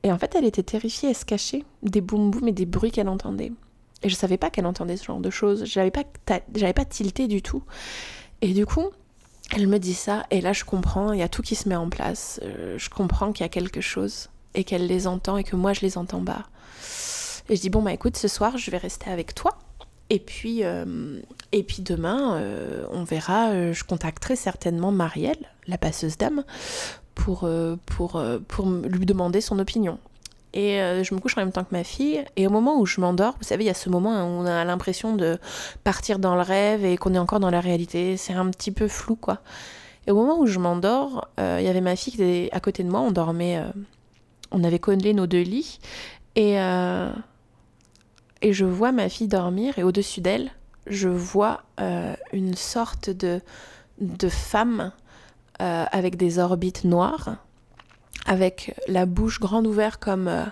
Et 0.04 0.12
en 0.12 0.18
fait, 0.18 0.36
elle 0.36 0.46
était 0.46 0.64
terrifiée, 0.64 1.10
elle 1.10 1.16
se 1.16 1.26
cachait 1.26 1.64
des 1.84 2.02
boum 2.02 2.30
boum 2.32 2.48
et 2.48 2.52
des 2.52 2.66
bruits 2.66 2.92
qu'elle 2.92 3.10
entendait. 3.10 3.52
Et 4.04 4.10
je 4.10 4.16
savais 4.16 4.38
pas 4.38 4.50
qu'elle 4.50 4.66
entendait 4.66 4.98
ce 4.98 5.04
genre 5.04 5.20
de 5.20 5.30
choses. 5.30 5.66
J'avais 5.66 5.92
pas, 5.92 6.04
j'avais 6.56 6.74
pas 6.74 6.86
tilté 6.86 7.28
du 7.28 7.42
tout. 7.42 7.64
Et 8.42 8.54
du 8.54 8.66
coup, 8.66 8.90
elle 9.56 9.68
me 9.68 9.80
dit 9.80 9.93
ça, 9.93 10.26
et 10.32 10.41
là 10.41 10.54
je 10.54 10.64
comprends, 10.64 11.12
il 11.12 11.20
y 11.20 11.24
a 11.24 11.30
tout 11.30 11.41
qui 11.41 11.56
se 11.56 11.68
met 11.68 11.76
en 11.76 11.89
place. 11.89 12.39
Euh, 12.43 12.78
je 12.78 12.89
comprends 12.89 13.32
qu'il 13.32 13.43
y 13.43 13.45
a 13.45 13.50
quelque 13.50 13.82
chose, 13.82 14.30
et 14.54 14.64
qu'elle 14.64 14.88
les 14.88 15.08
entend, 15.08 15.38
et 15.38 15.43
que 15.43 15.56
moi 15.56 15.74
je 15.74 15.82
les 15.82 15.97
entends 15.97 16.24
pas. 16.24 16.45
Et 17.50 17.56
je 17.56 17.62
dis, 17.62 17.70
bon 17.70 17.82
bah 17.82 17.93
écoute, 17.93 18.18
ce 18.18 18.28
soir 18.28 18.58
je 18.58 18.70
vais 18.72 18.78
rester 18.78 19.10
avec 19.10 19.34
toi. 19.34 19.58
Et 20.12 20.20
puis, 20.20 20.64
euh, 20.64 21.20
et 21.52 21.62
puis 21.62 21.84
demain, 21.84 22.38
euh, 22.38 22.86
on 22.91 23.04
verra, 23.04 23.72
je 23.74 23.84
contacterai 23.84 24.36
certainement 24.36 24.91
Marielle, 24.91 25.52
la 25.68 25.78
passeuse 25.78 26.18
d'âme, 26.18 26.43
pour, 27.14 27.47
pour, 27.86 28.24
pour 28.47 28.70
lui 28.70 29.06
demander 29.06 29.41
son 29.41 29.60
opinion. 29.60 30.00
Et 30.54 30.82
euh, 30.82 31.04
je 31.04 31.14
me 31.14 31.20
couche 31.20 31.38
en 31.38 31.41
même 31.41 31.52
temps 31.52 31.64
que 31.64 31.74
ma 31.74 31.84
fille. 31.84 32.24
Et 32.36 32.47
au 32.47 32.50
moment 32.50 32.80
où 32.80 32.86
je 32.86 33.00
m'endors, 33.00 33.36
vous 33.39 33.43
savez, 33.43 33.66
il 33.66 33.68
y 33.68 33.72
a 33.72 33.76
ce 33.76 33.89
moment 33.89 34.12
où 34.24 34.41
on 34.41 34.45
a 34.45 34.66
l'impression 34.66 35.16
de 35.16 35.38
partir 35.84 36.20
dans 36.20 36.36
le 36.36 36.41
rêve 36.41 36.84
et 36.86 36.97
qu'on 36.97 37.14
est 37.14 37.20
encore 37.20 37.39
dans 37.39 37.52
la 37.52 37.62
réalité. 37.62 38.18
C'est 38.18 38.34
un 38.34 38.50
petit 38.50 38.72
peu 38.72 38.88
flou, 38.88 39.16
quoi. 39.16 39.39
Et 40.08 40.12
au 40.12 40.16
moment 40.16 40.39
où 40.39 40.47
je 40.47 40.58
m'endors, 40.58 41.28
euh, 41.39 41.58
il 41.60 41.66
y 41.66 41.70
avait 41.70 41.82
ma 41.82 41.95
fille 41.95 42.14
qui 42.14 42.24
était 42.24 42.50
à 42.52 42.60
côté 42.60 42.84
de 42.84 42.89
moi. 42.89 43.02
On 43.02 43.12
dormait. 43.12 43.58
Euh, 43.58 43.70
on 44.52 44.64
avait 44.64 44.80
collé 44.80 45.14
nos 45.14 45.28
deux 45.28 45.43
lits. 45.43 45.80
Et, 46.36 46.56
et 48.41 48.54
je 48.54 48.66
vois 48.66 48.91
ma 48.91 49.10
fille 49.10 49.28
dormir. 49.28 49.78
Et 49.78 49.84
au-dessus 49.84 50.22
d'elle, 50.22 50.52
je 50.88 51.10
vois 51.10 51.64
une 52.34 52.56
sorte 52.56 53.12
de, 53.12 53.41
de 54.00 54.30
femme 54.30 54.91
avec 55.60 56.16
des 56.16 56.39
orbites 56.39 56.86
noires 56.86 57.36
avec 58.26 58.76
la 58.88 59.05
bouche 59.05 59.39
grande 59.39 59.67
ouverte 59.67 60.01
comme 60.01 60.28
euh, 60.28 60.43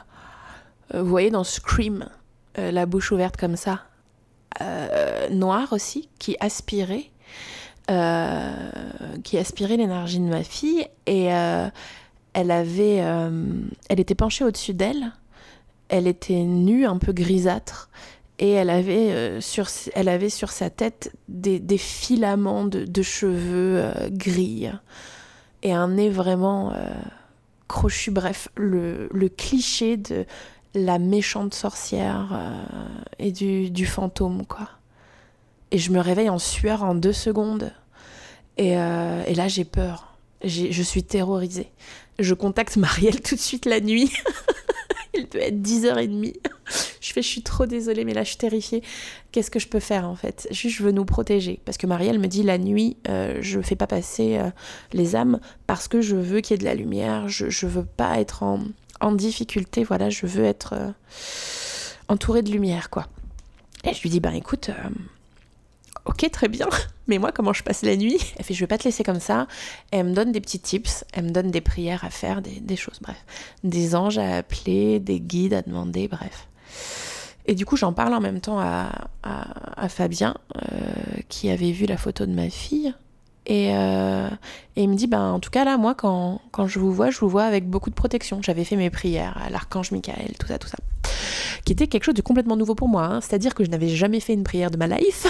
euh, 0.94 1.04
vous 1.04 1.10
voyez 1.10 1.32
dans 1.32 1.44
Scream, 1.44 2.10
euh, 2.58 2.72
la 2.72 2.86
bouche 2.86 3.12
ouverte 3.12 3.38
comme 3.38 3.56
ça, 3.56 3.82
noire 5.30 5.72
aussi, 5.72 6.10
qui 6.18 6.36
aspirait, 6.40 7.12
qui 9.24 9.38
aspirait 9.38 9.78
l'énergie 9.78 10.20
de 10.20 10.26
ma 10.26 10.42
fille. 10.44 10.88
Et 11.06 11.26
elle 11.26 12.52
avait, 12.52 12.96
elle 12.96 14.00
était 14.00 14.16
penchée 14.16 14.44
au-dessus 14.44 14.74
d'elle, 14.74 15.12
elle 15.90 16.08
était 16.08 16.42
nue, 16.42 16.88
un 16.88 16.98
peu 16.98 17.12
grisâtre. 17.12 17.92
Et 18.40 18.50
elle 18.50 18.72
avait, 18.72 19.40
sur, 19.42 19.68
elle 19.94 20.10
avait 20.10 20.30
sur 20.30 20.50
sa 20.50 20.72
tête 20.72 21.14
des, 21.28 21.78
filaments 21.78 22.66
de, 22.66 23.02
cheveux 23.04 23.92
gris. 24.10 24.70
Et 25.62 25.72
un 25.72 25.90
nez 25.90 26.10
vraiment 26.10 26.74
crochu, 27.68 28.12
bref, 28.12 28.50
le, 28.56 29.10
cliché 29.30 29.98
de 29.98 30.26
la 30.74 31.00
méchante 31.00 31.54
sorcière 31.54 32.30
euh, 32.34 32.64
et 33.20 33.32
du, 33.32 33.86
fantôme, 33.86 34.46
quoi. 34.46 34.70
Et 35.72 35.78
je 35.78 35.92
me 35.92 36.00
réveille 36.00 36.30
en 36.30 36.40
sueur 36.40 36.84
en 36.84 36.96
deux 36.96 37.14
secondes. 37.14 37.74
Et, 38.58 38.72
et 38.72 39.36
là, 39.36 39.48
j'ai 39.48 39.66
peur. 39.66 40.18
Je 40.44 40.82
suis 40.82 41.04
terrorisée. 41.04 41.70
Je 42.20 42.34
contacte 42.34 42.78
Marielle 42.78 43.22
tout 43.22 43.36
de 43.36 43.40
suite 43.40 43.66
la 43.66 43.82
nuit. 43.82 44.12
Il 45.18 45.28
peut 45.28 45.40
être 45.40 45.62
10h30. 45.62 46.36
Je 47.00 47.14
fais, 47.14 47.22
je 47.22 47.28
suis 47.28 47.44
trop 47.44 47.66
désolée, 47.66 48.04
mais 48.04 48.14
là, 48.14 48.24
je 48.24 48.30
suis 48.30 48.38
terrifiée. 48.38 48.84
Qu'est-ce 49.32 49.50
que 49.50 49.60
je 49.60 49.70
peux 49.70 49.80
faire, 49.80 50.10
en 50.10 50.16
fait? 50.16 50.46
Juste, 50.52 50.78
je 50.78 50.84
veux 50.84 50.92
nous 50.92 51.06
protéger. 51.06 51.62
Parce 51.64 51.78
que 51.78 51.88
Marielle 51.88 52.20
me 52.20 52.28
dit, 52.28 52.44
la 52.44 52.58
nuit, 52.58 52.98
euh, 53.08 53.38
je 53.40 53.62
fais 53.62 53.78
pas 53.78 53.88
passer 53.88 54.38
euh, 54.38 54.50
les 54.92 55.16
âmes 55.16 55.40
parce 55.68 55.88
que 55.88 56.02
je 56.02 56.18
veux 56.18 56.42
qu'il 56.42 56.56
y 56.56 56.56
ait 56.56 56.58
de 56.58 56.66
la 56.66 56.76
lumière. 56.76 57.30
Je, 57.30 57.50
je 57.50 57.66
veux 57.66 57.86
pas 57.86 58.20
être 58.20 58.44
en, 58.44 59.12
difficulté. 59.14 59.86
Voilà, 59.86 60.10
je 60.10 60.26
veux 60.26 60.44
être 60.44 60.74
euh, 60.74 60.92
entourée 62.10 62.42
de 62.42 62.52
lumière, 62.52 62.90
quoi. 62.90 63.08
Et 63.86 63.94
je 63.94 64.02
lui 64.02 64.10
dis, 64.10 64.20
ben 64.20 64.34
écoute, 64.34 64.72
ok, 66.08 66.30
très 66.32 66.48
bien, 66.48 66.68
mais 67.08 67.18
moi, 67.18 67.32
comment 67.32 67.54
je 67.54 67.64
passe 67.64 67.84
la 67.84 67.96
nuit? 67.96 68.18
Elle 68.38 68.46
fait, 68.46 68.54
je 68.54 68.60
vais 68.60 68.68
pas 68.68 68.78
te 68.78 68.86
laisser 68.86 69.04
comme 69.04 69.20
ça. 69.20 69.48
elle 69.92 70.08
me 70.08 70.14
donne 70.14 70.32
des 70.32 70.42
petits 70.42 70.60
tips, 70.60 71.06
elle 71.14 71.26
me 71.26 71.30
donne 71.30 71.52
des 71.52 71.62
prières 71.62 72.04
à 72.04 72.10
faire, 72.10 72.42
des, 72.42 72.76
choses, 72.76 73.00
bref. 73.02 73.18
Des 73.64 73.96
anges 73.96 74.18
à 74.18 74.38
appeler, 74.38 75.00
des 75.00 75.20
guides 75.20 75.54
à 75.54 75.62
demander, 75.62 76.08
bref. 76.08 76.48
Et 77.46 77.56
du 77.56 77.66
coup, 77.66 77.78
j'en 77.78 77.94
parle 77.94 78.14
en 78.14 78.20
même 78.20 78.42
temps 78.42 78.60
à, 78.60 79.10
Fabien, 79.90 80.36
euh, 80.58 80.62
qui 81.30 81.50
avait 81.50 81.72
vu 81.72 81.86
la 81.86 81.98
photo 81.98 82.26
de 82.26 82.34
ma 82.34 82.50
fille. 82.50 82.94
Euh, 83.50 84.30
et, 84.76 84.84
il 84.84 84.90
me 84.90 84.96
dit, 84.96 85.08
ben, 85.08 85.32
en 85.32 85.40
tout 85.40 85.50
cas, 85.50 85.64
là, 85.64 85.78
moi, 85.78 85.96
quand, 85.96 86.42
quand 86.52 86.68
je 86.68 86.80
vous 86.80 86.92
vois, 86.92 87.10
je 87.10 87.20
vous 87.20 87.30
vois 87.30 87.44
avec 87.44 87.70
beaucoup 87.70 87.90
de 87.90 87.96
protection. 87.96 88.42
J'avais 88.42 88.64
fait 88.64 88.76
mes 88.76 88.90
prières 88.90 89.38
à 89.44 89.50
l'archange 89.50 89.92
Michael, 89.92 90.34
tout 90.40 90.48
ça, 90.48 90.58
tout 90.58 90.68
ça 90.68 90.78
qui 91.66 91.74
était 91.74 91.88
quelque 91.88 92.06
chose 92.06 92.16
de 92.16 92.22
complètement 92.22 92.56
nouveau 92.56 92.76
pour 92.76 92.88
moi. 92.88 93.04
Hein. 93.04 93.20
C'est-à-dire 93.20 93.54
que 93.54 93.66
je 93.66 93.70
n'avais 93.70 93.90
jamais 93.90 94.22
fait 94.22 94.34
une 94.34 94.46
prière 94.46 94.72
de 94.72 94.78
ma 94.78 94.88
life, 94.88 95.28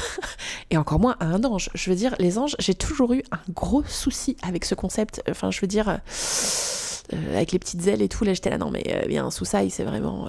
et 0.69 0.77
encore 0.77 0.99
moins 0.99 1.15
à 1.19 1.25
un 1.25 1.43
ange. 1.43 1.71
Je 1.73 1.89
veux 1.89 1.95
dire, 1.95 2.13
les 2.19 2.37
anges, 2.37 2.55
j'ai 2.59 2.75
toujours 2.75 3.13
eu 3.13 3.23
un 3.31 3.39
gros 3.53 3.83
souci 3.83 4.37
avec 4.43 4.63
ce 4.63 4.75
concept. 4.75 5.23
Enfin, 5.27 5.49
je 5.49 5.59
veux 5.61 5.67
dire, 5.67 5.89
euh, 5.89 7.35
avec 7.35 7.53
les 7.53 7.57
petites 7.57 7.87
ailes 7.87 8.03
et 8.03 8.07
tout, 8.07 8.23
là 8.23 8.35
j'étais 8.35 8.51
là, 8.51 8.59
non 8.59 8.69
mais 8.69 8.83
euh, 8.87 9.07
bien, 9.07 9.31
sous 9.31 9.45
ça, 9.45 9.67
c'est 9.69 9.83
vraiment... 9.83 10.27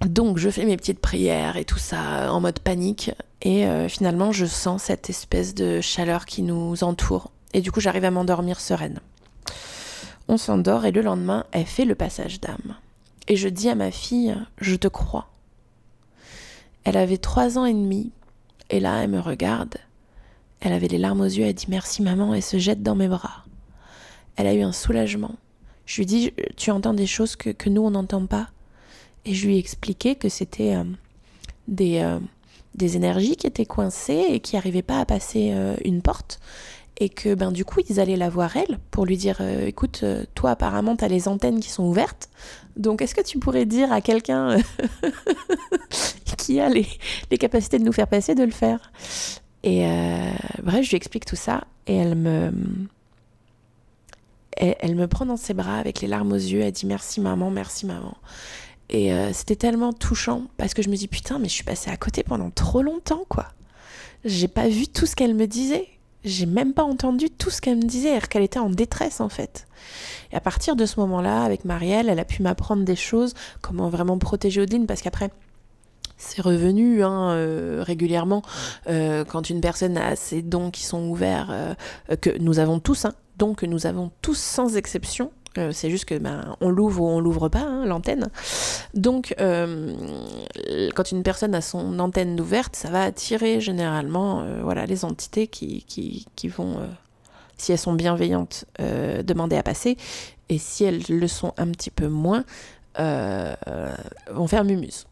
donc 0.00 0.38
je 0.38 0.50
fais 0.50 0.64
mes 0.64 0.76
petites 0.76 1.00
prières 1.00 1.56
et 1.56 1.64
tout 1.64 1.78
ça 1.78 2.32
en 2.32 2.40
mode 2.40 2.58
panique, 2.58 3.10
et 3.42 3.66
finalement 3.88 4.32
je 4.32 4.46
sens 4.46 4.84
cette 4.84 5.10
espèce 5.10 5.54
de 5.54 5.80
chaleur 5.80 6.26
qui 6.26 6.42
nous 6.42 6.82
entoure. 6.84 7.30
Et 7.52 7.60
du 7.60 7.70
coup 7.70 7.80
j'arrive 7.80 8.04
à 8.04 8.10
m'endormir 8.10 8.60
sereine. 8.60 9.00
On 10.28 10.36
s'endort 10.36 10.84
et 10.86 10.92
le 10.92 11.02
lendemain, 11.02 11.44
elle 11.52 11.66
fait 11.66 11.84
le 11.84 11.94
passage 11.94 12.40
d'âme. 12.40 12.76
Et 13.28 13.36
je 13.36 13.48
dis 13.48 13.68
à 13.68 13.74
ma 13.74 13.90
fille, 13.90 14.36
je 14.60 14.74
te 14.74 14.88
crois. 14.88 15.28
Elle 16.84 16.96
avait 16.96 17.18
trois 17.18 17.58
ans 17.58 17.64
et 17.64 17.72
demi, 17.72 18.10
et 18.70 18.80
là, 18.80 19.02
elle 19.02 19.10
me 19.10 19.20
regarde. 19.20 19.76
Elle 20.60 20.72
avait 20.72 20.88
les 20.88 20.98
larmes 20.98 21.20
aux 21.20 21.24
yeux, 21.24 21.44
elle 21.44 21.54
dit 21.54 21.66
merci 21.68 22.02
maman 22.02 22.34
et 22.34 22.40
se 22.40 22.58
jette 22.58 22.82
dans 22.82 22.94
mes 22.94 23.08
bras. 23.08 23.44
Elle 24.36 24.46
a 24.46 24.54
eu 24.54 24.62
un 24.62 24.72
soulagement. 24.72 25.36
Je 25.86 25.96
lui 25.96 26.06
dis, 26.06 26.32
tu 26.56 26.70
entends 26.70 26.94
des 26.94 27.06
choses 27.06 27.36
que, 27.36 27.68
nous, 27.68 27.82
on 27.82 27.90
n'entend 27.90 28.26
pas? 28.26 28.48
Et 29.26 29.34
je 29.34 29.46
lui 29.46 29.56
ai 29.56 29.58
expliqué 29.58 30.16
que 30.16 30.28
c'était 30.28 30.74
euh, 30.74 30.84
des, 31.68 31.98
euh, 32.00 32.18
des 32.74 32.96
énergies 32.96 33.36
qui 33.36 33.46
étaient 33.46 33.66
coincées 33.66 34.26
et 34.28 34.40
qui 34.40 34.56
n'arrivaient 34.56 34.82
pas 34.82 35.00
à 35.00 35.06
passer 35.06 35.50
euh, 35.52 35.76
une 35.84 36.02
porte. 36.02 36.40
Et 36.98 37.08
que 37.08 37.34
ben 37.34 37.50
du 37.50 37.64
coup 37.64 37.80
ils 37.88 37.98
allaient 37.98 38.14
la 38.14 38.30
voir 38.30 38.56
elle 38.56 38.78
pour 38.92 39.04
lui 39.04 39.16
dire 39.16 39.40
écoute 39.40 40.04
toi 40.36 40.52
apparemment 40.52 40.94
tu 40.94 41.04
as 41.04 41.08
les 41.08 41.26
antennes 41.26 41.58
qui 41.58 41.68
sont 41.68 41.82
ouvertes. 41.82 42.28
Donc 42.76 43.02
est-ce 43.02 43.16
que 43.16 43.20
tu 43.20 43.40
pourrais 43.40 43.66
dire 43.66 43.92
à 43.92 44.00
quelqu'un 44.00 44.58
qui 46.38 46.60
a 46.60 46.68
les, 46.68 46.86
capacités 47.36 47.80
de 47.80 47.84
nous 47.84 47.92
faire 47.92 48.06
passer 48.06 48.36
de 48.36 48.44
le 48.44 48.52
faire? 48.52 48.92
Et 49.64 49.84
bref 50.62 50.84
je 50.84 50.90
lui 50.90 50.96
explique 50.96 51.24
tout 51.24 51.34
ça 51.34 51.64
et 51.88 51.96
elle 51.96 52.14
me 52.14 52.52
elle, 54.56 54.94
me 54.94 55.08
prend 55.08 55.26
dans 55.26 55.36
ses 55.36 55.52
bras 55.52 55.78
avec 55.78 56.00
les 56.00 56.06
larmes 56.06 56.30
aux 56.30 56.36
yeux. 56.36 56.60
Elle 56.60 56.70
dit 56.70 56.86
merci 56.86 57.20
maman 57.20 57.50
merci 57.50 57.86
maman 57.86 58.16
et 58.90 59.12
c'était 59.32 59.56
tellement 59.56 59.92
touchant 59.92 60.44
parce 60.56 60.74
que 60.74 60.82
je 60.82 60.88
me 60.88 60.96
dis 60.96 61.08
putain 61.08 61.38
mais 61.38 61.48
je 61.48 61.54
suis 61.54 61.64
passée 61.64 61.90
à 61.90 61.96
côté 61.96 62.22
pendant 62.22 62.50
trop 62.50 62.82
longtemps 62.82 63.24
quoi 63.28 63.48
j'ai 64.24 64.46
pas 64.46 64.68
vu 64.68 64.86
tout 64.88 65.06
ce 65.06 65.16
qu'elle 65.16 65.34
me 65.34 65.46
disait 65.46 65.88
j'ai 66.24 66.46
même 66.46 66.72
pas 66.72 66.84
entendu 66.84 67.30
tout 67.30 67.50
ce 67.50 67.60
qu'elle 67.60 67.76
me 67.76 67.82
disait, 67.82 68.18
qu'elle 68.30 68.42
était 68.42 68.58
en 68.58 68.70
détresse 68.70 69.20
en 69.20 69.28
fait. 69.28 69.66
Et 70.32 70.36
à 70.36 70.40
partir 70.40 70.74
de 70.74 70.86
ce 70.86 70.98
moment-là, 71.00 71.42
avec 71.42 71.64
Marielle, 71.64 72.08
elle 72.08 72.18
a 72.18 72.24
pu 72.24 72.42
m'apprendre 72.42 72.84
des 72.84 72.96
choses, 72.96 73.34
comment 73.60 73.90
vraiment 73.90 74.18
protéger 74.18 74.62
Odine, 74.62 74.86
parce 74.86 75.02
qu'après, 75.02 75.30
c'est 76.16 76.40
revenu 76.40 77.04
hein, 77.04 77.30
euh, 77.32 77.82
régulièrement 77.86 78.42
euh, 78.88 79.24
quand 79.24 79.50
une 79.50 79.60
personne 79.60 79.98
a 79.98 80.16
ses 80.16 80.40
dons 80.42 80.70
qui 80.70 80.84
sont 80.84 81.06
ouverts, 81.08 81.48
euh, 81.50 81.74
que 82.16 82.30
nous 82.38 82.58
avons 82.58 82.80
tous, 82.80 83.04
hein, 83.04 83.12
donc 83.36 83.62
nous 83.62 83.86
avons 83.86 84.10
tous 84.22 84.38
sans 84.38 84.76
exception, 84.76 85.30
euh, 85.58 85.72
c'est 85.72 85.90
juste 85.90 86.04
que 86.04 86.16
ben, 86.18 86.56
on 86.60 86.68
l'ouvre 86.68 87.02
ou 87.02 87.08
on 87.08 87.20
l'ouvre 87.20 87.48
pas, 87.48 87.62
hein, 87.62 87.86
l'antenne. 87.86 88.28
Donc, 88.94 89.34
euh, 89.40 89.94
quand 90.94 91.12
une 91.12 91.22
personne 91.22 91.54
a 91.54 91.60
son 91.60 91.98
antenne 91.98 92.40
ouverte, 92.40 92.76
ça 92.76 92.90
va 92.90 93.04
attirer 93.04 93.60
généralement 93.60 94.40
euh, 94.40 94.60
voilà, 94.62 94.86
les 94.86 95.04
entités 95.04 95.46
qui, 95.46 95.84
qui, 95.86 96.48
vont, 96.48 96.78
si 97.56 97.72
elles 97.72 97.78
sont 97.78 97.94
bienveillantes, 97.94 98.64
demander 98.78 99.56
à 99.56 99.62
passer. 99.62 99.96
Et 100.48 100.58
si 100.58 100.84
elles 100.84 101.02
le 101.08 101.28
sont 101.28 101.52
un 101.56 101.68
petit 101.68 101.90
peu 101.90 102.08
moins, 102.08 102.44
vont 102.98 104.46
faire 104.46 104.64
mumus. 104.64 105.06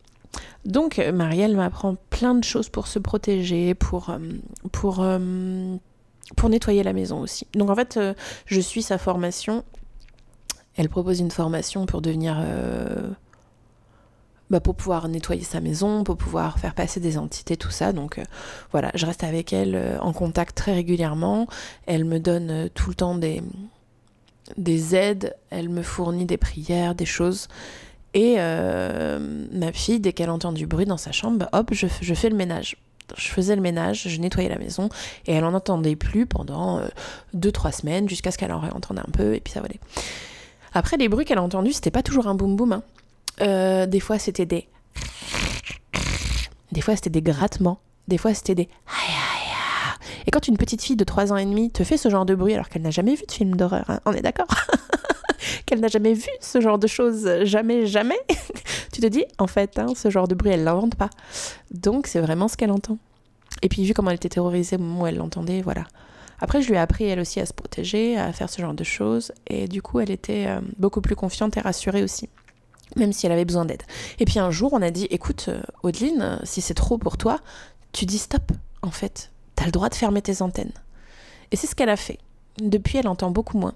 Donc, 0.64 0.98
Marielle 1.12 1.56
m'apprend 1.56 1.96
plein 2.10 2.34
de 2.34 2.44
choses 2.44 2.68
pour 2.68 2.86
se 2.86 2.98
protéger, 2.98 3.74
pour, 3.74 4.16
pour, 4.72 5.04
pour 6.36 6.48
nettoyer 6.48 6.82
la 6.82 6.92
maison 6.92 7.20
aussi. 7.20 7.46
Donc, 7.54 7.70
en 7.70 7.74
fait, 7.74 7.98
je 8.46 8.60
suis 8.60 8.82
sa 8.82 8.98
formation 8.98 9.64
elle 10.76 10.88
propose 10.88 11.20
une 11.20 11.30
formation 11.30 11.86
pour 11.86 12.02
devenir. 12.02 12.36
Euh, 12.40 13.10
bah, 14.50 14.60
pour 14.60 14.74
pouvoir 14.74 15.08
nettoyer 15.08 15.44
sa 15.44 15.60
maison, 15.60 16.04
pour 16.04 16.18
pouvoir 16.18 16.58
faire 16.58 16.74
passer 16.74 17.00
des 17.00 17.16
entités, 17.16 17.56
tout 17.56 17.70
ça. 17.70 17.94
Donc 17.94 18.18
euh, 18.18 18.22
voilà, 18.70 18.90
je 18.94 19.06
reste 19.06 19.24
avec 19.24 19.54
elle 19.54 19.74
euh, 19.74 19.98
en 20.00 20.12
contact 20.12 20.54
très 20.54 20.74
régulièrement. 20.74 21.46
Elle 21.86 22.04
me 22.04 22.18
donne 22.18 22.68
tout 22.74 22.90
le 22.90 22.94
temps 22.94 23.14
des, 23.14 23.42
des 24.58 24.94
aides, 24.94 25.34
elle 25.48 25.70
me 25.70 25.82
fournit 25.82 26.26
des 26.26 26.36
prières, 26.36 26.94
des 26.94 27.06
choses. 27.06 27.48
Et 28.14 28.36
ma 28.36 29.72
fille, 29.72 29.98
dès 29.98 30.12
qu'elle 30.12 30.28
entend 30.28 30.52
du 30.52 30.66
bruit 30.66 30.84
dans 30.84 30.98
sa 30.98 31.12
chambre, 31.12 31.48
hop, 31.54 31.70
je, 31.72 31.86
fais 31.86 32.28
le 32.28 32.36
ménage. 32.36 32.76
Je 33.16 33.28
faisais 33.28 33.56
le 33.56 33.62
ménage, 33.62 34.06
je 34.06 34.20
nettoyais 34.20 34.50
la 34.50 34.58
maison, 34.58 34.90
et 35.26 35.32
elle 35.32 35.46
en 35.46 35.54
entendait 35.54 35.96
plus 35.96 36.26
pendant 36.26 36.82
2-3 37.34 37.72
semaines, 37.72 38.06
jusqu'à 38.10 38.30
ce 38.30 38.36
qu'elle 38.36 38.52
en 38.52 38.60
réentende 38.60 38.98
un 38.98 39.10
peu, 39.10 39.34
et 39.34 39.40
puis 39.40 39.54
ça 39.54 39.60
voilà. 39.60 39.76
Après, 40.74 40.96
les 40.96 41.08
bruits 41.08 41.24
qu'elle 41.24 41.38
a 41.38 41.42
entendus, 41.42 41.72
c'était 41.72 41.90
pas 41.90 42.02
toujours 42.02 42.26
un 42.26 42.34
boum 42.34 42.56
boum. 42.56 42.72
Hein. 42.72 42.82
Euh, 43.40 43.86
des 43.86 44.00
fois, 44.00 44.18
c'était 44.18 44.46
des. 44.46 44.68
Des 46.72 46.80
fois, 46.80 46.96
c'était 46.96 47.10
des 47.10 47.22
grattements. 47.22 47.80
Des 48.08 48.18
fois, 48.18 48.34
c'était 48.34 48.54
des. 48.54 48.68
Et 50.26 50.30
quand 50.30 50.48
une 50.48 50.56
petite 50.56 50.82
fille 50.82 50.96
de 50.96 51.04
3 51.04 51.32
ans 51.32 51.36
et 51.36 51.44
demi 51.44 51.70
te 51.70 51.84
fait 51.84 51.96
ce 51.96 52.08
genre 52.08 52.24
de 52.24 52.34
bruit 52.34 52.54
alors 52.54 52.68
qu'elle 52.68 52.82
n'a 52.82 52.90
jamais 52.90 53.14
vu 53.14 53.24
de 53.26 53.32
film 53.32 53.56
d'horreur, 53.56 53.84
hein, 53.88 54.00
on 54.06 54.12
est 54.12 54.22
d'accord? 54.22 54.48
Qu'elle 55.66 55.80
n'a 55.80 55.88
jamais 55.88 56.14
vu 56.14 56.28
ce 56.40 56.60
genre 56.60 56.78
de 56.78 56.86
choses, 56.86 57.28
jamais, 57.42 57.86
jamais, 57.86 58.18
tu 58.92 59.00
te 59.00 59.06
dis, 59.06 59.24
en 59.38 59.46
fait, 59.46 59.78
hein, 59.78 59.86
ce 59.96 60.10
genre 60.10 60.28
de 60.28 60.34
bruit, 60.34 60.52
elle 60.52 60.64
l'invente 60.64 60.94
pas. 60.94 61.10
Donc, 61.72 62.06
c'est 62.06 62.20
vraiment 62.20 62.46
ce 62.46 62.56
qu'elle 62.56 62.70
entend. 62.70 62.98
Et 63.62 63.68
puis, 63.68 63.84
vu 63.84 63.92
comment 63.92 64.10
elle 64.10 64.16
était 64.16 64.28
terrorisée 64.28 64.76
au 64.76 64.78
moment 64.78 65.02
où 65.02 65.06
elle 65.06 65.16
l'entendait, 65.16 65.60
voilà. 65.60 65.84
Après, 66.42 66.60
je 66.60 66.68
lui 66.68 66.74
ai 66.74 66.78
appris 66.78 67.04
elle 67.04 67.20
aussi 67.20 67.40
à 67.40 67.46
se 67.46 67.54
protéger, 67.54 68.18
à 68.18 68.32
faire 68.32 68.50
ce 68.50 68.60
genre 68.60 68.74
de 68.74 68.84
choses, 68.84 69.32
et 69.46 69.68
du 69.68 69.80
coup, 69.80 70.00
elle 70.00 70.10
était 70.10 70.46
euh, 70.48 70.60
beaucoup 70.76 71.00
plus 71.00 71.16
confiante 71.16 71.56
et 71.56 71.60
rassurée 71.60 72.02
aussi 72.02 72.28
même 72.96 73.14
si 73.14 73.24
elle 73.24 73.32
avait 73.32 73.46
besoin 73.46 73.64
d'aide. 73.64 73.82
Et 74.18 74.26
puis 74.26 74.38
un 74.38 74.50
jour, 74.50 74.74
on 74.74 74.82
a 74.82 74.90
dit, 74.90 75.06
écoute, 75.10 75.46
euh, 75.48 75.62
Audeline, 75.82 76.38
si 76.44 76.60
c'est 76.60 76.74
trop 76.74 76.98
pour 76.98 77.16
toi, 77.16 77.38
tu 77.92 78.04
dis 78.04 78.18
stop, 78.18 78.52
en 78.82 78.90
fait. 78.90 79.30
T'as 79.56 79.64
le 79.64 79.70
droit 79.70 79.88
de 79.88 79.94
fermer 79.94 80.20
tes 80.20 80.42
antennes. 80.42 80.72
Et 81.52 81.56
c'est 81.56 81.66
ce 81.66 81.74
qu'elle 81.74 81.88
a 81.88 81.96
fait. 81.96 82.18
Depuis, 82.60 82.98
elle 82.98 83.08
entend 83.08 83.30
beaucoup 83.30 83.56
moins. 83.56 83.72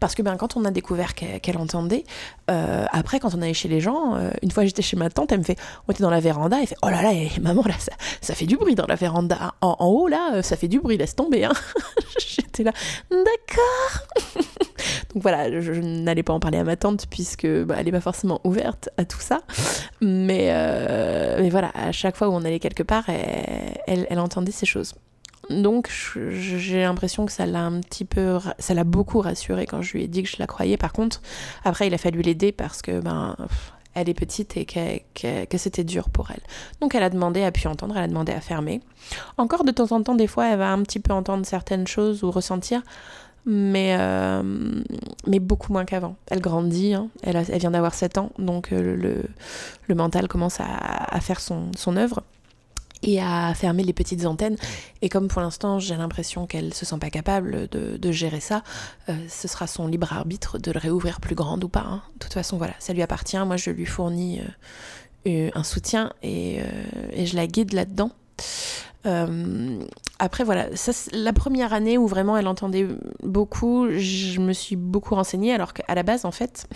Parce 0.00 0.14
que 0.14 0.22
ben, 0.22 0.36
quand 0.36 0.56
on 0.56 0.64
a 0.64 0.70
découvert 0.70 1.14
qu'elle 1.14 1.58
entendait, 1.58 2.04
euh, 2.50 2.84
après, 2.90 3.20
quand 3.20 3.34
on 3.34 3.42
allait 3.42 3.54
chez 3.54 3.68
les 3.68 3.80
gens, 3.80 4.16
euh, 4.16 4.30
une 4.42 4.50
fois 4.50 4.64
j'étais 4.64 4.82
chez 4.82 4.96
ma 4.96 5.10
tante, 5.10 5.32
elle 5.32 5.38
me 5.38 5.44
fait 5.44 5.58
On 5.88 5.92
était 5.92 6.02
dans 6.02 6.10
la 6.10 6.20
véranda, 6.20 6.58
elle 6.60 6.66
fait 6.66 6.76
Oh 6.82 6.88
là 6.88 7.02
là, 7.02 7.12
maman, 7.40 7.62
là, 7.66 7.74
ça, 7.78 7.92
ça, 8.20 8.34
fait 8.34 8.46
du 8.46 8.56
bruit 8.56 8.74
dans 8.74 8.86
la 8.86 8.94
véranda. 8.94 9.54
En, 9.60 9.76
haut, 9.80 10.08
là, 10.08 10.34
euh, 10.34 10.42
ça 10.42 10.56
fait 10.56 10.68
du 10.68 10.80
bruit, 10.80 10.96
laisse 10.96 11.14
tomber. 11.14 11.44
Hein. 11.44 11.52
j'étais 12.18 12.62
là 12.62 12.72
D'accord 13.10 14.42
Donc 15.14 15.22
voilà, 15.22 15.60
je, 15.60 15.72
n'allais 15.72 16.22
pas 16.22 16.32
en 16.32 16.40
parler 16.40 16.58
à 16.58 16.64
ma 16.64 16.76
tante 16.76 17.06
puisque 17.08 17.46
bah, 17.46 17.76
elle 17.78 17.86
n'est 17.86 17.92
pas 17.92 18.00
forcément 18.00 18.40
ouverte 18.44 18.88
à 18.96 19.04
tout 19.04 19.20
ça. 19.20 19.40
Mais, 20.00 20.52
mais 21.40 21.50
voilà, 21.50 21.70
à 21.74 21.92
chaque 21.92 22.16
fois 22.16 22.28
où 22.28 22.32
on 22.32 22.44
allait 22.44 22.60
quelque 22.60 22.82
part, 22.82 23.04
elle, 23.08 24.06
elle 24.08 24.18
entendait 24.18 24.52
ces 24.52 24.66
choses. 24.66 24.94
Donc 25.50 25.90
j'ai 26.30 26.80
l'impression 26.80 27.26
que 27.26 27.32
ça 27.32 27.46
l'a 27.46 27.64
un 27.64 27.80
petit 27.80 28.04
peu, 28.04 28.38
ça 28.58 28.74
l'a 28.74 28.84
beaucoup 28.84 29.20
rassurée 29.20 29.66
quand 29.66 29.82
je 29.82 29.92
lui 29.92 30.04
ai 30.04 30.08
dit 30.08 30.22
que 30.22 30.28
je 30.28 30.36
la 30.38 30.46
croyais. 30.46 30.76
Par 30.76 30.92
contre, 30.92 31.22
après 31.64 31.86
il 31.86 31.94
a 31.94 31.98
fallu 31.98 32.22
l'aider 32.22 32.52
parce 32.52 32.82
que 32.82 33.00
ben 33.00 33.36
elle 33.96 34.10
est 34.10 34.14
petite 34.14 34.56
et 34.58 34.66
que, 34.66 35.58
c'était 35.58 35.82
dur 35.84 36.10
pour 36.10 36.30
elle. 36.30 36.42
Donc 36.80 36.94
elle 36.94 37.02
a 37.02 37.10
demandé 37.10 37.42
à 37.42 37.50
pu 37.50 37.66
entendre, 37.66 37.96
elle 37.96 38.04
a 38.04 38.08
demandé 38.08 38.32
à 38.32 38.40
fermer. 38.40 38.82
Encore 39.38 39.64
de 39.64 39.70
temps 39.70 39.90
en 39.92 40.02
temps, 40.02 40.14
des 40.14 40.26
fois, 40.26 40.48
elle 40.48 40.58
va 40.58 40.70
un 40.70 40.82
petit 40.82 41.00
peu 41.00 41.14
entendre 41.14 41.46
certaines 41.46 41.86
choses 41.86 42.22
ou 42.22 42.30
ressentir, 42.30 42.82
mais, 43.46 43.96
euh, 43.98 44.42
mais 45.26 45.38
beaucoup 45.38 45.72
moins 45.72 45.86
qu'avant. 45.86 46.16
Elle 46.26 46.40
grandit, 46.40 46.92
hein. 46.92 47.08
elle, 47.22 47.36
elle, 47.36 47.58
vient 47.58 47.70
d'avoir 47.70 47.94
7 47.94 48.18
ans, 48.18 48.32
donc 48.38 48.70
euh, 48.70 48.96
le, 48.96 49.22
le, 49.88 49.94
mental 49.94 50.28
commence 50.28 50.60
à, 50.60 50.66
à 50.66 51.20
faire 51.20 51.40
son, 51.40 51.70
son 51.74 51.96
œuvre 51.96 52.22
et 53.02 53.20
à 53.20 53.52
fermer 53.54 53.84
les 53.84 53.92
petites 53.92 54.26
antennes. 54.26 54.56
Et 55.02 55.08
comme 55.08 55.28
pour 55.28 55.40
l'instant, 55.42 55.78
j'ai 55.78 55.96
l'impression 55.96 56.46
qu'elle 56.46 56.74
se 56.74 56.84
sent 56.84 56.98
pas 56.98 57.10
capable 57.10 57.68
de, 57.68 57.96
de 57.96 58.12
gérer 58.12 58.40
ça, 58.40 58.62
euh, 59.08 59.16
ce 59.28 59.48
sera 59.48 59.66
son 59.66 59.86
libre 59.86 60.12
arbitre 60.12 60.58
de 60.58 60.72
le 60.72 60.78
réouvrir 60.78 61.20
plus 61.20 61.34
grande 61.34 61.64
ou 61.64 61.68
pas. 61.68 61.84
Hein. 61.86 62.02
De 62.14 62.18
toute 62.20 62.34
façon, 62.34 62.56
voilà, 62.58 62.74
ça 62.78 62.92
lui 62.92 63.02
appartient. 63.02 63.38
Moi, 63.38 63.56
je 63.56 63.70
lui 63.70 63.86
fournis 63.86 64.40
euh, 65.26 65.50
un 65.54 65.64
soutien 65.64 66.12
et, 66.22 66.60
et, 67.12 67.26
je 67.26 67.36
la 67.36 67.46
guide 67.46 67.72
là-dedans. 67.72 68.10
Euh, 69.06 69.84
après, 70.18 70.44
voilà, 70.44 70.74
ça, 70.74 70.92
la 71.12 71.32
première 71.32 71.72
année 71.72 71.98
où 71.98 72.06
vraiment 72.06 72.36
elle 72.36 72.48
entendait 72.48 72.88
beaucoup, 73.22 73.88
je 73.90 74.40
me 74.40 74.52
suis 74.52 74.76
beaucoup 74.76 75.14
renseignée, 75.14 75.52
alors 75.52 75.74
qu'à 75.74 75.94
la 75.94 76.02
base, 76.02 76.24
en 76.24 76.32
fait, 76.32 76.66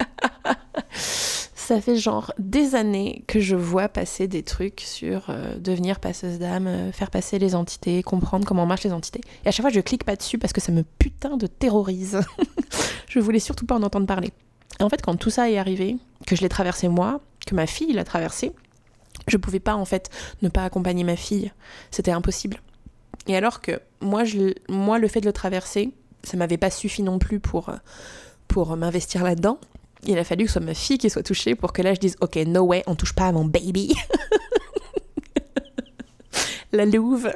ça 1.66 1.80
fait 1.80 1.96
genre 1.96 2.32
des 2.38 2.76
années 2.76 3.24
que 3.26 3.40
je 3.40 3.56
vois 3.56 3.88
passer 3.88 4.28
des 4.28 4.44
trucs 4.44 4.82
sur 4.82 5.30
euh, 5.30 5.56
devenir 5.58 5.98
passeuse 5.98 6.38
d'âme, 6.38 6.68
euh, 6.68 6.92
faire 6.92 7.10
passer 7.10 7.40
les 7.40 7.56
entités, 7.56 8.04
comprendre 8.04 8.46
comment 8.46 8.66
marchent 8.66 8.84
les 8.84 8.92
entités. 8.92 9.20
Et 9.44 9.48
à 9.48 9.50
chaque 9.50 9.64
fois, 9.64 9.72
je 9.72 9.80
clique 9.80 10.04
pas 10.04 10.14
dessus 10.14 10.38
parce 10.38 10.52
que 10.52 10.60
ça 10.60 10.70
me 10.70 10.84
putain 10.84 11.36
de 11.36 11.48
terrorise. 11.48 12.20
je 13.08 13.18
voulais 13.18 13.40
surtout 13.40 13.66
pas 13.66 13.74
en 13.74 13.82
entendre 13.82 14.06
parler. 14.06 14.32
Et 14.78 14.84
en 14.84 14.88
fait, 14.88 15.02
quand 15.02 15.16
tout 15.16 15.30
ça 15.30 15.50
est 15.50 15.58
arrivé, 15.58 15.96
que 16.24 16.36
je 16.36 16.42
l'ai 16.42 16.48
traversé 16.48 16.86
moi, 16.86 17.20
que 17.48 17.56
ma 17.56 17.66
fille 17.66 17.92
l'a 17.92 18.04
traversé, 18.04 18.52
je 19.26 19.36
pouvais 19.36 19.58
pas 19.58 19.74
en 19.74 19.84
fait 19.84 20.08
ne 20.42 20.48
pas 20.48 20.62
accompagner 20.62 21.02
ma 21.02 21.16
fille. 21.16 21.50
C'était 21.90 22.12
impossible. 22.12 22.60
Et 23.26 23.36
alors 23.36 23.60
que 23.60 23.80
moi, 24.00 24.22
je, 24.22 24.54
moi, 24.68 25.00
le 25.00 25.08
fait 25.08 25.20
de 25.20 25.26
le 25.26 25.32
traverser, 25.32 25.92
ça 26.22 26.36
m'avait 26.36 26.58
pas 26.58 26.70
suffi 26.70 27.02
non 27.02 27.18
plus 27.18 27.40
pour, 27.40 27.72
pour 28.46 28.76
m'investir 28.76 29.24
là-dedans. 29.24 29.58
Il 30.06 30.18
a 30.18 30.24
fallu 30.24 30.44
que 30.44 30.50
ce 30.50 30.54
soit 30.54 30.66
ma 30.66 30.74
fille 30.74 30.98
qui 30.98 31.10
soit 31.10 31.22
touchée 31.22 31.54
pour 31.54 31.72
que 31.72 31.82
là 31.82 31.94
je 31.94 32.00
dise 32.00 32.16
Ok, 32.20 32.36
no 32.46 32.62
way, 32.62 32.82
on 32.86 32.94
touche 32.94 33.14
pas 33.14 33.26
à 33.26 33.32
mon 33.32 33.44
baby. 33.44 33.94
La 36.72 36.84
louve. 36.84 37.32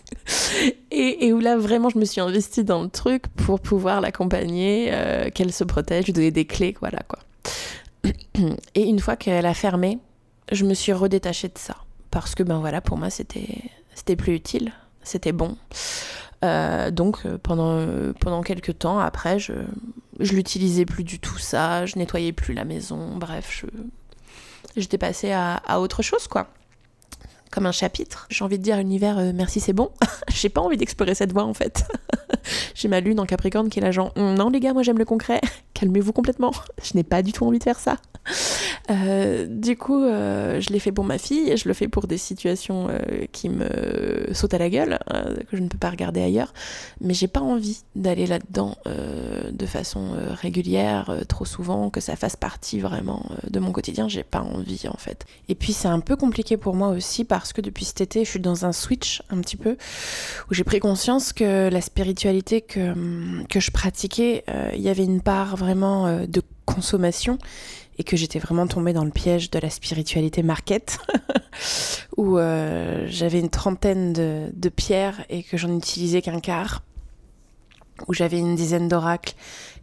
et, 0.90 1.26
et, 1.26 1.32
où 1.32 1.40
là 1.40 1.56
vraiment 1.56 1.88
je 1.88 1.98
me 1.98 2.04
suis 2.04 2.20
investie 2.20 2.64
dans 2.64 2.82
le 2.82 2.88
truc 2.88 3.28
pour 3.28 3.60
pouvoir 3.60 4.00
l'accompagner, 4.00 4.88
euh, 4.92 5.30
qu'elle 5.30 5.52
se 5.52 5.64
protège, 5.64 6.06
lui 6.06 6.12
donner 6.12 6.30
des 6.30 6.44
clés, 6.44 6.76
voilà 6.80 6.98
quoi. 7.08 7.18
Et 8.74 8.82
une 8.82 8.98
fois 8.98 9.16
qu'elle 9.16 9.46
a 9.46 9.54
fermé, 9.54 9.98
je 10.50 10.64
me 10.64 10.74
suis 10.74 10.92
redétachée 10.92 11.48
de 11.48 11.58
ça. 11.58 11.76
Parce 12.10 12.34
que, 12.34 12.42
ben 12.42 12.58
voilà, 12.58 12.80
pour 12.80 12.96
moi, 12.96 13.10
c'était, 13.10 13.62
c'était 13.94 14.16
plus 14.16 14.34
utile, 14.34 14.72
c'était 15.02 15.32
bon. 15.32 15.56
Euh, 16.44 16.90
donc, 16.90 17.18
euh, 17.24 17.38
pendant, 17.40 17.86
pendant 18.18 18.42
quelques 18.42 18.78
temps, 18.78 18.98
après, 18.98 19.38
je, 19.38 19.52
je 20.20 20.34
l'utilisais 20.34 20.84
plus 20.84 21.04
du 21.04 21.18
tout 21.18 21.38
ça, 21.38 21.86
je 21.86 21.98
nettoyais 21.98 22.32
plus 22.32 22.54
la 22.54 22.64
maison, 22.64 23.16
bref, 23.16 23.48
je, 23.50 23.66
j'étais 24.76 24.98
passée 24.98 25.32
à, 25.32 25.54
à 25.54 25.80
autre 25.80 26.02
chose, 26.02 26.28
quoi 26.28 26.48
comme 27.50 27.66
un 27.66 27.72
chapitre. 27.72 28.26
J'ai 28.30 28.44
envie 28.44 28.58
de 28.58 28.62
dire 28.62 28.78
univers, 28.78 29.16
merci 29.34 29.60
c'est 29.60 29.72
bon. 29.72 29.90
J'ai 30.28 30.48
pas 30.48 30.60
envie 30.60 30.76
d'explorer 30.76 31.14
cette 31.14 31.32
voie 31.32 31.44
en 31.44 31.54
fait. 31.54 31.84
J'ai 32.74 32.88
ma 32.88 33.00
lune 33.00 33.18
en 33.20 33.26
Capricorne 33.26 33.68
qui 33.68 33.80
est 33.80 33.82
là 33.82 33.90
genre 33.90 34.12
non 34.16 34.50
les 34.50 34.60
gars 34.60 34.72
moi 34.72 34.82
j'aime 34.82 34.98
le 34.98 35.04
concret. 35.04 35.40
Calmez-vous 35.80 36.12
complètement. 36.12 36.50
Je 36.82 36.92
n'ai 36.94 37.04
pas 37.04 37.22
du 37.22 37.32
tout 37.32 37.46
envie 37.46 37.58
de 37.58 37.64
faire 37.64 37.78
ça. 37.78 37.96
Euh, 38.90 39.46
du 39.48 39.76
coup, 39.76 40.02
euh, 40.02 40.60
je 40.60 40.70
l'ai 40.72 40.78
fait 40.78 40.92
pour 40.92 41.04
ma 41.04 41.16
fille 41.16 41.56
je 41.56 41.68
le 41.68 41.74
fais 41.74 41.88
pour 41.88 42.06
des 42.06 42.18
situations 42.18 42.88
euh, 42.90 43.24
qui 43.32 43.48
me 43.48 44.28
sautent 44.32 44.54
à 44.54 44.58
la 44.58 44.68
gueule, 44.68 44.98
que 45.48 45.56
je 45.56 45.62
ne 45.62 45.68
peux 45.68 45.78
pas 45.78 45.90
regarder 45.90 46.20
ailleurs. 46.20 46.52
Mais 47.00 47.14
j'ai 47.14 47.28
pas 47.28 47.40
envie 47.40 47.82
d'aller 47.94 48.26
là-dedans 48.26 48.76
de 49.50 49.66
façon 49.66 50.12
régulière, 50.32 51.14
trop 51.28 51.44
souvent, 51.44 51.90
que 51.90 52.00
ça 52.00 52.16
fasse 52.16 52.36
partie 52.36 52.80
vraiment 52.80 53.24
de 53.48 53.58
mon 53.60 53.72
quotidien. 53.72 54.08
J'ai 54.08 54.22
pas 54.22 54.40
envie 54.40 54.88
en 54.88 54.96
fait. 54.96 55.24
Et 55.48 55.54
puis 55.54 55.72
c'est 55.72 55.88
un 55.88 56.00
peu 56.00 56.16
compliqué 56.16 56.56
pour 56.56 56.74
moi 56.74 56.88
aussi 56.88 57.24
parce 57.24 57.52
que 57.52 57.60
depuis 57.60 57.84
cet 57.84 58.00
été, 58.00 58.24
je 58.24 58.30
suis 58.30 58.40
dans 58.40 58.64
un 58.64 58.72
switch 58.72 59.22
un 59.30 59.40
petit 59.40 59.56
peu 59.56 59.76
où 60.50 60.54
j'ai 60.54 60.64
pris 60.64 60.80
conscience 60.80 61.32
que 61.32 61.68
la 61.68 61.80
spiritualité 61.80 62.60
que, 62.60 62.94
que 63.48 63.60
je 63.60 63.70
pratiquais, 63.70 64.44
il 64.74 64.80
y 64.80 64.88
avait 64.88 65.04
une 65.04 65.20
part 65.20 65.56
vraiment 65.56 65.69
de 65.74 66.42
consommation 66.64 67.38
et 68.00 68.02
que 68.02 68.16
j'étais 68.16 68.38
vraiment 68.38 68.66
tombée 68.66 68.94
dans 68.94 69.04
le 69.04 69.10
piège 69.10 69.50
de 69.50 69.58
la 69.58 69.68
spiritualité 69.68 70.42
market, 70.42 70.98
où 72.16 72.38
euh, 72.38 73.04
j'avais 73.08 73.40
une 73.40 73.50
trentaine 73.50 74.14
de, 74.14 74.68
pierres 74.70 75.22
et 75.28 75.42
que 75.42 75.58
j'en 75.58 75.76
utilisais 75.76 76.22
qu'un 76.22 76.40
quart, 76.40 76.82
où 78.08 78.14
j'avais 78.14 78.38
une 78.38 78.54
dizaine 78.54 78.88
d'oracles 78.88 79.34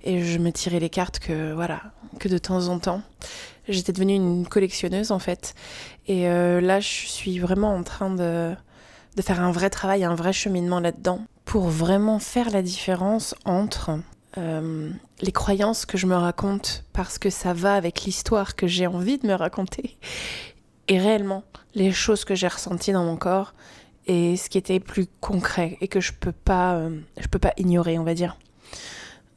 et 0.04 0.24
je 0.24 0.40
me 0.40 0.52
tirais 0.52 0.80
les 0.80 0.90
cartes 0.90 1.20
que 1.20 1.54
voilà 1.54 1.82
que 2.20 2.28
de 2.28 2.40
temps 2.40 2.70
en 2.70 2.80
temps. 2.80 3.04
J'étais 3.68 3.92
devenue 3.92 4.16
une 4.16 4.48
collectionneuse 4.48 5.12
en 5.12 5.20
fait, 5.20 5.54
et 6.08 6.28
euh, 6.28 6.60
là 6.60 6.80
je 6.80 6.88
suis 6.88 7.38
vraiment 7.38 7.76
en 7.76 7.84
train 7.84 8.10
de 8.10 8.56
de 9.16 9.22
faire 9.22 9.42
un 9.42 9.52
vrai 9.52 9.70
travail, 9.70 10.04
un 10.04 10.16
vrai 10.16 10.34
cheminement 10.34 10.80
là-dedans, 10.80 11.22
pour 11.46 11.68
vraiment 11.68 12.18
faire 12.18 12.50
la 12.50 12.64
différence 12.64 13.36
entre 13.46 14.00
euh, 14.38 14.90
les 15.22 15.32
croyances 15.32 15.86
que 15.86 15.98
je 15.98 16.06
me 16.06 16.16
raconte 16.16 16.84
parce 16.94 17.18
que 17.18 17.30
ça 17.30 17.54
va 17.54 17.76
avec 17.76 18.04
l'histoire 18.04 18.56
que 18.56 18.68
j'ai 18.68 18.88
envie 18.88 19.18
de 19.18 19.28
me 19.28 19.34
raconter 19.34 19.98
et 20.88 21.00
réellement 21.00 21.44
les 21.76 21.92
choses 21.92 22.24
que 22.24 22.36
j'ai 22.36 22.48
ressenties 22.48 22.92
dans 22.92 23.04
mon 23.04 23.18
corps 23.18 23.54
et 24.06 24.38
ce 24.38 24.50
qui 24.50 24.58
était 24.58 24.80
plus 24.80 25.08
concret 25.22 25.78
et 25.82 25.88
que 25.88 26.00
je 26.00 26.14
peux 26.14 26.32
pas 26.32 26.76
euh, 26.76 27.00
je 27.20 27.28
peux 27.28 27.40
pas 27.40 27.54
ignorer 27.58 27.98
on 28.00 28.04
va 28.04 28.14
dire 28.14 28.38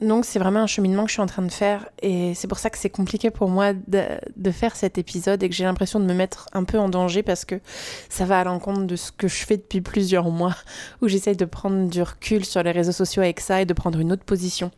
donc 0.00 0.24
c'est 0.24 0.38
vraiment 0.38 0.60
un 0.60 0.66
cheminement 0.66 1.04
que 1.04 1.08
je 1.08 1.14
suis 1.14 1.22
en 1.22 1.26
train 1.26 1.42
de 1.42 1.52
faire 1.52 1.88
et 2.00 2.34
c'est 2.34 2.48
pour 2.48 2.58
ça 2.58 2.70
que 2.70 2.78
c'est 2.78 2.90
compliqué 2.90 3.30
pour 3.30 3.48
moi 3.48 3.72
de, 3.74 4.50
faire 4.50 4.74
cet 4.74 4.98
épisode 4.98 5.42
et 5.42 5.48
que 5.48 5.54
j'ai 5.54 5.64
l'impression 5.64 6.00
de 6.00 6.04
me 6.04 6.14
mettre 6.14 6.48
un 6.52 6.64
peu 6.64 6.78
en 6.78 6.88
danger 6.88 7.22
parce 7.22 7.44
que 7.44 7.60
ça 8.08 8.24
va 8.24 8.40
à 8.40 8.44
l'encontre 8.44 8.84
de 8.84 8.96
ce 8.96 9.12
que 9.12 9.28
je 9.28 9.44
fais 9.44 9.56
depuis 9.56 9.80
plusieurs 9.80 10.30
mois 10.30 10.56
où 11.02 11.08
j'essaye 11.08 11.36
de 11.36 11.44
prendre 11.44 11.88
du 11.88 12.02
recul 12.02 12.44
sur 12.44 12.62
les 12.62 12.72
réseaux 12.72 12.92
sociaux 12.92 13.22
avec 13.22 13.40
ça 13.40 13.60
et 13.60 13.66
de 13.66 13.74
prendre 13.74 13.98
une 13.98 14.12
autre 14.12 14.24
position. 14.24 14.70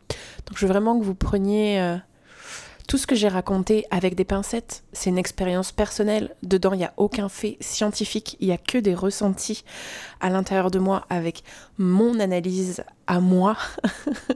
Donc 0.47 0.59
je 0.59 0.67
veux 0.67 0.73
vraiment 0.73 0.99
que 0.99 1.05
vous 1.05 1.15
preniez 1.15 1.81
euh, 1.81 1.97
tout 2.93 2.99
ce 2.99 3.07
que 3.07 3.15
j'ai 3.15 3.29
raconté 3.29 3.87
avec 3.91 4.15
des 4.17 4.25
pincettes, 4.27 4.85
c'est 4.93 5.09
une 5.09 5.17
expérience 5.17 5.73
personnelle. 5.73 6.37
Dedans, 6.43 6.75
il 6.75 6.77
n'y 6.81 6.85
a 6.85 6.93
aucun 6.99 7.31
fait 7.31 7.57
scientifique, 7.59 8.37
il 8.39 8.49
n'y 8.49 8.53
a 8.53 8.59
que 8.59 8.77
des 8.77 8.95
ressentis 8.95 9.65
à 10.21 10.29
l'intérieur 10.29 10.71
de 10.71 10.79
moi 10.79 11.07
avec 11.09 11.43
mon 11.79 12.21
analyse 12.21 12.85
à 13.07 13.21
moi. 13.21 13.57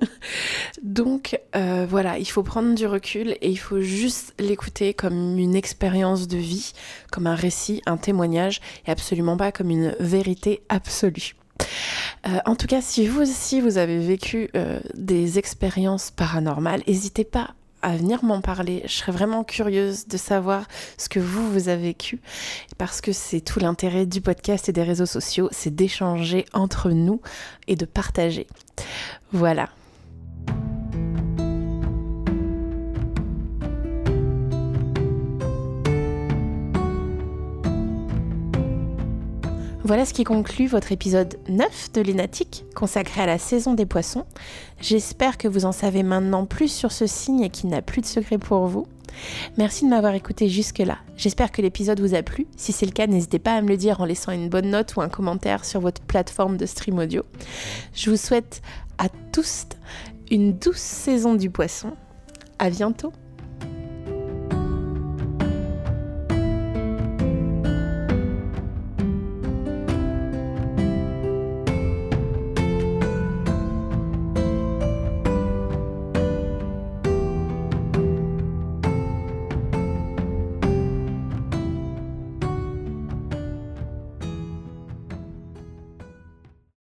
Donc 0.83 1.39
euh, 1.55 1.87
voilà, 1.87 2.19
il 2.19 2.25
faut 2.25 2.43
prendre 2.43 2.75
du 2.75 2.87
recul 2.87 3.33
et 3.43 3.51
il 3.51 3.59
faut 3.59 3.83
juste 3.83 4.33
l'écouter 4.39 4.95
comme 4.95 5.39
une 5.39 5.55
expérience 5.55 6.27
de 6.27 6.39
vie, 6.39 6.73
comme 7.13 7.27
un 7.27 7.35
récit, 7.35 7.83
un 7.85 7.99
témoignage 7.99 8.63
et 8.87 8.91
absolument 8.91 9.37
pas 9.37 9.53
comme 9.53 9.69
une 9.69 9.95
vérité 10.01 10.63
absolue. 10.71 11.35
Euh, 12.27 12.39
en 12.47 12.57
tout 12.57 12.69
cas, 12.69 12.81
si 12.81 13.07
vous 13.07 13.21
aussi 13.21 13.61
vous 13.61 13.77
avez 13.77 13.99
vécu 13.99 14.49
euh, 14.57 14.81
des 14.95 15.39
expériences 15.39 16.11
paranormales, 16.11 16.83
n'hésitez 16.87 17.25
pas 17.25 17.55
à 17.87 17.97
venir 17.97 18.24
m'en 18.24 18.41
parler. 18.41 18.82
Je 18.87 18.93
serais 18.93 19.12
vraiment 19.12 19.45
curieuse 19.45 20.09
de 20.09 20.16
savoir 20.16 20.66
ce 20.99 21.09
que 21.09 21.20
vous, 21.20 21.49
vous 21.53 21.68
avez 21.68 21.87
vécu, 21.87 22.20
parce 22.78 23.01
que 23.01 23.12
c'est 23.12 23.41
tout 23.41 23.61
l'intérêt 23.61 24.07
du 24.07 24.20
podcast 24.20 24.68
et 24.68 24.72
des 24.72 24.82
réseaux 24.82 25.07
sociaux, 25.07 25.49
c'est 25.53 25.72
d'échanger 25.72 26.47
entre 26.53 26.91
nous 26.91 27.20
et 27.68 27.76
de 27.76 27.84
partager. 27.84 28.49
Voilà. 29.30 29.68
Voilà 39.87 40.05
ce 40.05 40.12
qui 40.12 40.24
conclut 40.24 40.66
votre 40.66 40.91
épisode 40.91 41.39
9 41.49 41.93
de 41.93 42.01
Lénatique, 42.01 42.64
consacré 42.74 43.20
à 43.20 43.26
la 43.26 43.39
saison 43.39 43.72
des 43.72 43.87
poissons. 43.87 44.24
J'espère 44.80 45.39
que 45.39 45.47
vous 45.47 45.64
en 45.64 45.70
savez 45.70 46.03
maintenant 46.03 46.45
plus 46.45 46.72
sur 46.72 46.91
ce 46.91 47.07
signe 47.07 47.43
et 47.43 47.51
qu'il 47.51 47.70
n'a 47.70 47.82
plus 47.82 48.01
de 48.01 48.07
secret 48.07 48.37
pour 48.37 48.66
vous. 48.66 48.89
Merci 49.59 49.84
de 49.84 49.91
m'avoir 49.91 50.14
écouté 50.14 50.49
jusque-là. 50.49 50.99
J'espère 51.16 51.53
que 51.53 51.62
l'épisode 51.62 52.01
vous 52.01 52.16
a 52.16 52.24
plu. 52.24 52.49
Si 52.57 52.72
c'est 52.72 52.84
le 52.84 52.91
cas, 52.91 53.07
n'hésitez 53.07 53.39
pas 53.39 53.55
à 53.55 53.62
me 53.62 53.68
le 53.68 53.76
dire 53.76 54.01
en 54.01 54.07
laissant 54.07 54.32
une 54.32 54.49
bonne 54.49 54.70
note 54.70 54.97
ou 54.97 55.03
un 55.03 55.09
commentaire 55.09 55.64
sur 55.64 55.80
votre 55.80 56.03
plateforme 56.03 56.57
de 56.57 56.66
stream 56.66 56.99
audio. 56.99 57.22
Je 57.95 58.11
vous 58.11 58.16
souhaite 58.16 58.62
à 58.99 59.09
tous 59.30 59.66
une 60.32 60.55
douce 60.55 60.78
saison 60.78 61.37
du 61.37 61.49
poisson. 61.49 61.93
À 62.59 62.70
bientôt! 62.70 63.12